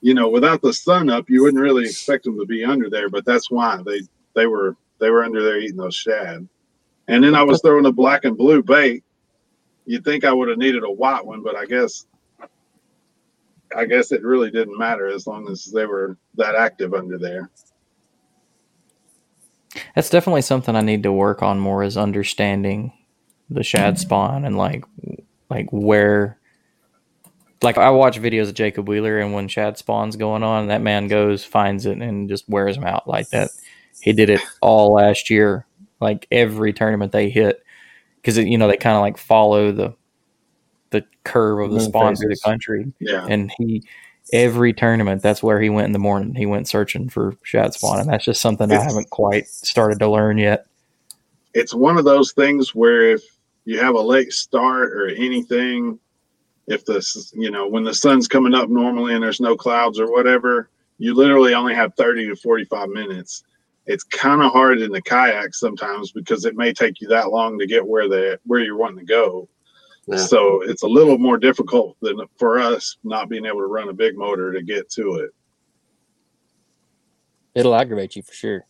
you 0.00 0.12
know, 0.12 0.28
without 0.28 0.60
the 0.60 0.72
sun 0.72 1.08
up, 1.08 1.30
you 1.30 1.42
wouldn't 1.42 1.62
really 1.62 1.84
expect 1.84 2.24
them 2.24 2.38
to 2.38 2.44
be 2.44 2.64
under 2.64 2.90
there. 2.90 3.08
But 3.08 3.24
that's 3.24 3.50
why 3.50 3.80
they 3.86 4.02
they 4.34 4.46
were 4.46 4.76
they 4.98 5.10
were 5.10 5.24
under 5.24 5.42
there 5.42 5.58
eating 5.58 5.76
those 5.76 5.94
shad. 5.94 6.46
And 7.08 7.22
then 7.22 7.34
I 7.34 7.42
was 7.42 7.60
throwing 7.60 7.86
a 7.86 7.92
black 7.92 8.24
and 8.24 8.36
blue 8.36 8.62
bait. 8.62 9.04
You'd 9.86 10.04
think 10.04 10.24
I 10.24 10.32
would 10.32 10.48
have 10.48 10.58
needed 10.58 10.82
a 10.82 10.90
white 10.90 11.24
one, 11.24 11.42
but 11.42 11.56
I 11.56 11.66
guess 11.66 12.06
I 13.76 13.86
guess 13.86 14.12
it 14.12 14.22
really 14.22 14.50
didn't 14.50 14.78
matter 14.78 15.08
as 15.08 15.26
long 15.26 15.50
as 15.50 15.64
they 15.64 15.86
were 15.86 16.16
that 16.36 16.54
active 16.54 16.94
under 16.94 17.18
there. 17.18 17.50
That's 19.94 20.10
definitely 20.10 20.42
something 20.42 20.76
I 20.76 20.82
need 20.82 21.02
to 21.02 21.12
work 21.12 21.42
on 21.42 21.58
more 21.58 21.82
is 21.82 21.96
understanding 21.96 22.92
the 23.50 23.64
shad 23.64 23.98
spawn 23.98 24.44
and 24.44 24.56
like 24.56 24.84
like 25.50 25.68
where 25.70 26.38
like 27.62 27.78
I 27.78 27.90
watch 27.90 28.20
videos 28.20 28.48
of 28.48 28.54
Jacob 28.54 28.88
Wheeler 28.88 29.18
and 29.18 29.32
when 29.32 29.48
shad 29.48 29.78
spawn's 29.78 30.16
going 30.16 30.42
on, 30.42 30.68
that 30.68 30.82
man 30.82 31.08
goes, 31.08 31.44
finds 31.44 31.86
it 31.86 31.98
and 31.98 32.28
just 32.28 32.48
wears 32.48 32.76
them 32.76 32.84
out 32.84 33.08
like 33.08 33.30
that. 33.30 33.50
He 34.00 34.12
did 34.12 34.30
it 34.30 34.40
all 34.60 34.92
last 34.92 35.30
year, 35.30 35.66
like 36.00 36.26
every 36.30 36.72
tournament 36.72 37.10
they 37.10 37.30
hit. 37.30 37.63
Because 38.24 38.38
you 38.38 38.56
know, 38.56 38.66
they 38.68 38.78
kind 38.78 38.96
of 38.96 39.02
like 39.02 39.18
follow 39.18 39.70
the 39.70 39.94
the 40.90 41.04
curve 41.24 41.60
of 41.60 41.70
the 41.72 41.76
Moon 41.76 41.84
spawn 41.88 42.16
through 42.16 42.28
the 42.30 42.40
country. 42.42 42.90
Yeah. 43.00 43.26
And 43.28 43.52
he 43.58 43.82
every 44.32 44.72
tournament 44.72 45.20
that's 45.22 45.42
where 45.42 45.60
he 45.60 45.68
went 45.68 45.84
in 45.86 45.92
the 45.92 45.98
morning. 45.98 46.34
He 46.34 46.46
went 46.46 46.66
searching 46.66 47.10
for 47.10 47.36
shad 47.42 47.74
spawn, 47.74 48.00
and 48.00 48.08
that's 48.08 48.24
just 48.24 48.40
something 48.40 48.70
I 48.72 48.76
haven't 48.82 49.10
quite 49.10 49.46
started 49.48 49.98
to 49.98 50.08
learn 50.08 50.38
yet. 50.38 50.66
it's 51.52 51.74
one 51.74 51.98
of 51.98 52.04
those 52.04 52.32
things 52.32 52.74
where 52.74 53.10
if 53.10 53.22
you 53.66 53.78
have 53.78 53.94
a 53.94 54.00
late 54.00 54.32
start 54.32 54.92
or 54.92 55.08
anything, 55.08 55.98
if 56.66 56.84
the 56.86 56.96
s- 56.96 57.32
you 57.36 57.50
know 57.50 57.68
when 57.68 57.84
the 57.84 57.92
sun's 57.94 58.26
coming 58.26 58.54
up 58.54 58.68
normally 58.70 59.12
and 59.14 59.22
there's 59.22 59.40
no 59.40 59.54
clouds 59.56 60.00
or 60.00 60.10
whatever, 60.10 60.70
you 60.98 61.12
literally 61.14 61.52
only 61.54 61.74
have 61.74 61.94
30 61.94 62.26
to 62.28 62.36
45 62.36 62.88
minutes. 62.88 63.44
It's 63.86 64.04
kind 64.04 64.42
of 64.42 64.52
hard 64.52 64.80
in 64.80 64.90
the 64.90 65.02
kayak 65.02 65.54
sometimes 65.54 66.12
because 66.12 66.44
it 66.44 66.56
may 66.56 66.72
take 66.72 67.00
you 67.00 67.08
that 67.08 67.30
long 67.30 67.58
to 67.58 67.66
get 67.66 67.86
where 67.86 68.08
the 68.08 68.38
where 68.44 68.60
you're 68.60 68.76
wanting 68.76 68.98
to 68.98 69.04
go. 69.04 69.48
Yeah. 70.06 70.16
So 70.16 70.62
it's 70.62 70.82
a 70.82 70.86
little 70.86 71.18
more 71.18 71.38
difficult 71.38 71.96
than 72.00 72.18
for 72.36 72.58
us 72.58 72.96
not 73.04 73.28
being 73.28 73.46
able 73.46 73.60
to 73.60 73.66
run 73.66 73.88
a 73.88 73.92
big 73.92 74.16
motor 74.16 74.52
to 74.52 74.62
get 74.62 74.90
to 74.90 75.14
it. 75.16 75.30
It'll 77.54 77.74
aggravate 77.74 78.16
you 78.16 78.22
for 78.22 78.34
sure. 78.34 78.66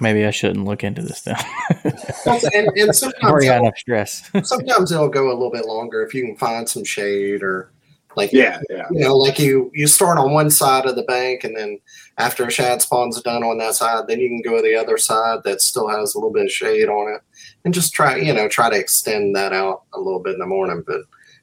Maybe 0.00 0.24
I 0.24 0.30
shouldn't 0.30 0.64
look 0.64 0.82
into 0.82 1.02
this 1.02 1.24
now. 1.24 1.38
and, 1.84 2.44
and 2.52 2.88
I've 2.88 2.96
sometimes 2.96 3.22
already 3.22 3.46
got 3.46 3.60
enough 3.60 3.78
stress. 3.78 4.28
sometimes 4.42 4.90
it'll 4.90 5.08
go 5.08 5.28
a 5.28 5.34
little 5.34 5.50
bit 5.50 5.66
longer 5.66 6.02
if 6.02 6.12
you 6.14 6.24
can 6.26 6.36
find 6.36 6.68
some 6.68 6.84
shade 6.84 7.42
or 7.42 7.72
like 8.16 8.32
Yeah, 8.32 8.60
yeah. 8.70 8.86
you 8.90 9.00
know 9.00 9.16
like 9.16 9.38
you 9.38 9.70
you 9.74 9.86
start 9.86 10.18
on 10.18 10.32
one 10.32 10.50
side 10.50 10.86
of 10.86 10.96
the 10.96 11.02
bank 11.04 11.44
and 11.44 11.56
then 11.56 11.78
after 12.18 12.44
a 12.46 12.50
shad 12.50 12.80
spawn's 12.82 13.20
done 13.22 13.42
on 13.42 13.58
that 13.58 13.74
side 13.74 14.04
then 14.08 14.20
you 14.20 14.28
can 14.28 14.42
go 14.42 14.56
to 14.56 14.62
the 14.62 14.74
other 14.76 14.96
side 14.98 15.40
that 15.44 15.60
still 15.60 15.88
has 15.88 16.14
a 16.14 16.18
little 16.18 16.32
bit 16.32 16.44
of 16.44 16.50
shade 16.52 16.88
on 16.88 17.12
it 17.14 17.20
and 17.64 17.74
just 17.74 17.92
try 17.92 18.16
you 18.16 18.32
know 18.32 18.48
try 18.48 18.70
to 18.70 18.78
extend 18.78 19.34
that 19.34 19.52
out 19.52 19.82
a 19.94 19.98
little 20.00 20.20
bit 20.20 20.34
in 20.34 20.38
the 20.40 20.46
morning 20.46 20.82
but 20.86 21.00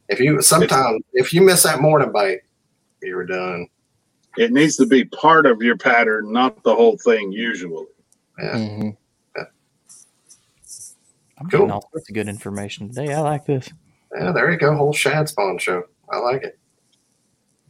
if 0.09 0.19
you 0.19 0.41
sometimes 0.41 1.01
if 1.13 1.34
you 1.34 1.41
miss 1.41 1.63
that 1.63 1.82
morning 1.82 2.11
bite 2.11 2.41
you're 3.01 3.26
done 3.26 3.67
It 4.38 4.51
needs 4.53 4.78
to 4.78 4.86
be 4.86 5.03
part 5.05 5.45
of 5.45 5.61
your 5.61 5.76
pattern, 5.78 6.32
not 6.32 6.63
the 6.63 6.74
whole 6.74 6.97
thing 7.03 7.32
usually. 7.34 7.86
yeah 8.39 8.55
Mhm. 8.55 8.97
I'm 11.38 11.49
Cool. 11.49 11.59
getting 11.61 11.72
all 11.72 11.89
sorts 11.91 12.07
of 12.09 12.13
good 12.13 12.28
information 12.30 12.88
today. 12.88 13.11
I 13.13 13.19
like 13.22 13.45
this. 13.45 13.67
Yeah, 14.15 14.32
there 14.32 14.51
you 14.51 14.57
go. 14.59 14.76
Whole 14.76 14.93
shad 14.93 15.28
spawn 15.28 15.57
show. 15.57 15.84
I 16.11 16.17
like 16.19 16.43
it. 16.43 16.59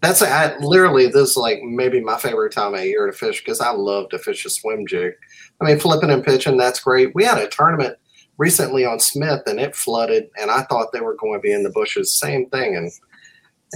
That's 0.02 0.22
I, 0.22 0.58
literally 0.58 1.08
this 1.08 1.32
is 1.32 1.38
like 1.38 1.62
maybe 1.62 2.02
my 2.02 2.18
favorite 2.18 2.52
time 2.52 2.74
of 2.74 2.84
year 2.84 3.06
to 3.06 3.14
fish 3.14 3.40
because 3.40 3.62
I 3.62 3.70
love 3.70 4.10
to 4.10 4.20
fish 4.20 4.46
a 4.46 4.50
swim 4.50 4.88
jig. 4.88 5.14
I 5.62 5.66
mean, 5.66 5.80
flipping 5.80 6.10
and 6.10 6.24
pitching, 6.24 6.58
that's 6.58 6.80
great. 6.80 7.14
We 7.14 7.24
had 7.24 7.38
a 7.38 7.48
tournament 7.48 7.98
recently 8.38 8.84
on 8.84 9.00
Smith 9.00 9.42
and 9.46 9.60
it 9.60 9.76
flooded, 9.76 10.30
and 10.40 10.50
I 10.50 10.64
thought 10.64 10.92
they 10.92 11.02
were 11.02 11.16
going 11.16 11.40
to 11.40 11.44
be 11.44 11.52
in 11.52 11.62
the 11.62 11.70
bushes. 11.70 12.14
Same 12.14 12.50
thing, 12.50 12.76
and 12.76 12.92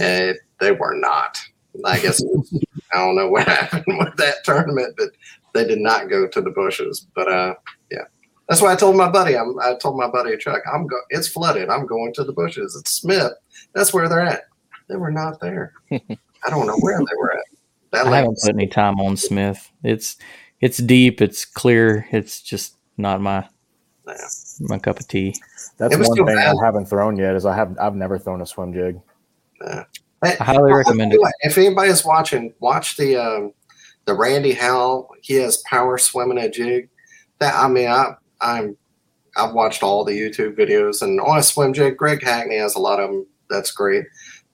uh, 0.02 0.34
they 0.58 0.72
were 0.72 0.94
not. 0.94 1.38
I 1.84 2.00
guess 2.00 2.22
I 2.92 2.98
don't 2.98 3.16
know 3.16 3.28
what 3.28 3.46
happened 3.46 3.98
with 3.98 4.16
that 4.16 4.42
tournament, 4.44 4.94
but 4.98 5.10
they 5.54 5.64
did 5.64 5.78
not 5.78 6.10
go 6.10 6.26
to 6.26 6.40
the 6.40 6.50
bushes. 6.50 7.06
But 7.14 7.30
uh, 7.30 7.54
yeah, 7.90 8.04
that's 8.48 8.60
why 8.60 8.72
I 8.72 8.76
told 8.76 8.96
my 8.96 9.08
buddy. 9.08 9.36
I'm, 9.36 9.58
I 9.60 9.74
told 9.80 9.96
my 9.96 10.08
buddy 10.08 10.36
Chuck, 10.36 10.62
I'm 10.72 10.88
go. 10.88 10.96
It's 11.10 11.28
flooded. 11.28 11.68
I'm 11.68 11.86
going 11.86 12.12
to 12.14 12.24
the 12.24 12.32
bushes. 12.32 12.76
It's 12.76 12.90
Smith. 12.90 13.32
That's 13.74 13.94
where 13.94 14.08
they're 14.08 14.20
at. 14.20 14.42
They 14.88 14.96
were 14.96 15.10
not 15.10 15.40
there. 15.40 15.72
I 15.90 16.50
don't 16.50 16.66
know 16.66 16.76
where 16.80 16.98
they 16.98 17.16
were 17.18 17.32
at. 17.32 17.44
That 17.92 18.06
I 18.06 18.16
haven't 18.18 18.38
put 18.42 18.54
any 18.54 18.66
time 18.66 19.00
on 19.00 19.16
Smith. 19.16 19.70
It's 19.82 20.16
it's 20.60 20.78
deep. 20.78 21.20
It's 21.20 21.44
clear. 21.44 22.06
It's 22.12 22.40
just 22.40 22.74
not 22.96 23.20
my 23.20 23.48
Yeah. 24.06 24.14
my 24.60 24.78
cup 24.78 25.00
of 25.00 25.08
tea. 25.08 25.34
That's 25.78 25.96
one 25.96 26.16
thing 26.16 26.26
bad. 26.26 26.56
I 26.60 26.64
haven't 26.64 26.86
thrown 26.86 27.16
yet. 27.16 27.34
Is 27.36 27.46
I 27.46 27.54
have 27.54 27.76
I've 27.80 27.94
never 27.94 28.18
thrown 28.18 28.40
a 28.40 28.46
swim 28.46 28.72
jig. 28.72 29.00
Hey, 29.60 30.36
I 30.40 30.44
highly 30.44 30.72
recommend 30.72 31.12
it. 31.12 31.20
If 31.42 31.58
anybody's 31.58 32.04
watching, 32.04 32.54
watch 32.60 32.96
the 32.96 33.16
um, 33.16 33.52
the 34.06 34.14
Randy 34.14 34.52
Howell. 34.52 35.10
He 35.22 35.34
has 35.34 35.58
power 35.66 35.98
swimming 35.98 36.38
a 36.38 36.48
jig. 36.48 36.88
That 37.38 37.54
I 37.54 37.68
mean, 37.68 37.88
I 37.88 38.14
I'm 38.40 38.76
I've 39.36 39.52
watched 39.52 39.82
all 39.82 40.04
the 40.04 40.18
YouTube 40.18 40.56
videos 40.56 41.02
and 41.02 41.20
on 41.20 41.38
a 41.38 41.42
swim 41.42 41.72
jig. 41.74 41.96
Greg 41.96 42.22
Hackney 42.22 42.56
has 42.56 42.74
a 42.76 42.80
lot 42.80 43.00
of 43.00 43.10
them. 43.10 43.26
That's 43.50 43.70
great. 43.70 44.04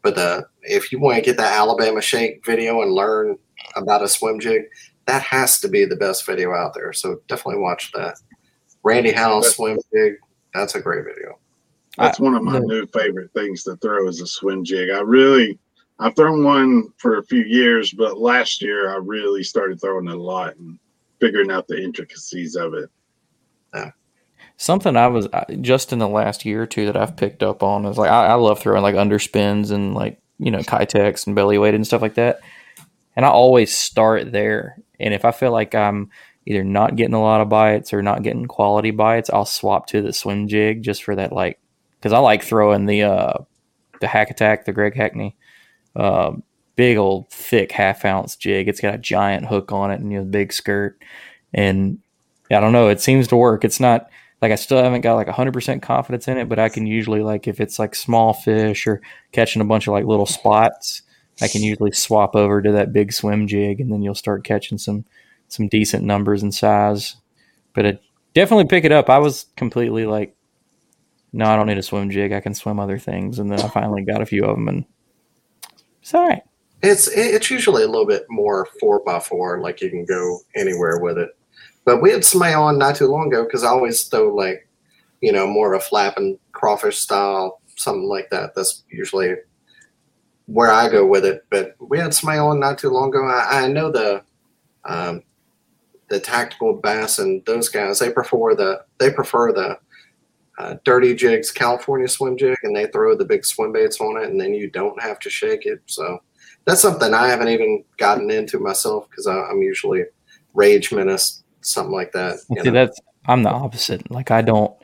But 0.02 0.16
the 0.16 0.46
if 0.62 0.92
you 0.92 0.98
want 0.98 1.16
to 1.16 1.22
get 1.22 1.36
that 1.36 1.58
Alabama 1.58 2.00
Shake 2.00 2.44
video 2.44 2.82
and 2.82 2.92
learn 2.92 3.38
about 3.76 4.02
a 4.02 4.08
swim 4.08 4.40
jig, 4.40 4.62
that 5.06 5.22
has 5.22 5.60
to 5.60 5.68
be 5.68 5.84
the 5.84 5.96
best 5.96 6.26
video 6.26 6.52
out 6.52 6.74
there. 6.74 6.92
So 6.92 7.20
definitely 7.28 7.60
watch 7.60 7.92
that. 7.92 8.18
Randy 8.82 9.12
Howell 9.12 9.42
swim 9.44 9.78
jig. 9.92 10.14
That's 10.54 10.74
a 10.74 10.80
great 10.80 11.04
video. 11.04 11.38
That's 11.98 12.18
one 12.18 12.34
of 12.34 12.42
my 12.42 12.58
new 12.58 12.86
favorite 12.86 13.32
things 13.32 13.64
to 13.64 13.76
throw 13.76 14.08
is 14.08 14.20
a 14.20 14.26
swim 14.26 14.64
jig. 14.64 14.90
I 14.90 15.00
really, 15.00 15.58
I've 15.98 16.16
thrown 16.16 16.42
one 16.42 16.92
for 16.96 17.18
a 17.18 17.24
few 17.24 17.42
years, 17.42 17.92
but 17.92 18.18
last 18.18 18.62
year 18.62 18.90
I 18.90 18.96
really 18.96 19.42
started 19.42 19.80
throwing 19.80 20.08
it 20.08 20.14
a 20.14 20.22
lot 20.22 20.56
and 20.56 20.78
figuring 21.20 21.50
out 21.50 21.68
the 21.68 21.82
intricacies 21.82 22.56
of 22.56 22.74
it. 22.74 22.90
Something 24.62 24.96
I 24.96 25.08
was 25.08 25.26
just 25.60 25.92
in 25.92 25.98
the 25.98 26.06
last 26.06 26.44
year 26.44 26.62
or 26.62 26.66
two 26.66 26.86
that 26.86 26.96
I've 26.96 27.16
picked 27.16 27.42
up 27.42 27.64
on 27.64 27.84
is 27.84 27.98
like 27.98 28.12
I, 28.12 28.26
I 28.26 28.34
love 28.34 28.60
throwing 28.60 28.80
like 28.80 28.94
underspins 28.94 29.72
and 29.72 29.92
like 29.92 30.20
you 30.38 30.52
know 30.52 30.60
Keitechs 30.60 31.26
and 31.26 31.34
belly 31.34 31.58
weighted 31.58 31.80
and 31.80 31.84
stuff 31.84 32.00
like 32.00 32.14
that. 32.14 32.38
And 33.16 33.26
I 33.26 33.28
always 33.28 33.76
start 33.76 34.30
there. 34.30 34.78
And 35.00 35.12
if 35.14 35.24
I 35.24 35.32
feel 35.32 35.50
like 35.50 35.74
I'm 35.74 36.10
either 36.46 36.62
not 36.62 36.94
getting 36.94 37.14
a 37.14 37.20
lot 37.20 37.40
of 37.40 37.48
bites 37.48 37.92
or 37.92 38.02
not 38.02 38.22
getting 38.22 38.46
quality 38.46 38.92
bites, 38.92 39.30
I'll 39.30 39.44
swap 39.46 39.88
to 39.88 40.00
the 40.00 40.12
swim 40.12 40.46
jig 40.46 40.84
just 40.84 41.02
for 41.02 41.16
that 41.16 41.32
like 41.32 41.58
because 41.98 42.12
I 42.12 42.18
like 42.18 42.44
throwing 42.44 42.86
the 42.86 43.02
uh 43.02 43.32
the 44.00 44.06
hack 44.06 44.30
attack, 44.30 44.64
the 44.64 44.72
Greg 44.72 44.94
Hackney, 44.94 45.34
uh, 45.96 46.34
big 46.76 46.98
old 46.98 47.30
thick 47.30 47.72
half 47.72 48.04
ounce 48.04 48.36
jig. 48.36 48.68
It's 48.68 48.80
got 48.80 48.94
a 48.94 48.98
giant 48.98 49.46
hook 49.46 49.72
on 49.72 49.90
it 49.90 49.98
and 49.98 50.12
you 50.12 50.18
know 50.18 50.24
big 50.24 50.52
skirt. 50.52 51.02
And 51.52 51.98
I 52.48 52.60
don't 52.60 52.72
know, 52.72 52.90
it 52.90 53.00
seems 53.00 53.26
to 53.26 53.36
work. 53.36 53.64
It's 53.64 53.80
not 53.80 54.08
like 54.42 54.50
I 54.50 54.56
still 54.56 54.82
haven't 54.82 55.02
got 55.02 55.14
like 55.14 55.28
100% 55.28 55.82
confidence 55.82 56.26
in 56.26 56.36
it, 56.36 56.48
but 56.48 56.58
I 56.58 56.68
can 56.68 56.84
usually 56.84 57.22
like 57.22 57.46
if 57.46 57.60
it's 57.60 57.78
like 57.78 57.94
small 57.94 58.34
fish 58.34 58.88
or 58.88 59.00
catching 59.30 59.62
a 59.62 59.64
bunch 59.64 59.86
of 59.86 59.92
like 59.92 60.04
little 60.04 60.26
spots, 60.26 61.02
I 61.40 61.46
can 61.46 61.62
usually 61.62 61.92
swap 61.92 62.34
over 62.34 62.60
to 62.60 62.72
that 62.72 62.92
big 62.92 63.12
swim 63.12 63.46
jig 63.46 63.80
and 63.80 63.92
then 63.92 64.02
you'll 64.02 64.16
start 64.16 64.42
catching 64.42 64.78
some 64.78 65.04
some 65.46 65.68
decent 65.68 66.04
numbers 66.04 66.42
and 66.42 66.52
size. 66.52 67.16
But 67.72 67.86
it 67.86 68.02
definitely 68.34 68.66
pick 68.66 68.84
it 68.84 68.90
up. 68.90 69.08
I 69.08 69.18
was 69.18 69.46
completely 69.56 70.06
like 70.06 70.34
no, 71.32 71.46
I 71.46 71.56
don't 71.56 71.68
need 71.68 71.78
a 71.78 71.82
swim 71.82 72.10
jig. 72.10 72.32
I 72.32 72.40
can 72.40 72.52
swim 72.52 72.80
other 72.80 72.98
things 72.98 73.38
and 73.38 73.50
then 73.50 73.60
I 73.60 73.68
finally 73.68 74.02
got 74.02 74.22
a 74.22 74.26
few 74.26 74.44
of 74.44 74.56
them 74.56 74.66
and 74.66 74.84
it's 76.02 76.12
all 76.12 76.26
right. 76.26 76.42
It's 76.82 77.06
it's 77.06 77.48
usually 77.48 77.84
a 77.84 77.88
little 77.88 78.08
bit 78.08 78.24
more 78.28 78.66
four 78.80 79.04
by 79.04 79.20
four, 79.20 79.60
like 79.60 79.80
you 79.80 79.88
can 79.88 80.04
go 80.04 80.40
anywhere 80.56 80.98
with 80.98 81.16
it. 81.16 81.30
But 81.84 82.00
we 82.00 82.10
had 82.10 82.24
somebody 82.24 82.54
on 82.54 82.78
not 82.78 82.96
too 82.96 83.06
long 83.06 83.28
ago 83.28 83.44
because 83.44 83.64
I 83.64 83.68
always 83.68 84.04
throw 84.04 84.34
like, 84.34 84.68
you 85.20 85.32
know, 85.32 85.46
more 85.46 85.72
of 85.72 85.80
a 85.80 85.84
flapping 85.84 86.38
crawfish 86.52 86.98
style, 86.98 87.60
something 87.76 88.04
like 88.04 88.30
that. 88.30 88.54
That's 88.54 88.84
usually 88.90 89.34
where 90.46 90.70
I 90.70 90.88
go 90.88 91.06
with 91.06 91.24
it. 91.24 91.44
But 91.50 91.74
we 91.80 91.98
had 91.98 92.14
somebody 92.14 92.38
on 92.38 92.60
not 92.60 92.78
too 92.78 92.90
long 92.90 93.08
ago. 93.08 93.26
I, 93.26 93.64
I 93.64 93.68
know 93.68 93.90
the 93.90 94.22
um, 94.84 95.22
the 96.08 96.20
tactical 96.20 96.74
bass 96.74 97.18
and 97.18 97.44
those 97.46 97.70
guys 97.70 97.98
they 97.98 98.10
prefer 98.10 98.54
the 98.54 98.84
they 98.98 99.10
prefer 99.10 99.50
the 99.50 99.78
uh, 100.58 100.76
dirty 100.84 101.14
jigs 101.14 101.50
California 101.50 102.06
swim 102.06 102.36
jig 102.36 102.56
and 102.62 102.76
they 102.76 102.86
throw 102.88 103.16
the 103.16 103.24
big 103.24 103.44
swim 103.44 103.72
baits 103.72 103.98
on 104.00 104.22
it 104.22 104.28
and 104.28 104.38
then 104.38 104.52
you 104.52 104.68
don't 104.70 105.00
have 105.02 105.18
to 105.20 105.30
shake 105.30 105.64
it. 105.64 105.80
So 105.86 106.18
that's 106.66 106.82
something 106.82 107.14
I 107.14 107.28
haven't 107.28 107.48
even 107.48 107.82
gotten 107.96 108.30
into 108.30 108.58
myself 108.58 109.08
because 109.08 109.26
I'm 109.26 109.62
usually 109.62 110.04
rage 110.52 110.92
menace, 110.92 111.41
something 111.62 111.92
like 111.92 112.12
that. 112.12 112.38
you 112.50 112.62
See, 112.62 112.70
know. 112.70 112.72
that's 112.72 113.00
I'm 113.26 113.42
the 113.42 113.50
opposite. 113.50 114.10
Like 114.10 114.30
I 114.30 114.42
don't 114.42 114.74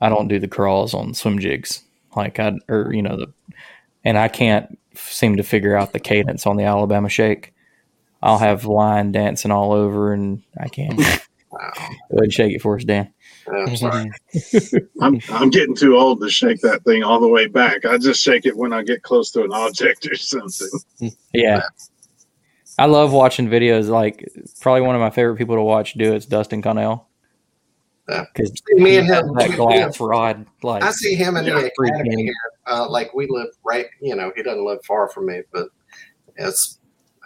I 0.00 0.08
don't 0.08 0.28
do 0.28 0.38
the 0.38 0.48
crawls 0.48 0.94
on 0.94 1.14
swim 1.14 1.38
jigs. 1.38 1.82
Like 2.16 2.38
I 2.38 2.52
or 2.68 2.92
you 2.92 3.02
know 3.02 3.16
the 3.16 3.32
and 4.04 4.18
I 4.18 4.28
can't 4.28 4.78
seem 4.94 5.36
to 5.36 5.42
figure 5.42 5.76
out 5.76 5.92
the 5.92 6.00
cadence 6.00 6.46
on 6.46 6.56
the 6.56 6.64
Alabama 6.64 7.08
shake. 7.08 7.54
I'll 8.22 8.38
have 8.38 8.64
line 8.64 9.12
dancing 9.12 9.50
all 9.50 9.72
over 9.72 10.12
and 10.12 10.42
I 10.58 10.68
can't. 10.68 11.00
Wow. 11.50 11.72
Go 11.74 11.84
ahead 11.84 12.24
and 12.24 12.32
shake 12.32 12.54
it 12.54 12.60
for 12.60 12.76
us, 12.76 12.84
Dan. 12.84 13.12
I'm 13.50 13.76
sorry. 13.76 14.10
I'm 15.00 15.18
I'm 15.30 15.48
getting 15.48 15.74
too 15.74 15.96
old 15.96 16.20
to 16.20 16.28
shake 16.28 16.60
that 16.60 16.84
thing 16.84 17.02
all 17.02 17.20
the 17.20 17.28
way 17.28 17.46
back. 17.46 17.86
I 17.86 17.96
just 17.96 18.20
shake 18.22 18.44
it 18.44 18.56
when 18.56 18.72
I 18.72 18.82
get 18.82 19.02
close 19.02 19.30
to 19.30 19.44
an 19.44 19.52
object 19.52 20.06
or 20.06 20.14
something. 20.14 20.68
Yeah. 21.32 21.62
I 22.78 22.86
love 22.86 23.12
watching 23.12 23.48
videos. 23.48 23.88
Like 23.88 24.28
probably 24.60 24.82
one 24.82 24.94
of 24.94 25.00
my 25.00 25.10
favorite 25.10 25.36
people 25.36 25.56
to 25.56 25.62
watch 25.62 25.94
do 25.94 26.14
it's 26.14 26.26
Dustin 26.26 26.62
Connell. 26.62 27.08
Yeah. 28.08 28.24
Because 28.32 28.52
Me 28.68 28.96
and 28.96 29.06
him, 29.06 29.34
that 29.34 29.54
glass 29.56 30.00
rod, 30.00 30.46
like 30.62 30.82
I 30.82 30.90
see 30.92 31.14
him 31.14 31.36
in 31.36 31.44
the 31.44 31.56
academy 31.56 32.22
here. 32.22 32.32
Uh, 32.66 32.88
like 32.88 33.12
we 33.12 33.26
live 33.28 33.48
right, 33.64 33.86
you 34.00 34.16
know, 34.16 34.32
he 34.34 34.42
doesn't 34.42 34.64
live 34.64 34.82
far 34.86 35.08
from 35.08 35.26
me, 35.26 35.42
but 35.52 35.68
it's 36.36 36.78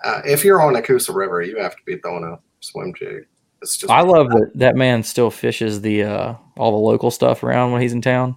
uh, 0.04 0.22
if 0.24 0.44
you're 0.44 0.60
on 0.60 0.72
the 0.72 0.82
Coosa 0.82 1.12
River, 1.12 1.42
you 1.42 1.58
have 1.58 1.76
to 1.76 1.82
be 1.86 1.98
throwing 1.98 2.24
a 2.24 2.38
swim 2.60 2.92
jig. 2.94 3.26
It's 3.60 3.76
just 3.76 3.92
I 3.92 4.00
love 4.00 4.30
that 4.30 4.50
that 4.56 4.74
man 4.74 5.04
still 5.04 5.30
fishes 5.30 5.82
the 5.82 6.02
uh 6.02 6.34
all 6.56 6.72
the 6.72 6.78
local 6.78 7.12
stuff 7.12 7.44
around 7.44 7.70
when 7.70 7.80
he's 7.80 7.92
in 7.92 8.02
town. 8.02 8.36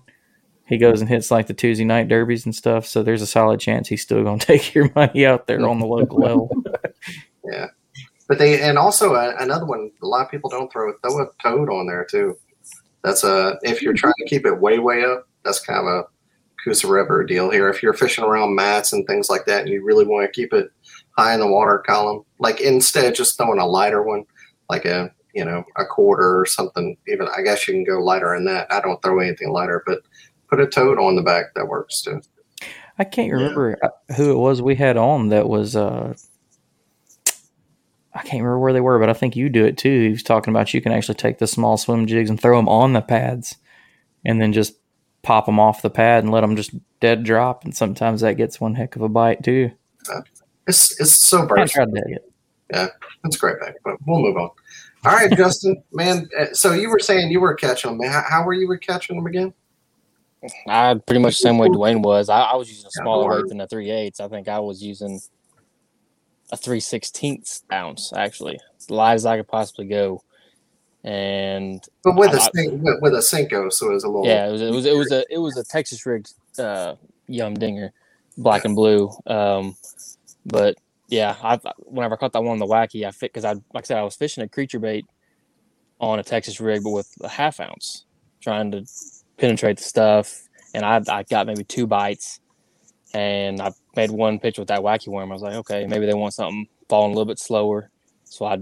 He 0.67 0.77
goes 0.77 0.99
and 0.99 1.09
hits 1.09 1.31
like 1.31 1.47
the 1.47 1.53
Tuesday 1.53 1.85
night 1.85 2.07
derbies 2.07 2.45
and 2.45 2.55
stuff. 2.55 2.85
So 2.85 3.03
there's 3.03 3.21
a 3.21 3.27
solid 3.27 3.59
chance 3.59 3.87
he's 3.87 4.01
still 4.01 4.23
going 4.23 4.39
to 4.39 4.45
take 4.45 4.73
your 4.73 4.91
money 4.95 5.25
out 5.25 5.47
there 5.47 5.65
on 5.67 5.79
the 5.79 5.87
local 5.87 6.19
level. 6.19 6.49
Yeah, 7.51 7.67
but 8.27 8.39
they 8.39 8.59
and 8.59 8.75
also 8.75 9.13
uh, 9.13 9.35
another 9.39 9.67
one. 9.67 9.91
A 10.01 10.07
lot 10.07 10.25
of 10.25 10.31
people 10.31 10.49
don't 10.49 10.71
throw. 10.73 10.91
Throw 11.03 11.21
a 11.21 11.27
toad 11.43 11.69
on 11.69 11.85
there 11.85 12.03
too. 12.09 12.35
That's 13.03 13.23
a 13.23 13.59
if 13.61 13.83
you're 13.83 13.93
trying 13.93 14.15
to 14.17 14.25
keep 14.25 14.47
it 14.47 14.59
way 14.59 14.79
way 14.79 15.03
up. 15.03 15.27
That's 15.43 15.59
kind 15.59 15.79
of 15.79 15.85
a 15.85 16.03
Coosa 16.63 16.87
River 16.87 17.23
deal 17.23 17.51
here. 17.51 17.69
If 17.69 17.83
you're 17.83 17.93
fishing 17.93 18.23
around 18.23 18.55
mats 18.55 18.93
and 18.93 19.05
things 19.05 19.29
like 19.29 19.45
that, 19.45 19.61
and 19.61 19.69
you 19.69 19.85
really 19.85 20.05
want 20.05 20.25
to 20.25 20.31
keep 20.31 20.53
it 20.53 20.71
high 21.15 21.35
in 21.35 21.39
the 21.39 21.47
water 21.47 21.83
column, 21.85 22.25
like 22.39 22.61
instead 22.61 23.05
of 23.05 23.13
just 23.13 23.37
throwing 23.37 23.59
a 23.59 23.65
lighter 23.67 24.01
one, 24.01 24.25
like 24.69 24.85
a 24.85 25.11
you 25.35 25.45
know 25.45 25.63
a 25.77 25.85
quarter 25.85 26.39
or 26.39 26.47
something. 26.47 26.97
Even 27.07 27.27
I 27.27 27.43
guess 27.43 27.67
you 27.67 27.75
can 27.75 27.83
go 27.83 27.99
lighter 27.99 28.33
in 28.33 28.45
that. 28.45 28.65
I 28.71 28.81
don't 28.81 28.99
throw 29.03 29.19
anything 29.19 29.51
lighter, 29.51 29.83
but 29.85 29.99
put 30.49 30.59
a 30.59 30.67
toad 30.67 30.99
on 30.99 31.15
the 31.15 31.21
back. 31.21 31.53
That 31.55 31.67
works 31.67 32.01
too. 32.01 32.21
I 32.97 33.03
can't 33.03 33.31
remember 33.31 33.77
uh 33.83 34.13
who 34.15 34.31
it 34.31 34.37
was 34.37 34.61
we 34.61 34.75
had 34.75 34.97
on 34.97 35.29
that 35.29 35.47
was. 35.49 35.75
uh 35.75 36.13
I 38.13 38.19
can't 38.19 38.43
remember 38.43 38.59
where 38.59 38.71
they 38.71 38.79
were, 38.81 38.97
but 38.97 39.09
I 39.09 39.13
think 39.13 39.35
you 39.35 39.49
do 39.49 39.65
it 39.65 39.77
too. 39.77 40.03
He 40.03 40.09
was 40.09 40.23
talking 40.23 40.53
about 40.53 40.73
you 40.73 40.81
can 40.81 40.93
actually 40.93 41.15
take 41.15 41.37
the 41.39 41.47
small 41.47 41.75
swim 41.75 42.05
jigs 42.07 42.29
and 42.29 42.39
throw 42.41 42.57
them 42.57 42.69
on 42.69 42.93
the 42.93 43.01
pads, 43.01 43.57
and 44.23 44.41
then 44.41 44.53
just 44.53 44.75
pop 45.21 45.47
them 45.47 45.59
off 45.59 45.81
the 45.81 45.89
pad 45.89 46.23
and 46.23 46.31
let 46.31 46.41
them 46.41 46.55
just 46.55 46.71
dead 47.01 47.23
drop. 47.25 47.65
And 47.65 47.75
sometimes 47.75 48.21
that 48.21 48.37
gets 48.37 48.61
one 48.61 48.75
heck 48.75 48.95
of 48.95 49.01
a 49.01 49.09
bite 49.09 49.43
too. 49.43 49.71
It's 50.67 50.99
it's 51.01 51.11
so 51.11 51.43
I 51.57 51.65
tried 51.65 51.91
that 51.91 52.05
yet. 52.09 52.23
Yeah, 52.73 52.87
that's 53.23 53.35
great, 53.37 53.59
back. 53.59 53.75
But 53.83 53.97
we'll 54.07 54.21
move 54.21 54.37
on. 54.37 54.49
All 55.05 55.11
right, 55.13 55.31
Justin, 55.35 55.83
man. 55.91 56.29
uh, 56.39 56.45
So 56.53 56.71
you 56.71 56.89
were 56.89 56.99
saying 56.99 57.31
you 57.31 57.41
were 57.41 57.53
catching 57.53 57.97
them. 57.97 58.09
How, 58.09 58.23
how 58.27 58.43
were 58.43 58.53
you 58.53 58.75
catching 58.79 59.17
them 59.17 59.27
again? 59.27 59.53
I 60.67 60.93
pretty 60.95 61.21
much 61.21 61.33
the 61.33 61.41
same 61.43 61.57
way 61.57 61.67
Dwayne 61.69 62.01
was. 62.01 62.29
I, 62.29 62.41
I 62.41 62.55
was 62.55 62.69
using 62.69 62.85
a 62.87 62.91
smaller 62.91 63.29
weight 63.35 63.47
than 63.49 63.61
a 63.61 63.67
three 63.67 63.89
eighths. 63.89 64.19
I 64.19 64.27
think 64.27 64.47
I 64.47 64.59
was 64.59 64.81
using 64.83 65.19
a 66.51 66.57
three 66.57 66.79
sixteenths 66.79 67.63
ounce 67.71 68.13
actually, 68.15 68.59
as 68.79 68.89
light 68.89 69.13
as 69.15 69.25
I 69.25 69.37
could 69.37 69.47
possibly 69.47 69.85
go. 69.85 70.21
And 71.03 71.83
But 72.03 72.15
with 72.15 72.33
a 72.33 72.41
I- 72.41 72.49
with, 72.55 73.01
with 73.01 73.13
a 73.13 73.19
Senko, 73.19 73.71
so 73.71 73.89
it 73.91 73.93
was 73.93 74.03
a 74.03 74.07
little. 74.07 74.25
yeah, 74.25 74.47
it 74.47 74.51
was 74.51 74.61
it 74.61 74.71
was 74.71 74.85
it 74.85 74.95
was 74.95 75.11
a 75.11 75.25
it 75.29 75.37
was 75.37 75.57
a 75.57 75.63
Texas 75.63 76.05
rigged 76.05 76.33
uh, 76.57 76.95
Yum 77.27 77.53
Dinger, 77.53 77.91
black 78.37 78.65
and 78.65 78.75
blue. 78.75 79.11
Um, 79.27 79.75
but 80.45 80.75
yeah, 81.07 81.35
I 81.43 81.59
whenever 81.77 82.15
I 82.15 82.17
caught 82.17 82.33
that 82.33 82.43
one 82.43 82.53
on 82.53 82.59
the 82.59 82.65
wacky, 82.65 83.05
I 83.05 83.11
fit 83.11 83.31
because 83.31 83.45
I 83.45 83.53
like 83.73 83.83
I 83.83 83.87
said 83.87 83.97
I 83.97 84.03
was 84.03 84.15
fishing 84.15 84.43
a 84.43 84.49
creature 84.49 84.79
bait 84.79 85.05
on 85.99 86.17
a 86.19 86.23
Texas 86.23 86.59
rig, 86.59 86.83
but 86.83 86.89
with 86.89 87.11
a 87.21 87.29
half 87.29 87.59
ounce, 87.59 88.05
trying 88.41 88.71
to 88.71 88.83
penetrate 89.37 89.77
the 89.77 89.83
stuff, 89.83 90.47
and 90.73 90.85
I 90.85 91.01
I 91.09 91.23
got 91.23 91.47
maybe 91.47 91.63
two 91.63 91.87
bites, 91.87 92.39
and 93.13 93.61
I 93.61 93.73
made 93.95 94.11
one 94.11 94.39
pitch 94.39 94.57
with 94.59 94.67
that 94.69 94.81
wacky 94.81 95.07
worm. 95.07 95.31
I 95.31 95.35
was 95.35 95.43
like, 95.43 95.55
okay, 95.55 95.85
maybe 95.87 96.05
they 96.05 96.13
want 96.13 96.33
something 96.33 96.67
falling 96.89 97.11
a 97.11 97.15
little 97.15 97.25
bit 97.25 97.39
slower, 97.39 97.89
so 98.23 98.45
I 98.45 98.59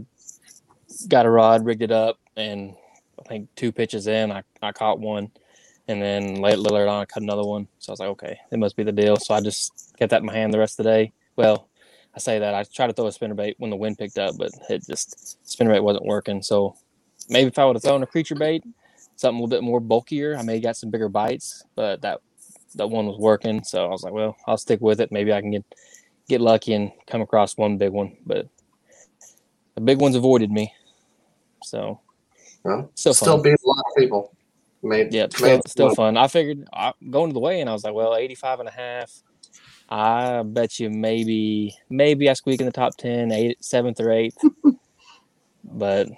got 1.08 1.26
a 1.26 1.30
rod, 1.30 1.66
rigged 1.66 1.82
it 1.82 1.92
up, 1.92 2.20
and 2.36 2.76
I 3.20 3.24
think 3.28 3.50
two 3.56 3.72
pitches 3.72 4.08
in, 4.08 4.32
I, 4.32 4.44
I 4.62 4.72
caught 4.72 5.00
one, 5.00 5.32
and 5.88 6.02
then 6.02 6.36
late 6.36 6.58
later 6.60 6.88
on, 6.88 7.02
I 7.02 7.06
caught 7.06 7.24
another 7.24 7.44
one. 7.44 7.68
So 7.80 7.92
I 7.92 7.94
was 7.94 8.00
like, 8.00 8.10
okay, 8.10 8.40
it 8.52 8.60
must 8.60 8.76
be 8.76 8.84
the 8.84 8.92
deal. 8.92 9.18
So 9.18 9.34
I 9.34 9.42
just 9.42 9.94
kept 9.98 10.12
that 10.12 10.22
in 10.22 10.26
my 10.26 10.34
hand 10.34 10.54
the 10.54 10.60
rest 10.60 10.80
of 10.80 10.84
the 10.84 10.92
day. 10.92 11.14
Well, 11.36 11.68
I 12.16 12.20
say 12.20 12.40
that 12.40 12.54
I 12.54 12.64
tried 12.64 12.88
to 12.88 12.94
throw 12.94 13.08
a 13.08 13.10
spinnerbait 13.10 13.56
when 13.58 13.70
the 13.70 13.76
wind 13.76 13.98
picked 13.98 14.18
up, 14.18 14.36
but 14.38 14.52
it 14.70 14.86
just 14.88 15.38
spinnerbait 15.46 15.84
wasn't 15.84 16.06
working. 16.06 16.42
So 16.42 16.76
maybe 17.30 17.48
if 17.48 17.58
I 17.58 17.66
would 17.66 17.76
have 17.76 17.84
thrown 17.84 18.04
a 18.04 18.08
creature 18.08 18.36
bait, 18.36 18.64
something 19.16 19.40
a 19.40 19.44
little 19.44 19.48
bit 19.48 19.64
more 19.64 19.80
bulkier, 19.80 20.36
I 20.38 20.42
may 20.44 20.56
have 20.56 20.64
got 20.64 20.78
some 20.78 20.90
bigger 20.90 21.10
bites. 21.10 21.64
But 21.76 22.02
that 22.02 22.22
that 22.76 22.90
one 22.90 23.06
was 23.06 23.18
working, 23.18 23.64
so 23.64 23.86
I 23.86 23.90
was 23.90 24.04
like, 24.04 24.14
well, 24.14 24.36
I'll 24.48 24.58
stick 24.58 24.82
with 24.82 25.00
it. 25.02 25.12
Maybe 25.12 25.34
I 25.34 25.42
can 25.42 25.52
get 25.52 25.66
get 26.28 26.42
lucky 26.42 26.74
and 26.74 26.92
come 27.08 27.22
across 27.22 27.58
one 27.58 27.78
big 27.78 27.92
one. 27.92 28.18
But 28.26 28.48
the 29.76 29.82
big 29.82 30.00
ones 30.00 30.16
avoided 30.16 30.52
me. 30.52 30.74
So 31.64 32.00
Well, 32.64 32.92
Still 32.96 33.14
still 33.14 33.42
beat 33.42 33.54
a 33.54 33.68
lot 33.68 33.84
of 33.90 33.96
people. 33.98 34.36
Made, 34.86 35.14
yeah, 35.14 35.28
still, 35.34 35.62
still 35.66 35.96
fun. 35.96 36.18
I 36.18 36.28
figured 36.28 36.68
I, 36.74 36.92
going 37.10 37.30
to 37.30 37.34
the 37.34 37.40
weigh-in, 37.40 37.70
I 37.70 37.72
was 37.72 37.86
like, 37.86 37.94
well, 37.94 38.18
85 38.18 38.60
and 38.60 38.68
a 38.68 38.72
half. 38.74 39.12
I 39.88 40.44
bet 40.44 40.78
you 40.78 40.90
maybe 40.90 41.74
maybe 41.90 42.30
I 42.30 42.34
squeak 42.34 42.60
in 42.60 42.66
the 42.66 42.72
top 42.72 42.98
10, 42.98 43.32
eight, 43.32 43.64
seventh 43.64 44.02
or 44.02 44.12
eighth. 44.12 44.38
but 45.64 46.10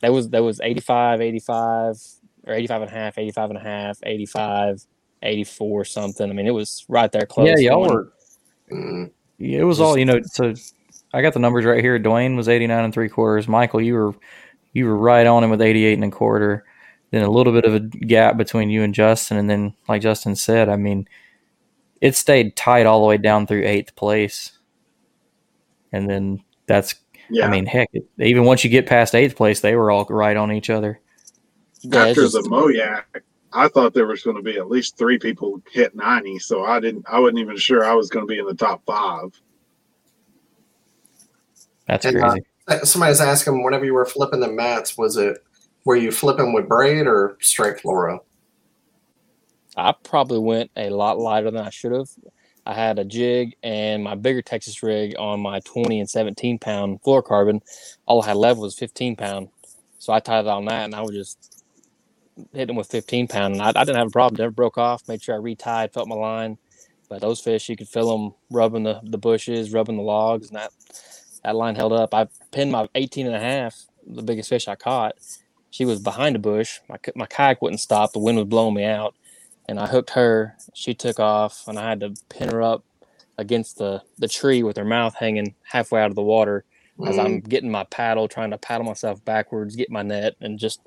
that 0.00 0.12
was 0.12 0.30
that 0.30 0.42
was 0.42 0.60
85, 0.60 1.20
85 1.20 2.02
or 2.46 2.54
85 2.54 2.82
and 2.82 2.90
a 2.90 2.94
half, 2.94 3.18
85 3.18 3.50
and 3.50 3.58
a 3.58 3.62
half, 3.62 3.98
85, 4.02 4.86
84 5.22 5.84
something. 5.84 6.30
I 6.30 6.32
mean, 6.32 6.46
it 6.46 6.54
was 6.54 6.84
right 6.88 7.10
there 7.10 7.26
close. 7.26 7.48
Yeah, 7.48 7.56
y'all 7.58 7.88
were. 7.88 8.12
Mm, 8.72 9.10
it 9.38 9.64
was 9.64 9.80
all 9.80 9.98
you 9.98 10.04
know. 10.04 10.20
So 10.24 10.54
I 11.12 11.22
got 11.22 11.32
the 11.32 11.40
numbers 11.40 11.64
right 11.64 11.82
here. 11.82 11.98
Dwayne 11.98 12.36
was 12.36 12.48
eighty 12.48 12.66
nine 12.66 12.84
and 12.84 12.94
three 12.94 13.08
quarters. 13.08 13.48
Michael, 13.48 13.80
you 13.80 13.94
were 13.94 14.14
you 14.72 14.86
were 14.86 14.96
right 14.96 15.26
on 15.26 15.44
him 15.44 15.50
with 15.50 15.62
eighty 15.62 15.84
eight 15.84 15.94
and 15.94 16.04
a 16.04 16.10
quarter. 16.10 16.64
Then 17.10 17.24
a 17.24 17.30
little 17.30 17.52
bit 17.52 17.64
of 17.64 17.74
a 17.74 17.80
gap 17.80 18.36
between 18.36 18.70
you 18.70 18.82
and 18.82 18.94
Justin, 18.94 19.36
and 19.36 19.50
then 19.50 19.74
like 19.88 20.02
Justin 20.02 20.36
said, 20.36 20.68
I 20.68 20.76
mean, 20.76 21.08
it 22.00 22.14
stayed 22.14 22.54
tight 22.54 22.86
all 22.86 23.00
the 23.00 23.06
way 23.06 23.16
down 23.16 23.46
through 23.46 23.66
eighth 23.66 23.96
place, 23.96 24.52
and 25.92 26.08
then 26.08 26.42
that's. 26.66 26.94
Yeah. 27.32 27.46
I 27.46 27.50
mean, 27.50 27.64
heck, 27.64 27.88
even 28.18 28.44
once 28.44 28.64
you 28.64 28.70
get 28.70 28.88
past 28.88 29.14
eighth 29.14 29.36
place, 29.36 29.60
they 29.60 29.76
were 29.76 29.92
all 29.92 30.04
right 30.10 30.36
on 30.36 30.50
each 30.50 30.68
other. 30.68 31.00
Yeah, 31.80 32.06
After 32.06 32.22
just- 32.22 32.34
the 32.34 32.42
Moyak, 32.42 33.04
I 33.52 33.68
thought 33.68 33.94
there 33.94 34.06
was 34.06 34.22
going 34.22 34.36
to 34.36 34.42
be 34.42 34.56
at 34.58 34.68
least 34.68 34.96
three 34.96 35.18
people 35.18 35.60
hit 35.70 35.94
90, 35.94 36.38
so 36.38 36.64
I 36.64 36.78
didn't. 36.78 37.04
I 37.08 37.18
wasn't 37.18 37.40
even 37.40 37.56
sure 37.56 37.84
I 37.84 37.94
was 37.94 38.08
going 38.08 38.24
to 38.26 38.30
be 38.30 38.38
in 38.38 38.46
the 38.46 38.54
top 38.54 38.82
five. 38.86 39.30
That's 41.86 42.04
And, 42.06 42.18
uh, 42.22 42.30
crazy. 42.68 42.84
Somebody's 42.84 43.20
asking, 43.20 43.64
whenever 43.64 43.84
you 43.84 43.94
were 43.94 44.04
flipping 44.06 44.38
the 44.40 44.52
mats, 44.52 44.96
was 44.96 45.16
it 45.16 45.38
were 45.84 45.96
you 45.96 46.12
flipping 46.12 46.52
with 46.52 46.68
braid 46.68 47.06
or 47.06 47.36
straight 47.40 47.78
fluoro? 47.78 48.20
I 49.76 49.92
probably 50.04 50.38
went 50.38 50.70
a 50.76 50.90
lot 50.90 51.18
lighter 51.18 51.50
than 51.50 51.64
I 51.64 51.70
should 51.70 51.92
have. 51.92 52.08
I 52.66 52.74
had 52.74 52.98
a 52.98 53.04
jig 53.04 53.56
and 53.62 54.04
my 54.04 54.14
bigger 54.14 54.42
Texas 54.42 54.82
rig 54.82 55.14
on 55.18 55.40
my 55.40 55.60
20 55.60 55.98
and 56.00 56.08
17 56.08 56.58
pound 56.58 57.02
fluorocarbon. 57.02 57.60
All 58.06 58.22
I 58.22 58.26
had 58.26 58.36
left 58.36 58.60
was 58.60 58.78
15 58.78 59.16
pound. 59.16 59.48
So 59.98 60.12
I 60.12 60.20
tied 60.20 60.40
it 60.40 60.48
on 60.48 60.66
that 60.66 60.84
and 60.84 60.94
I 60.94 61.00
was 61.00 61.12
just 61.12 61.49
hitting 62.54 62.76
with 62.76 62.88
15 62.90 63.28
pound. 63.28 63.54
And 63.54 63.62
I, 63.62 63.68
I 63.70 63.84
didn't 63.84 63.96
have 63.96 64.08
a 64.08 64.12
problem. 64.12 64.38
Never 64.38 64.52
broke 64.52 64.78
off. 64.78 65.08
Made 65.08 65.22
sure 65.22 65.36
I 65.36 65.38
retied, 65.38 65.92
felt 65.94 66.08
my 66.08 66.16
line. 66.16 66.58
But 67.08 67.22
those 67.22 67.40
fish, 67.40 67.68
you 67.68 67.76
could 67.76 67.88
feel 67.88 68.10
them 68.18 68.34
rubbing 68.50 68.84
the, 68.84 69.00
the 69.04 69.18
bushes, 69.18 69.72
rubbing 69.72 69.96
the 69.96 70.02
logs, 70.02 70.48
and 70.48 70.58
that 70.58 70.72
that 71.44 71.56
line 71.56 71.76
held 71.76 71.92
up. 71.92 72.14
I 72.14 72.28
pinned 72.52 72.72
my 72.72 72.88
18 72.94 73.26
and 73.26 73.36
a 73.36 73.40
half, 73.40 73.76
the 74.06 74.22
biggest 74.22 74.48
fish 74.50 74.68
I 74.68 74.76
caught. 74.76 75.14
She 75.70 75.84
was 75.86 76.00
behind 76.00 76.36
a 76.36 76.40
bush. 76.40 76.80
My, 76.88 76.96
my 77.16 77.26
kayak 77.26 77.62
wouldn't 77.62 77.80
stop. 77.80 78.12
The 78.12 78.20
wind 78.20 78.38
was 78.38 78.46
blowing 78.48 78.74
me 78.74 78.84
out 78.84 79.14
and 79.68 79.80
I 79.80 79.88
hooked 79.88 80.12
her. 80.12 80.56
She 80.74 80.94
took 80.94 81.20
off, 81.20 81.64
and 81.68 81.78
I 81.78 81.90
had 81.90 82.00
to 82.02 82.14
pin 82.30 82.50
her 82.50 82.62
up 82.62 82.84
against 83.38 83.78
the 83.78 84.02
the 84.18 84.28
tree 84.28 84.62
with 84.62 84.78
her 84.78 84.86
mouth 84.86 85.16
hanging 85.16 85.56
halfway 85.64 86.02
out 86.02 86.10
of 86.10 86.16
the 86.16 86.22
water 86.22 86.64
as 87.04 87.18
Mm, 87.18 87.18
I'm 87.18 87.40
getting 87.40 87.70
my 87.70 87.84
paddle, 87.86 88.28
trying 88.28 88.52
to 88.52 88.58
paddle 88.58 88.86
myself 88.86 89.24
backwards, 89.26 89.76
get 89.76 89.90
my 89.90 90.02
net, 90.02 90.36
and 90.40 90.58
just 90.58 90.80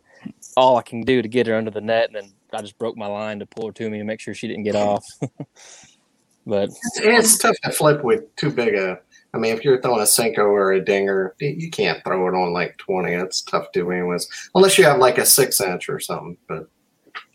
all 0.56 0.78
I 0.78 0.82
can 0.82 1.02
do 1.02 1.22
to 1.22 1.28
get 1.28 1.48
her 1.48 1.56
under 1.56 1.72
the 1.72 1.82
net. 1.82 2.08
And 2.08 2.16
then 2.16 2.34
I 2.52 2.62
just 2.62 2.78
broke 2.78 2.98
my 2.98 3.08
line 3.08 3.40
to 3.40 3.46
pull 3.46 3.68
her 3.68 3.74
to 3.74 3.90
me 3.90 3.98
to 3.98 4.04
make 4.04 4.20
sure 4.20 4.34
she 4.34 4.48
didn't 4.48 4.64
get 4.64 4.76
off. 4.76 5.06
but 6.46 6.70
It's, 6.70 7.00
it's 7.00 7.38
tough 7.38 7.56
to 7.64 7.72
flip 7.72 8.04
with 8.04 8.36
too 8.36 8.52
big 8.52 8.76
a. 8.76 9.00
I 9.36 9.40
mean, 9.40 9.56
if 9.56 9.64
you're 9.64 9.82
throwing 9.82 10.00
a 10.02 10.04
Senko 10.04 10.40
or 10.40 10.74
a 10.74 10.84
Dinger, 10.84 11.34
you 11.40 11.72
can't 11.72 12.04
throw 12.04 12.28
it 12.28 12.36
on 12.36 12.54
like 12.54 12.78
20. 12.78 13.14
It's 13.14 13.42
tough 13.42 13.72
to 13.72 13.80
do 13.82 13.92
anyways, 13.92 14.28
unless 14.54 14.78
you 14.78 14.84
have 14.84 15.00
like 15.00 15.18
a 15.18 15.26
six 15.26 15.60
inch 15.60 15.90
or 15.90 16.00
something. 16.00 16.38
But 16.48 16.68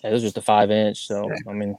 yeah, 0.05 0.11
it 0.11 0.12
was 0.12 0.22
just 0.22 0.39
a 0.39 0.43
five 0.43 0.70
inch. 0.70 1.09
So 1.09 1.28
I 1.49 1.53
mean, 1.53 1.76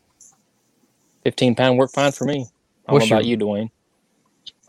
15 1.23 1.55
pound 1.55 1.77
worked 1.77 1.95
fine 1.95 2.11
for 2.11 2.25
me. 2.25 2.45
I 2.87 2.91
don't 2.91 2.99
know 2.99 3.05
about 3.05 3.25
your- 3.25 3.37
you, 3.39 3.45
Dwayne. 3.45 3.69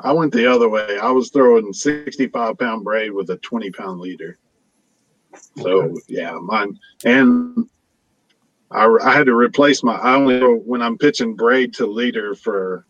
I 0.03 0.13
went 0.13 0.33
the 0.33 0.47
other 0.47 0.69
way. 0.69 0.99
I 0.99 1.11
was 1.11 1.31
throwing 1.31 1.73
65 1.73 2.59
pound 2.59 2.85
braid 2.85 3.13
with 3.13 3.31
a 3.31 3.37
20 3.39 3.71
pound 3.71 4.01
leader. 4.01 4.39
So 5.59 5.97
yeah, 6.09 6.33
mine 6.41 6.79
and 7.05 7.69
I, 8.71 8.87
I 9.03 9.13
had 9.13 9.27
to 9.27 9.35
replace 9.35 9.83
my. 9.83 9.95
I 9.97 10.15
only 10.15 10.41
when 10.41 10.83
I'm 10.83 10.99
pitching 10.99 11.35
braid 11.35 11.75
to 11.75 11.87
leader 11.87 12.35
for 12.35 12.87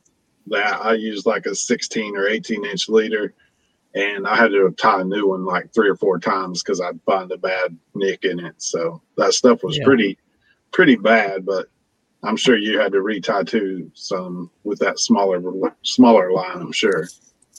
that 0.48 0.84
I 0.84 0.94
use 0.94 1.26
like 1.26 1.46
a 1.46 1.54
16 1.54 2.16
or 2.16 2.26
18 2.26 2.64
inch 2.64 2.88
leader, 2.88 3.34
and 3.94 4.26
I 4.26 4.36
had 4.36 4.48
to 4.48 4.70
tie 4.78 5.00
a 5.00 5.04
new 5.04 5.28
one 5.28 5.44
like 5.44 5.72
three 5.72 5.88
or 5.88 5.96
four 5.96 6.18
times 6.18 6.62
because 6.62 6.80
I'd 6.80 7.00
find 7.02 7.30
a 7.32 7.38
bad 7.38 7.76
nick 7.94 8.24
in 8.24 8.40
it. 8.40 8.54
So 8.58 9.00
that 9.16 9.32
stuff 9.32 9.62
was 9.62 9.78
Yeah. 9.78 9.84
pretty 9.84 10.18
pretty 10.72 10.96
bad, 10.96 11.44
but 11.46 11.66
I'm 12.22 12.36
sure 12.36 12.56
you 12.56 12.78
had 12.78 12.92
to 12.92 13.02
retie 13.02 13.44
too 13.44 13.90
some 13.94 14.50
with 14.64 14.78
that 14.80 14.98
smaller 14.98 15.42
smaller 15.82 16.32
line. 16.32 16.58
I'm 16.60 16.72
sure. 16.72 17.08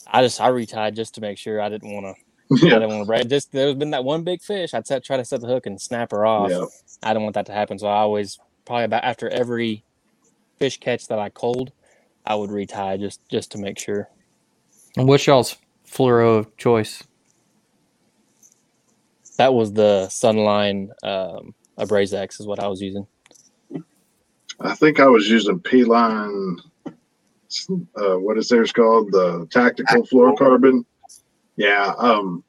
I 0.06 0.22
just 0.22 0.40
I 0.40 0.50
retied 0.50 0.94
just 0.94 1.14
to 1.14 1.20
make 1.20 1.38
sure 1.38 1.60
I 1.60 1.68
didn't 1.68 1.92
want 1.92 2.06
to. 2.06 2.22
I 2.70 2.70
Yeah. 2.70 2.78
didn't 2.78 2.90
want 2.90 3.02
to 3.02 3.06
break. 3.06 3.28
Just 3.28 3.52
there's 3.52 3.74
been 3.76 3.90
that 3.92 4.04
one 4.04 4.24
big 4.24 4.42
fish. 4.42 4.74
I'd 4.74 4.86
set, 4.86 5.04
try 5.04 5.16
to 5.18 5.24
set 5.24 5.40
the 5.42 5.48
hook 5.48 5.66
and 5.66 5.80
snap 5.80 6.12
her 6.12 6.26
off. 6.26 6.50
Yeah. 6.50 6.66
I 7.02 7.14
don't 7.14 7.24
want 7.24 7.34
that 7.34 7.46
to 7.46 7.52
happen. 7.52 7.78
So 7.78 7.88
I 7.88 7.96
always 7.98 8.38
probably 8.66 8.84
about 8.84 9.04
after 9.04 9.28
every 9.30 9.84
fish 10.58 10.78
catch 10.78 11.08
that 11.08 11.18
I 11.20 11.30
cold, 11.30 11.72
I 12.26 12.36
would 12.36 12.50
retie 12.50 12.98
just 12.98 13.20
just 13.30 13.52
to 13.52 13.58
make 13.58 13.78
sure. 13.78 14.08
And 14.96 15.08
what's 15.08 15.26
y'all's 15.26 15.56
fluoro 15.88 16.38
of 16.40 16.56
choice? 16.58 17.02
That 19.38 19.54
was 19.54 19.72
the 19.72 20.06
Sunline 20.10 20.88
um, 21.02 21.54
AbrazX 21.78 22.40
is 22.40 22.46
what 22.46 22.60
I 22.60 22.68
was 22.68 22.82
using. 22.82 23.06
I 24.60 24.74
think 24.74 25.00
I 25.00 25.08
was 25.08 25.28
using 25.30 25.60
P 25.60 25.84
line. 25.84 26.58
Uh, 27.96 28.16
what 28.16 28.38
is 28.38 28.48
theirs 28.48 28.72
called? 28.72 29.12
The 29.12 29.46
tactical 29.50 30.04
fluorocarbon. 30.06 30.84
Yeah. 31.62 31.94
Um, 31.96 32.42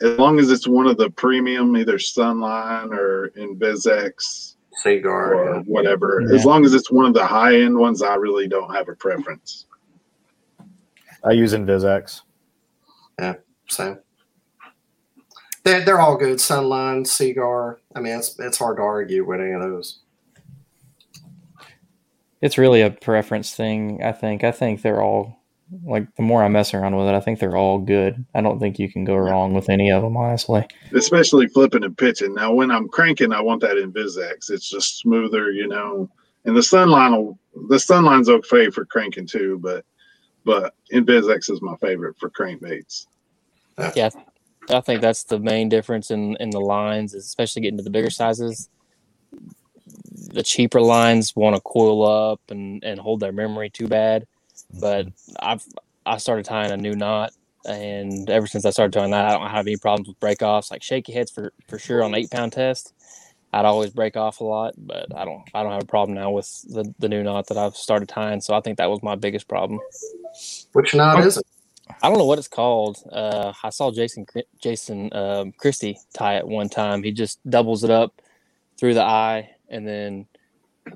as 0.00 0.16
long 0.18 0.38
as 0.38 0.52
it's 0.52 0.68
one 0.68 0.86
of 0.86 0.96
the 0.96 1.10
premium, 1.10 1.76
either 1.76 1.98
Sunline 1.98 2.92
or 2.92 3.32
InvisX 3.36 4.54
Seaguar. 4.84 5.34
or 5.34 5.56
yeah. 5.56 5.62
whatever. 5.62 6.22
Yeah. 6.22 6.36
As 6.36 6.44
long 6.44 6.64
as 6.64 6.72
it's 6.72 6.92
one 6.92 7.06
of 7.06 7.12
the 7.12 7.26
high 7.26 7.60
end 7.60 7.76
ones, 7.76 8.02
I 8.02 8.14
really 8.14 8.46
don't 8.46 8.72
have 8.72 8.88
a 8.88 8.94
preference. 8.94 9.66
I 11.24 11.32
use 11.32 11.52
InvisX. 11.52 12.22
Yeah, 13.18 13.34
same. 13.68 13.98
They're, 15.64 15.84
they're 15.84 16.00
all 16.00 16.16
good. 16.16 16.38
Sunline, 16.38 17.06
Seaguar. 17.06 17.80
I 17.96 18.00
mean, 18.00 18.16
it's 18.16 18.38
it's 18.38 18.58
hard 18.58 18.76
to 18.76 18.82
argue 18.82 19.26
with 19.26 19.40
any 19.40 19.50
of 19.50 19.60
those. 19.60 19.98
It's 22.40 22.56
really 22.56 22.80
a 22.80 22.90
preference 22.90 23.54
thing, 23.54 24.02
I 24.02 24.12
think. 24.12 24.44
I 24.44 24.52
think 24.52 24.82
they're 24.82 25.02
all 25.02 25.39
like 25.84 26.14
the 26.16 26.22
more 26.22 26.42
I 26.42 26.48
mess 26.48 26.74
around 26.74 26.96
with 26.96 27.08
it, 27.08 27.14
I 27.14 27.20
think 27.20 27.38
they're 27.38 27.56
all 27.56 27.78
good. 27.78 28.24
I 28.34 28.40
don't 28.40 28.58
think 28.58 28.78
you 28.78 28.90
can 28.90 29.04
go 29.04 29.16
wrong 29.16 29.54
with 29.54 29.68
any 29.68 29.90
of 29.90 30.02
them, 30.02 30.16
honestly. 30.16 30.66
especially 30.92 31.46
flipping 31.48 31.84
and 31.84 31.96
pitching. 31.96 32.34
Now, 32.34 32.52
when 32.52 32.70
I'm 32.70 32.88
cranking, 32.88 33.32
I 33.32 33.40
want 33.40 33.60
that 33.62 33.76
InvisX. 33.76 34.50
It's 34.50 34.68
just 34.68 34.98
smoother, 34.98 35.52
you 35.52 35.68
know. 35.68 36.10
And 36.44 36.56
the 36.56 36.60
Sunline, 36.60 37.16
will, 37.16 37.38
the 37.68 37.76
Sunline's 37.76 38.28
okay 38.28 38.70
for 38.70 38.84
cranking 38.84 39.26
too, 39.26 39.58
but 39.62 39.84
but 40.44 40.74
InvisX 40.92 41.50
is 41.50 41.60
my 41.62 41.76
favorite 41.76 42.16
for 42.18 42.30
crankbaits. 42.30 43.06
Ah. 43.78 43.92
Yeah, 43.94 44.10
I 44.70 44.80
think 44.80 45.00
that's 45.00 45.24
the 45.24 45.38
main 45.38 45.68
difference 45.68 46.10
in 46.10 46.36
in 46.40 46.50
the 46.50 46.60
lines, 46.60 47.14
especially 47.14 47.62
getting 47.62 47.78
to 47.78 47.84
the 47.84 47.90
bigger 47.90 48.10
sizes. 48.10 48.68
The 50.32 50.42
cheaper 50.42 50.80
lines 50.80 51.36
want 51.36 51.56
to 51.56 51.62
coil 51.62 52.06
up 52.06 52.40
and 52.48 52.82
and 52.82 52.98
hold 52.98 53.20
their 53.20 53.32
memory 53.32 53.70
too 53.70 53.86
bad, 53.86 54.26
but 54.78 55.08
I've 55.40 55.64
I 56.06 56.18
started 56.18 56.44
tying 56.44 56.70
a 56.70 56.76
new 56.76 56.94
knot, 56.94 57.32
and 57.66 58.28
ever 58.30 58.46
since 58.46 58.64
I 58.64 58.70
started 58.70 58.92
tying 58.92 59.10
that, 59.10 59.26
I 59.26 59.38
don't 59.38 59.50
have 59.50 59.66
any 59.66 59.76
problems 59.76 60.08
with 60.08 60.20
break 60.20 60.42
offs. 60.42 60.70
Like 60.70 60.82
shaky 60.82 61.12
heads 61.12 61.30
for 61.30 61.52
for 61.68 61.78
sure 61.78 62.02
on 62.02 62.14
eight 62.14 62.30
pound 62.30 62.52
test, 62.52 62.94
I'd 63.52 63.64
always 63.64 63.90
break 63.90 64.16
off 64.16 64.40
a 64.40 64.44
lot, 64.44 64.74
but 64.76 65.14
I 65.14 65.24
don't 65.24 65.42
I 65.54 65.62
don't 65.62 65.72
have 65.72 65.82
a 65.82 65.86
problem 65.86 66.14
now 66.14 66.30
with 66.30 66.62
the 66.68 66.92
the 66.98 67.08
new 67.08 67.22
knot 67.22 67.48
that 67.48 67.58
I've 67.58 67.76
started 67.76 68.08
tying. 68.08 68.40
So 68.40 68.54
I 68.54 68.60
think 68.60 68.78
that 68.78 68.90
was 68.90 69.02
my 69.02 69.16
biggest 69.16 69.48
problem. 69.48 69.80
Which 70.72 70.94
knot 70.94 71.24
is 71.24 71.36
it? 71.36 71.46
I 72.02 72.08
don't 72.08 72.18
know 72.18 72.26
what 72.26 72.38
it's 72.38 72.48
called. 72.48 72.98
Uh, 73.10 73.52
I 73.64 73.70
saw 73.70 73.90
Jason 73.90 74.24
Jason 74.62 75.12
um, 75.12 75.52
Christie 75.52 75.98
tie 76.14 76.36
it 76.36 76.46
one 76.46 76.68
time. 76.68 77.02
He 77.02 77.10
just 77.10 77.40
doubles 77.48 77.82
it 77.82 77.90
up 77.90 78.22
through 78.78 78.94
the 78.94 79.02
eye, 79.02 79.50
and 79.68 79.86
then 79.86 80.26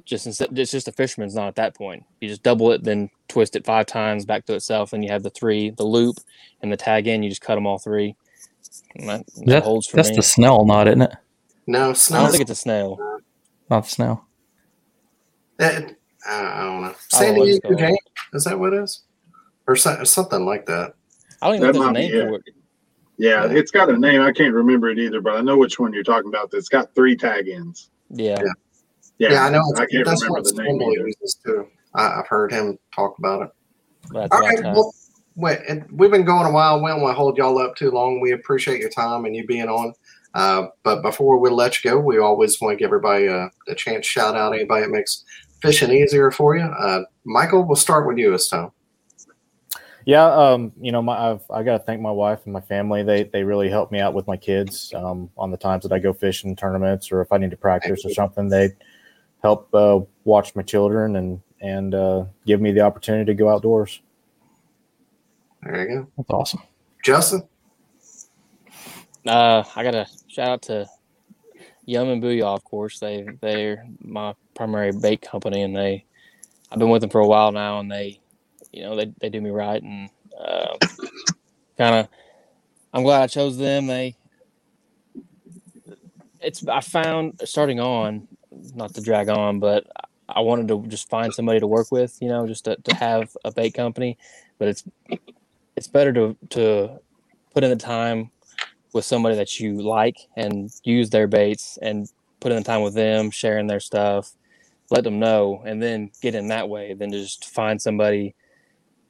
just 0.04 0.26
instead, 0.26 0.58
it's 0.58 0.70
just 0.70 0.88
a 0.88 0.92
fisherman's 0.92 1.34
knot 1.34 1.48
at 1.48 1.54
that 1.56 1.76
point. 1.76 2.04
You 2.20 2.28
just 2.28 2.42
double 2.42 2.72
it, 2.72 2.84
then 2.84 3.10
twist 3.28 3.56
it 3.56 3.64
five 3.64 3.86
times 3.86 4.24
back 4.24 4.46
to 4.46 4.54
itself, 4.54 4.92
and 4.92 5.04
you 5.04 5.10
have 5.10 5.22
the 5.22 5.30
three, 5.30 5.70
the 5.70 5.84
loop, 5.84 6.16
and 6.62 6.72
the 6.72 6.76
tag 6.76 7.06
in. 7.06 7.22
You 7.22 7.28
just 7.28 7.40
cut 7.42 7.54
them 7.54 7.66
all 7.66 7.78
three. 7.78 8.16
That, 8.96 9.26
that 9.26 9.46
That, 9.46 9.62
holds 9.64 9.86
for 9.86 9.96
that's 9.96 10.10
me. 10.10 10.16
the 10.16 10.22
Snell 10.22 10.64
knot, 10.64 10.88
isn't 10.88 11.02
it? 11.02 11.14
No, 11.66 11.90
I 11.90 11.92
don't 11.92 12.30
think 12.30 12.42
it's 12.42 12.50
a 12.50 12.54
snail. 12.54 12.98
Not 13.70 13.84
the 13.84 13.90
Snell. 13.90 14.26
It, 15.58 15.64
eh, 15.64 15.90
I, 16.28 16.62
I 16.62 16.64
don't 16.64 16.82
know. 16.82 16.88
I 16.88 16.94
San 17.08 17.26
don't 17.26 17.34
know 17.34 17.40
what 17.40 17.48
it's 17.48 17.58
Diego. 17.60 17.76
Jam? 17.78 17.96
Is 18.34 18.44
that 18.44 18.58
what 18.58 18.72
it 18.74 18.82
is? 18.82 19.02
Or 19.66 19.76
so, 19.76 20.04
something 20.04 20.44
like 20.44 20.66
that. 20.66 20.94
I 21.40 21.46
don't 21.46 21.56
even 21.56 21.62
know 21.64 21.68
if 21.70 21.74
That 21.74 21.78
there's 21.78 21.88
a 21.88 21.92
might 21.92 21.94
be 21.94 22.08
name 22.08 22.28
for 22.28 22.34
it. 22.36 22.42
Yeah, 23.16 23.46
it's 23.48 23.70
got 23.70 23.90
a 23.90 23.96
name. 23.96 24.20
I 24.20 24.32
can't 24.32 24.52
remember 24.52 24.90
it 24.90 24.98
either, 24.98 25.20
but 25.20 25.36
I 25.36 25.40
know 25.40 25.56
which 25.56 25.78
one 25.78 25.92
you're 25.92 26.02
talking 26.02 26.28
about. 26.28 26.50
That's 26.50 26.68
got 26.68 26.94
three 26.94 27.16
tag 27.16 27.48
ends. 27.48 27.90
Yeah. 28.10 28.36
Yeah. 28.44 28.52
Yeah, 29.18 29.32
Yeah, 29.32 29.44
I 29.46 29.50
know. 29.50 29.62
I 29.76 29.86
can't 29.86 30.04
that's 30.04 30.22
remember 30.22 30.40
what 30.40 30.44
the 30.44 30.62
name 30.62 30.80
uses 30.80 31.38
too. 31.44 31.68
I, 31.94 32.20
I've 32.20 32.26
heard 32.26 32.52
him 32.52 32.78
talk 32.94 33.18
about 33.18 33.42
it. 33.42 33.50
That's 34.12 34.32
All 34.32 34.40
what 34.40 34.50
I 34.50 34.54
right. 34.54 34.62
tie. 34.62 34.72
Well, 34.72 34.94
wait, 35.36 35.60
and 35.68 35.86
we've 35.90 36.10
been 36.10 36.24
going 36.24 36.46
a 36.46 36.50
while. 36.50 36.82
We 36.82 36.90
don't 36.90 37.00
want 37.00 37.12
to 37.12 37.18
hold 37.18 37.36
y'all 37.36 37.58
up 37.58 37.76
too 37.76 37.90
long. 37.90 38.20
We 38.20 38.32
appreciate 38.32 38.80
your 38.80 38.90
time 38.90 39.24
and 39.24 39.34
you 39.34 39.46
being 39.46 39.68
on. 39.68 39.94
Uh, 40.34 40.66
but 40.82 41.02
before 41.02 41.38
we 41.38 41.48
let 41.48 41.82
you 41.82 41.90
go, 41.90 41.98
we 41.98 42.18
always 42.18 42.60
want 42.60 42.72
to 42.72 42.76
give 42.76 42.88
everybody 42.88 43.26
a, 43.26 43.50
a 43.68 43.74
chance 43.74 44.04
shout 44.04 44.34
out 44.34 44.52
anybody 44.52 44.84
that 44.84 44.90
makes 44.90 45.24
fishing 45.62 45.92
easier 45.92 46.30
for 46.30 46.56
you. 46.56 46.64
Uh, 46.64 47.02
Michael, 47.24 47.64
we'll 47.64 47.76
start 47.76 48.06
with 48.06 48.18
you 48.18 48.32
this 48.32 48.48
time. 48.48 48.70
Yeah, 50.06 50.26
um, 50.26 50.72
you 50.78 50.92
know, 50.92 51.00
my 51.00 51.30
I've, 51.30 51.42
I 51.50 51.62
got 51.62 51.78
to 51.78 51.84
thank 51.84 52.02
my 52.02 52.10
wife 52.10 52.40
and 52.44 52.52
my 52.52 52.60
family. 52.60 53.02
They 53.02 53.24
they 53.24 53.42
really 53.42 53.70
help 53.70 53.90
me 53.90 54.00
out 54.00 54.12
with 54.12 54.26
my 54.26 54.36
kids 54.36 54.92
um, 54.94 55.30
on 55.38 55.50
the 55.50 55.56
times 55.56 55.84
that 55.84 55.92
I 55.92 55.98
go 55.98 56.12
fishing 56.12 56.54
tournaments 56.54 57.10
or 57.10 57.22
if 57.22 57.32
I 57.32 57.38
need 57.38 57.52
to 57.52 57.56
practice 57.56 58.04
or 58.04 58.10
something. 58.10 58.48
They 58.48 58.70
help 59.44 59.72
uh, 59.74 60.00
watch 60.24 60.56
my 60.56 60.62
children 60.62 61.16
and 61.16 61.40
and 61.60 61.94
uh, 61.94 62.24
give 62.46 62.60
me 62.60 62.72
the 62.72 62.80
opportunity 62.80 63.26
to 63.26 63.34
go 63.34 63.48
outdoors. 63.48 64.00
There 65.62 65.88
you 65.88 65.96
go. 65.96 66.08
That's 66.16 66.30
awesome. 66.30 66.62
Justin? 67.04 67.42
Uh, 69.26 69.62
I 69.76 69.82
got 69.82 69.94
a 69.94 70.06
shout 70.28 70.48
out 70.48 70.62
to 70.62 70.86
Yum 71.86 72.08
and 72.08 72.22
Booyah, 72.22 72.56
of 72.56 72.64
course. 72.64 72.98
They 72.98 73.26
they're 73.40 73.86
my 74.00 74.34
primary 74.54 74.92
bait 74.92 75.22
company, 75.22 75.62
and 75.62 75.76
they 75.76 76.04
I've 76.72 76.78
been 76.78 76.90
with 76.90 77.02
them 77.02 77.10
for 77.10 77.20
a 77.20 77.26
while 77.26 77.52
now, 77.52 77.80
and 77.80 77.90
they 77.90 78.20
you 78.72 78.82
know 78.82 78.96
they 78.96 79.12
they 79.20 79.28
do 79.28 79.40
me 79.40 79.50
right, 79.50 79.82
and 79.82 80.08
uh, 80.38 80.76
kind 81.78 81.96
of 81.96 82.08
I'm 82.92 83.02
glad 83.02 83.22
I 83.22 83.26
chose 83.26 83.56
them. 83.58 83.86
They 83.86 84.16
it's 86.40 86.66
I 86.66 86.80
found 86.80 87.40
starting 87.44 87.80
on 87.80 88.28
not 88.74 88.94
to 88.94 89.00
drag 89.00 89.28
on, 89.28 89.60
but 89.60 89.86
I 90.28 90.40
wanted 90.40 90.68
to 90.68 90.84
just 90.88 91.08
find 91.10 91.32
somebody 91.34 91.60
to 91.60 91.66
work 91.66 91.92
with, 91.92 92.18
you 92.20 92.28
know, 92.28 92.46
just 92.46 92.64
to, 92.64 92.76
to 92.76 92.94
have 92.96 93.36
a 93.44 93.52
bait 93.52 93.74
company, 93.74 94.18
but 94.58 94.68
it's 94.68 94.84
it's 95.76 95.88
better 95.88 96.12
to 96.12 96.36
to 96.50 97.00
put 97.52 97.64
in 97.64 97.70
the 97.70 97.76
time 97.76 98.30
with 98.92 99.04
somebody 99.04 99.36
that 99.36 99.60
you 99.60 99.82
like 99.82 100.16
and 100.36 100.70
use 100.84 101.10
their 101.10 101.26
baits 101.26 101.78
and 101.82 102.08
put 102.40 102.52
in 102.52 102.58
the 102.58 102.64
time 102.64 102.82
with 102.82 102.94
them, 102.94 103.30
sharing 103.30 103.66
their 103.66 103.80
stuff, 103.80 104.32
let 104.90 105.04
them 105.04 105.18
know, 105.18 105.62
and 105.66 105.82
then 105.82 106.10
get 106.22 106.34
in 106.34 106.48
that 106.48 106.68
way 106.68 106.94
than 106.94 107.10
to 107.10 107.20
just 107.20 107.44
find 107.46 107.80
somebody 107.82 108.34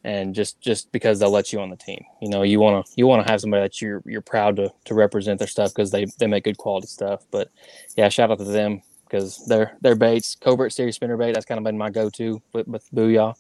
and 0.05 0.35
just 0.35 0.61
just 0.61 0.93
because 0.93 1.19
they'll 1.19 1.31
let 1.31 1.53
you 1.53 1.61
on 1.61 1.71
the 1.71 1.77
team. 1.77 2.05
You 2.21 2.29
know, 2.29 2.43
you 2.43 2.61
want 2.61 2.87
to 2.87 2.93
you 2.97 3.07
want 3.07 3.27
to 3.27 3.33
have 3.33 3.41
somebody 3.41 3.63
that 3.63 3.81
you're 3.81 4.03
you're 4.07 4.21
proud 4.21 4.57
to 4.57 4.73
to 4.87 4.95
represent 4.95 5.39
their 5.39 5.49
stuff 5.49 5.73
because 5.75 5.91
they 5.91 6.07
they 6.19 6.27
make 6.27 6.45
good 6.45 6.59
quality 6.59 6.87
stuff. 6.87 7.25
But 7.31 7.51
yeah, 7.97 8.09
shout 8.09 8.31
out 8.31 8.39
to 8.39 8.45
them 8.45 8.83
because 9.05 9.45
they're 9.47 9.77
they're 9.81 9.97
baits, 9.97 10.35
covert 10.35 10.73
series 10.73 10.97
spinner 10.97 11.17
bait, 11.17 11.33
that's 11.35 11.47
kind 11.47 11.59
of 11.59 11.65
been 11.65 11.79
my 11.79 11.91
go 11.91 12.11
to 12.11 12.43
with, 12.53 12.67
with 12.67 12.89
Booyah. 12.93 13.35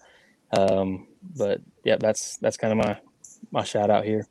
Um, 0.56 1.06
but 1.36 1.60
yeah, 1.84 1.96
that's 1.98 2.36
that's 2.38 2.56
kind 2.56 2.78
of 2.78 2.86
my 2.86 2.98
my 3.50 3.64
shout 3.64 3.90
out 3.90 4.04
here. 4.04 4.26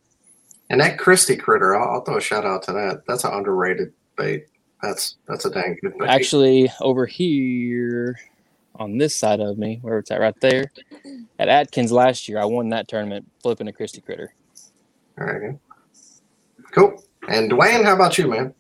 And 0.70 0.80
that 0.82 0.98
Christie 0.98 1.36
critter, 1.36 1.76
I'll, 1.76 1.96
I'll 1.96 2.02
throw 2.02 2.18
a 2.18 2.22
shout 2.22 2.46
out 2.46 2.64
to 2.64 2.72
that. 2.74 3.04
That's 3.08 3.24
an 3.26 3.34
underrated 3.34 3.94
bait. 4.18 4.46
That's 4.82 5.18
that's 5.28 5.46
a 5.46 5.50
dang 5.50 5.78
good 5.82 5.98
bait. 5.98 6.08
actually 6.08 6.72
over 6.82 7.06
here 7.06 8.20
on 8.76 8.98
this 8.98 9.16
side 9.16 9.40
of 9.40 9.58
me 9.58 9.80
where 9.82 10.00
it's 10.00 10.12
at 10.12 10.20
right 10.20 10.34
there 10.42 10.72
at 11.38 11.48
atkins 11.48 11.92
last 11.92 12.28
year 12.28 12.40
i 12.40 12.44
won 12.44 12.70
that 12.70 12.88
tournament 12.88 13.24
flipping 13.44 13.68
a 13.68 13.72
christie 13.72 14.02
critter 14.02 14.34
you 15.20 15.26
go. 15.26 15.60
Cool. 16.72 17.04
And 17.30 17.52
Dwayne, 17.52 17.84
how 17.84 17.94
about 17.94 18.18
you, 18.18 18.28
man? 18.28 18.54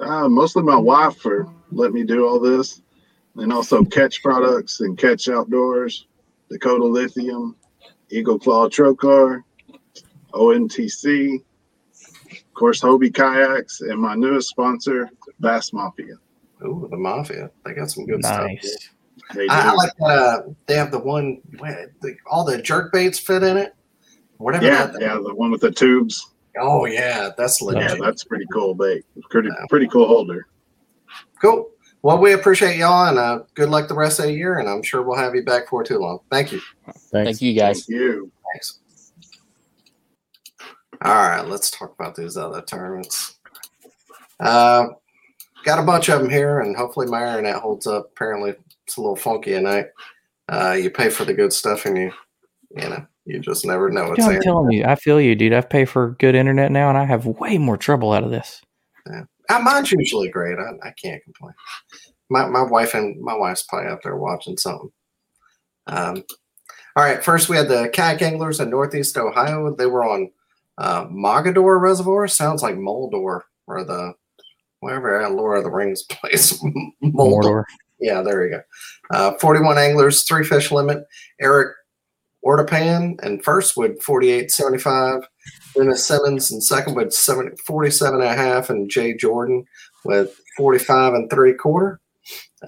Uh, 0.00 0.28
mostly 0.28 0.62
my 0.62 0.76
wife 0.76 1.16
for 1.16 1.48
letting 1.70 1.94
me 1.94 2.04
do 2.04 2.26
all 2.26 2.40
this, 2.40 2.82
and 3.36 3.52
also 3.52 3.84
Ketch 3.84 4.22
Products 4.22 4.80
and 4.80 4.96
Ketch 4.96 5.28
Outdoors, 5.28 6.06
Dakota 6.50 6.84
Lithium, 6.84 7.56
Eagle 8.10 8.38
Claw 8.38 8.68
Trokar, 8.68 9.42
ONTC, 10.32 11.42
of 12.32 12.54
course 12.54 12.80
Hobie 12.80 13.12
Kayaks, 13.12 13.80
and 13.80 14.00
my 14.00 14.14
newest 14.14 14.48
sponsor, 14.48 15.10
Bass 15.40 15.72
Mafia. 15.72 16.14
Oh, 16.62 16.86
the 16.90 16.96
Mafia. 16.96 17.50
They 17.64 17.74
got 17.74 17.90
some 17.90 18.06
good 18.06 18.24
stuff. 18.24 18.46
Nice. 18.46 18.90
They 19.34 19.48
I, 19.48 19.70
I 19.70 19.72
like 19.72 19.90
that. 19.98 20.06
Uh, 20.06 20.42
they 20.66 20.74
have 20.74 20.90
the 20.90 20.98
one, 20.98 21.40
where 21.58 21.92
the, 22.02 22.14
all 22.30 22.44
the 22.44 22.60
jerk 22.60 22.92
baits 22.92 23.18
fit 23.18 23.42
in 23.42 23.56
it. 23.56 23.74
Whatever. 24.38 24.66
yeah, 24.66 24.86
that, 24.86 25.00
yeah, 25.00 25.14
the 25.14 25.34
one 25.34 25.50
with 25.50 25.60
the 25.60 25.70
tubes. 25.70 26.33
Oh, 26.58 26.86
yeah. 26.86 27.30
That's 27.36 27.60
legit. 27.60 27.82
Yeah, 27.82 27.96
that's 28.00 28.24
pretty 28.24 28.46
cool 28.52 28.74
bait. 28.74 29.04
Pretty 29.30 29.50
pretty 29.68 29.88
cool 29.88 30.06
holder. 30.06 30.46
Cool. 31.40 31.70
Well, 32.02 32.18
we 32.18 32.34
appreciate 32.34 32.76
y'all 32.76 33.08
and 33.08 33.18
uh, 33.18 33.44
good 33.54 33.70
luck 33.70 33.88
the 33.88 33.94
rest 33.94 34.18
of 34.18 34.26
the 34.26 34.32
year. 34.32 34.58
And 34.58 34.68
I'm 34.68 34.82
sure 34.82 35.02
we'll 35.02 35.16
have 35.16 35.34
you 35.34 35.42
back 35.42 35.68
for 35.68 35.82
too 35.82 35.98
long. 35.98 36.20
Thank 36.30 36.52
you. 36.52 36.60
Thanks. 36.84 37.08
thank 37.10 37.42
you 37.42 37.54
guys 37.54 37.86
Thank 37.86 38.00
you. 38.00 38.32
Thanks. 38.52 38.80
All 41.02 41.14
right, 41.14 41.46
let's 41.46 41.70
talk 41.70 41.94
about 41.98 42.14
these 42.14 42.36
other 42.36 42.62
tournaments. 42.62 43.36
Uh, 44.40 44.86
got 45.64 45.78
a 45.78 45.82
bunch 45.82 46.08
of 46.08 46.20
them 46.20 46.30
here, 46.30 46.60
and 46.60 46.76
hopefully 46.76 47.06
my 47.06 47.26
internet 47.26 47.56
holds 47.56 47.86
up. 47.86 48.06
Apparently, 48.12 48.54
it's 48.86 48.96
a 48.96 49.00
little 49.00 49.16
funky 49.16 49.50
tonight. 49.50 49.86
Uh, 50.48 50.72
you 50.72 50.90
pay 50.90 51.10
for 51.10 51.24
the 51.24 51.34
good 51.34 51.52
stuff, 51.52 51.84
and 51.84 51.98
you, 51.98 52.12
you 52.76 52.88
know, 52.88 53.06
you 53.26 53.40
just 53.40 53.64
never 53.64 53.90
know 53.90 54.14
I'm 54.18 54.40
telling 54.42 54.72
you, 54.72 54.84
I 54.84 54.94
feel 54.96 55.20
you, 55.20 55.34
dude. 55.34 55.54
I 55.54 55.62
pay 55.62 55.84
for 55.84 56.10
good 56.18 56.34
internet 56.34 56.70
now, 56.70 56.88
and 56.88 56.98
I 56.98 57.04
have 57.04 57.26
way 57.26 57.58
more 57.58 57.76
trouble 57.76 58.12
out 58.12 58.24
of 58.24 58.30
this. 58.30 58.60
Uh, 59.08 59.60
mine's 59.60 59.92
usually 59.92 60.28
great. 60.28 60.58
I, 60.58 60.88
I 60.88 60.92
can't 60.92 61.22
complain. 61.22 61.54
My 62.30 62.46
my 62.46 62.62
wife 62.62 62.94
and 62.94 63.20
my 63.20 63.34
wife's 63.34 63.62
probably 63.62 63.90
out 63.90 64.00
there 64.02 64.16
watching 64.16 64.56
something. 64.56 64.90
Um, 65.86 66.24
all 66.96 67.04
right. 67.04 67.22
First, 67.22 67.48
we 67.48 67.56
had 67.56 67.68
the 67.68 67.90
kayak 67.92 68.22
anglers 68.22 68.60
in 68.60 68.70
Northeast 68.70 69.16
Ohio. 69.16 69.74
They 69.74 69.86
were 69.86 70.04
on 70.04 70.30
uh, 70.78 71.06
Mogador 71.06 71.80
Reservoir. 71.80 72.28
Sounds 72.28 72.62
like 72.62 72.76
Moldor 72.76 73.44
or 73.66 73.84
the 73.84 74.14
wherever 74.80 75.20
at 75.20 75.32
Lord 75.32 75.58
of 75.58 75.64
the 75.64 75.70
Rings 75.70 76.02
place. 76.10 76.62
Moldor. 77.00 77.64
Mordor. 77.64 77.64
Yeah, 78.00 78.22
there 78.22 78.44
you 78.44 78.50
go. 78.50 78.60
Uh, 79.10 79.32
41 79.38 79.78
anglers, 79.78 80.24
three 80.24 80.44
fish 80.44 80.70
limit. 80.70 81.04
Eric 81.40 81.76
Ortapan 82.44 83.20
and 83.22 83.42
first 83.42 83.76
with 83.76 84.00
48.75. 84.00 85.24
Dennis 85.74 86.06
Simmons 86.06 86.52
and 86.52 86.62
second 86.62 86.94
with 86.94 87.12
70, 87.12 87.56
47 87.66 88.20
and 88.20 88.30
a 88.30 88.34
half. 88.34 88.70
And 88.70 88.90
Jay 88.90 89.14
Jordan 89.14 89.64
with 90.04 90.38
45 90.56 91.14
and 91.14 91.30
three 91.30 91.54
quarter. 91.54 92.00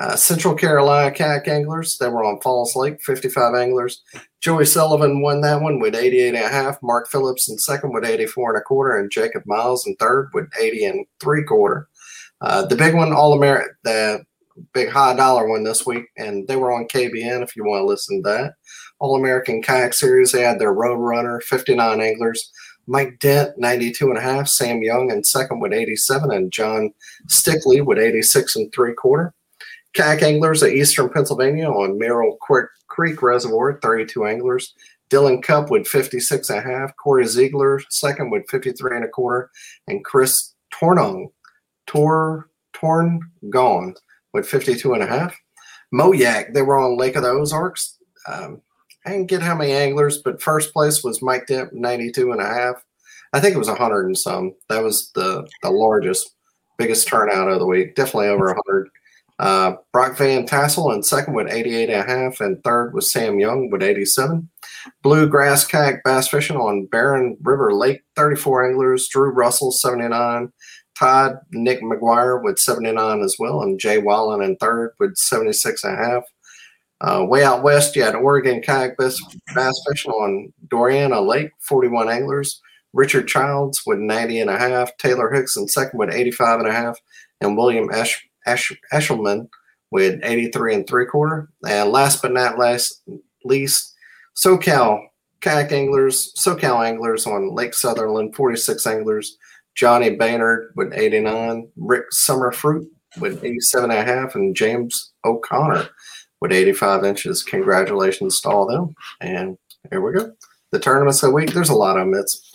Uh, 0.01 0.14
Central 0.14 0.55
Carolina 0.55 1.11
kayak 1.11 1.49
anglers, 1.49 1.97
they 1.97 2.09
were 2.09 2.22
on 2.22 2.39
Falls 2.41 2.77
Lake, 2.77 3.01
55 3.01 3.55
anglers. 3.55 4.03
Joey 4.41 4.66
Sullivan 4.66 5.22
won 5.22 5.41
that 5.41 5.62
one 5.62 5.81
with 5.81 5.95
88 5.95 6.35
and 6.35 6.45
a 6.45 6.49
half. 6.49 6.79
Mark 6.83 7.09
Phillips 7.09 7.49
in 7.49 7.57
second 7.59 7.95
with 7.95 8.05
84 8.05 8.51
and 8.51 8.61
a 8.61 8.64
quarter. 8.64 8.99
And 8.99 9.11
Jacob 9.11 9.45
Miles 9.47 9.87
in 9.87 9.97
third 9.97 10.31
with 10.35 10.51
80 10.61 10.85
and 10.85 11.07
three 11.20 11.45
quarter. 11.45 11.89
Uh, 12.43 12.66
the 12.66 12.77
big 12.77 12.95
one, 12.95 13.12
All 13.12 13.33
American, 13.33 13.74
the 13.85 14.24
big 14.72 14.89
high 14.89 15.14
dollar 15.14 15.49
one 15.49 15.64
this 15.64 15.87
week, 15.87 16.05
and 16.16 16.47
they 16.47 16.57
were 16.57 16.72
on 16.72 16.89
KBN 16.89 17.43
if 17.43 17.57
you 17.57 17.64
want 17.64 17.81
to 17.81 17.87
listen 17.87 18.22
to 18.22 18.29
that. 18.29 18.55
All 18.99 19.16
American 19.16 19.62
Kayak 19.62 19.94
Series, 19.94 20.32
they 20.32 20.42
had 20.42 20.59
their 20.59 20.72
Road 20.72 20.97
Runner, 20.97 21.40
59 21.40 22.01
anglers. 22.01 22.51
Mike 22.86 23.18
Dent, 23.18 23.59
92 23.59 24.09
and 24.09 24.18
a 24.18 24.20
half. 24.20 24.49
Sam 24.49 24.82
Young 24.82 25.11
in 25.11 25.24
second 25.24 25.61
with 25.61 25.72
87, 25.72 26.30
and 26.30 26.53
John 26.53 26.92
Stickley 27.28 27.84
with 27.84 27.99
86 27.99 28.57
and 28.57 28.72
three 28.72 28.94
quarter. 28.94 29.34
Kayak 29.92 30.22
anglers 30.22 30.62
at 30.62 30.72
Eastern 30.72 31.09
Pennsylvania 31.09 31.68
on 31.68 31.99
Merrill 31.99 32.36
Creek- 32.88 33.22
Reservoir, 33.22 33.78
32 33.82 34.24
anglers. 34.24 34.74
Dylan 35.11 35.42
Cup 35.42 35.70
with 35.70 35.86
56 35.86 36.51
and 36.51 36.59
a 36.59 36.62
half. 36.62 36.97
Corey 36.97 37.26
Ziegler, 37.26 37.80
second 37.90 38.30
with 38.30 38.49
53 38.51 38.97
and 38.97 39.05
a 39.05 39.09
quarter. 39.09 39.51
And 39.86 40.05
Chris 40.05 40.55
Tornong, 40.72 41.28
Tor, 41.86 42.49
Torn 42.72 43.20
Gone 43.51 43.94
with 44.32 44.49
52 44.49 44.94
and 44.94 45.03
a 45.03 45.07
half. 45.07 45.36
Moyak, 45.94 46.53
they 46.55 46.62
were 46.62 46.78
on 46.78 46.99
Lake 46.99 47.16
of 47.16 47.22
the 47.22 47.30
Ozarks. 47.30 47.97
Um, 48.28 48.61
I 49.07 49.11
didn't 49.11 49.29
get 49.29 49.43
how 49.43 49.55
many 49.55 49.73
anglers, 49.73 50.19
but 50.19 50.43
first 50.43 50.73
place 50.73 51.05
was 51.05 51.23
Mike 51.23 51.47
Dent, 51.47 51.73
92 51.73 52.33
and 52.33 52.41
a 52.41 52.45
half. 52.45 52.85
I 53.33 53.41
think 53.41 53.55
it 53.55 53.59
was 53.59 53.69
100 53.69 54.07
and 54.07 54.19
some. 54.19 54.53
That 54.69 54.83
was 54.83 55.13
the, 55.15 55.49
the 55.63 55.71
largest, 55.71 56.35
biggest 56.77 57.07
turnout 57.07 57.49
of 57.49 57.61
the 57.61 57.67
week. 57.67 57.95
Definitely 57.95 58.29
over 58.29 58.47
100. 58.47 58.89
Uh, 59.39 59.77
Brock 59.93 60.17
Van 60.17 60.47
Tassel 60.47 60.91
in 60.93 61.03
second 61.03 61.35
with 61.35 61.53
88 61.53 61.91
and 61.91 62.01
a 62.01 62.05
half, 62.05 62.41
and 62.41 62.63
third 62.65 62.95
was 62.95 63.13
Sam 63.13 63.39
Young 63.39 63.71
with 63.71 63.83
87. 63.83 64.49
Bluegrass 65.03 65.67
kayak 65.67 66.03
bass 66.03 66.29
fishing 66.29 66.57
on 66.57 66.87
Barren 66.87 67.37
River 67.43 67.75
Lake, 67.75 68.03
34 68.17 68.71
anglers. 68.71 69.09
Drew 69.09 69.31
Russell, 69.31 69.71
79. 69.71 70.53
Todd 70.99 71.39
Nick 71.53 71.83
McGuire 71.83 72.43
with 72.43 72.59
79 72.59 73.21
as 73.21 73.37
well, 73.39 73.61
and 73.63 73.79
Jay 73.79 73.99
Wallen 73.99 74.43
in 74.43 74.57
third 74.57 74.93
with 74.99 75.17
76 75.17 75.85
and 75.85 75.95
a 75.95 75.97
half. 75.97 76.23
Uh, 77.01 77.24
way 77.28 77.44
out 77.44 77.62
west, 77.62 77.94
you 77.94 78.03
had 78.03 78.14
Oregon 78.14 78.62
kayak 78.62 78.97
bass, 78.97 79.20
bass 79.55 79.74
fishing 79.86 80.12
on 80.12 80.53
Dorena 80.68 81.20
Lake, 81.20 81.51
41 81.61 82.09
anglers. 82.09 82.61
Richard 82.92 83.28
Childs 83.28 83.82
with 83.86 83.99
90 83.99 84.40
and 84.40 84.51
a 84.51 84.59
half. 84.59 84.97
Taylor 84.97 85.30
Hicks 85.30 85.57
in 85.57 85.68
second 85.68 85.99
with 85.99 86.14
85 86.14 86.61
and 86.61 86.68
a 86.68 86.72
half. 86.72 86.99
And 87.42 87.57
William 87.57 87.90
Esh, 87.92 88.26
Esh, 88.47 88.72
Eshelman 88.92 89.49
with 89.90 90.18
83 90.22 90.74
and 90.74 90.86
three 90.86 91.05
quarter. 91.05 91.51
And 91.68 91.90
last 91.90 92.22
but 92.22 92.32
not 92.32 92.59
last, 92.59 93.03
least, 93.44 93.94
SoCal 94.42 95.01
kayak 95.42 95.72
anglers, 95.72 96.32
SoCal 96.38 96.86
anglers 96.86 97.26
on 97.26 97.55
Lake 97.55 97.74
Sutherland, 97.74 98.34
46 98.34 98.86
anglers. 98.86 99.36
Johnny 99.74 100.16
Baynard 100.16 100.70
with 100.74 100.94
89, 100.94 101.68
Rick 101.76 102.05
Summerfruit 102.14 102.86
with 103.20 103.44
87 103.44 103.90
and 103.90 104.01
a 104.01 104.05
half, 104.11 104.34
and 104.34 104.57
James 104.57 105.12
O'Connor 105.26 105.90
with 106.49 106.57
85 106.57 107.05
inches. 107.05 107.42
Congratulations 107.42 108.40
to 108.40 108.49
all 108.49 108.68
of 108.68 108.72
them. 108.72 108.94
And 109.20 109.59
here 109.90 110.01
we 110.01 110.12
go. 110.12 110.32
The 110.70 110.80
tournaments 110.80 111.22
a 111.22 111.30
week, 111.30 111.53
there's 111.53 111.68
a 111.68 111.74
lot 111.74 111.97
of 111.97 112.07
them. 112.07 112.14
It's 112.14 112.53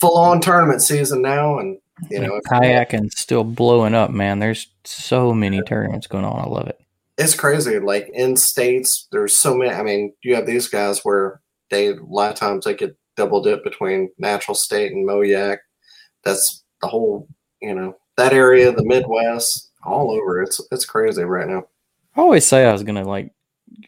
full 0.00 0.16
on 0.16 0.40
tournament 0.40 0.82
season 0.82 1.22
now. 1.22 1.58
And, 1.58 1.78
you 2.10 2.20
know, 2.20 2.40
Kayaking's 2.50 3.18
still 3.18 3.44
blowing 3.44 3.94
up, 3.94 4.10
man. 4.10 4.38
There's 4.38 4.68
so 4.84 5.32
many 5.32 5.62
tournaments 5.62 6.06
going 6.06 6.24
on. 6.24 6.40
I 6.40 6.48
love 6.48 6.66
it. 6.68 6.78
it's 7.18 7.34
crazy. 7.34 7.78
Like 7.78 8.10
in 8.12 8.36
states, 8.36 9.08
there's 9.12 9.36
so 9.36 9.54
many. 9.56 9.70
I 9.70 9.82
mean, 9.82 10.12
you 10.22 10.34
have 10.34 10.46
these 10.46 10.68
guys 10.68 11.00
where 11.04 11.40
they, 11.70 11.88
a 11.88 11.96
lot 12.02 12.30
of 12.32 12.36
times, 12.36 12.64
they 12.64 12.74
could 12.74 12.96
double 13.16 13.42
dip 13.42 13.62
between 13.64 14.10
natural 14.18 14.54
state 14.54 14.92
and 14.92 15.08
Moyak. 15.08 15.58
That's 16.24 16.64
the 16.80 16.88
whole, 16.88 17.28
you 17.60 17.74
know, 17.74 17.96
that 18.16 18.32
area, 18.32 18.72
the 18.72 18.84
Midwest, 18.84 19.70
all 19.84 20.10
over. 20.10 20.42
It's 20.42 20.60
it's 20.70 20.84
crazy 20.84 21.22
right 21.22 21.48
now. 21.48 21.64
I 22.16 22.20
always 22.20 22.46
say 22.46 22.64
I 22.64 22.72
was 22.72 22.82
gonna 22.82 23.04
like 23.04 23.32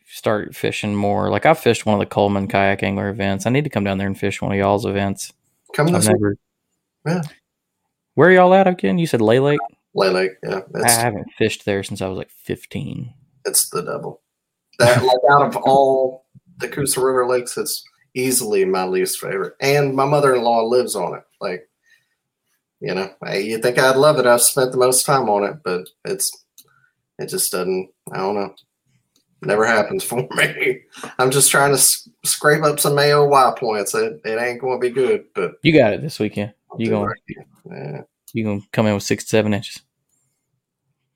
start 0.07 0.55
fishing 0.55 0.95
more. 0.95 1.31
Like 1.31 1.47
I 1.47 1.55
fished 1.55 1.87
one 1.87 1.95
of 1.95 2.01
the 2.01 2.07
Coleman 2.07 2.49
kayak 2.49 2.83
angler 2.83 3.09
events. 3.09 3.47
I 3.47 3.51
need 3.51 3.65
to 3.65 3.71
come 3.71 3.85
down 3.85 3.99
there 3.99 4.07
and 4.07 4.19
fish 4.19 4.43
one 4.43 4.53
of 4.53 4.59
y'all's 4.59 4.87
events. 4.87 5.33
Come 5.75 5.89
this 5.89 6.07
never. 6.07 6.37
Yeah. 7.07 7.23
Where 8.15 8.29
are 8.29 8.33
y'all 8.33 8.55
at 8.55 8.67
again? 8.67 8.99
You 8.99 9.07
said 9.07 9.21
Lay 9.21 9.39
Lake. 9.39 9.61
Lay 9.95 10.11
Lake. 10.11 10.33
Yeah, 10.43 10.61
I 10.85 10.91
haven't 10.91 11.29
fished 11.39 11.65
there 11.65 11.83
since 11.83 12.03
I 12.03 12.09
was 12.09 12.19
like 12.19 12.31
15. 12.31 13.13
it's 13.47 13.71
the 13.71 13.83
devil. 13.83 14.21
That 14.79 15.03
like 15.03 15.19
out 15.31 15.47
of 15.47 15.57
all 15.57 16.27
the 16.59 16.69
Coosa 16.69 17.01
River 17.01 17.27
lakes, 17.27 17.57
it's 17.57 17.83
easily 18.15 18.65
my 18.65 18.85
least 18.85 19.19
favorite. 19.19 19.55
And 19.61 19.95
my 19.95 20.05
mother 20.05 20.35
in 20.35 20.43
law 20.43 20.63
lives 20.63 20.97
on 20.97 21.15
it. 21.15 21.23
Like, 21.41 21.69
you 22.81 22.95
know, 22.95 23.11
you 23.33 23.59
think 23.59 23.79
I'd 23.79 23.97
love 23.97 24.19
it? 24.19 24.27
I've 24.27 24.43
spent 24.43 24.73
the 24.73 24.79
most 24.79 25.07
time 25.07 25.31
on 25.31 25.45
it, 25.45 25.57
but 25.65 25.89
it's 26.05 26.31
it 27.19 27.29
just 27.29 27.53
doesn't. 27.53 27.89
I 28.13 28.19
don't 28.19 28.35
know. 28.35 28.55
Never 29.43 29.67
happens 29.67 30.03
for 30.03 30.27
me. 30.37 30.81
I'm 31.19 31.31
just 31.31 31.51
trying 31.51 31.71
to 31.71 31.77
s- 31.79 32.09
scrape 32.25 32.63
up 32.63 32.81
some 32.81 32.95
AOY 32.95 33.57
points. 33.59 33.95
It, 33.95 34.21
it 34.25 34.41
ain't 34.41 34.61
going 34.61 34.81
to 34.81 34.89
be 34.89 34.93
good, 34.93 35.27
but 35.35 35.53
You 35.63 35.77
got 35.77 35.93
it 35.93 36.01
this 36.01 36.19
weekend. 36.19 36.55
I'll 36.71 36.81
You 36.81 36.89
going? 36.91 37.07
right. 37.09 37.19
Yeah. 37.71 38.01
You 38.33 38.45
gonna 38.45 38.61
come 38.73 38.87
in 38.87 38.95
with 38.95 39.03
67 39.03 39.55
inches. 39.55 39.81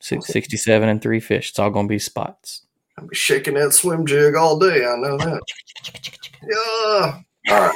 six 0.01 0.27
sixty 0.27 0.57
seven 0.57 0.89
and 0.89 1.03
three 1.03 1.21
fish. 1.21 1.51
It's 1.51 1.59
all 1.59 1.71
gonna 1.71 1.89
be 1.89 1.99
spots. 1.99 2.67
I'll 2.99 3.07
be 3.07 3.15
shaking 3.17 3.55
that 3.55 3.73
swim 3.73 4.07
jig 4.07 4.35
all 4.37 4.59
day. 4.59 4.85
I 4.87 4.97
know 4.97 5.17
that. 5.19 5.43
Yeah. 6.49 7.21
All 7.55 7.61
right. 7.67 7.75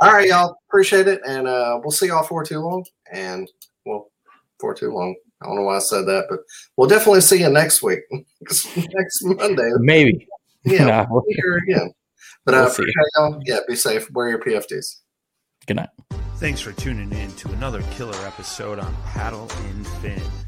All 0.00 0.12
right, 0.12 0.26
y'all. 0.28 0.56
Appreciate 0.68 1.06
it. 1.08 1.20
And 1.26 1.46
uh, 1.46 1.78
we'll 1.82 1.90
see 1.92 2.08
y'all 2.08 2.22
for 2.24 2.44
too 2.44 2.58
long. 2.60 2.84
And 3.12 3.48
well, 3.84 4.10
for 4.58 4.74
too 4.74 4.92
long. 4.92 5.14
I 5.42 5.46
don't 5.46 5.56
know 5.56 5.62
why 5.62 5.76
I 5.76 5.80
said 5.80 6.06
that, 6.06 6.26
but 6.30 6.40
we'll 6.76 6.88
definitely 6.88 7.20
see 7.20 7.40
you 7.40 7.48
next 7.50 7.82
week. 7.82 8.00
next 8.40 9.22
Monday. 9.24 9.70
Maybe. 9.78 10.26
Yeah, 10.64 10.84
Nah. 10.86 11.06
we'll 11.10 11.22
be 11.22 11.34
here 11.34 11.56
again. 11.58 11.92
But 12.44 12.54
uh, 12.54 12.58
We'll 12.62 12.70
see. 12.70 12.82
appreciate 12.82 13.04
y'all. 13.16 13.40
Yeah, 13.44 13.58
be 13.68 13.76
safe. 13.76 14.10
Wear 14.12 14.28
your 14.30 14.38
PFDs. 14.38 14.96
Good 15.66 15.76
night. 15.76 15.88
Thanks 16.36 16.60
for 16.60 16.72
tuning 16.72 17.12
in 17.12 17.32
to 17.36 17.48
another 17.52 17.82
killer 17.92 18.16
episode 18.26 18.78
on 18.78 18.94
Paddle 19.04 19.50
and 19.68 19.86
Fin. 20.00 20.22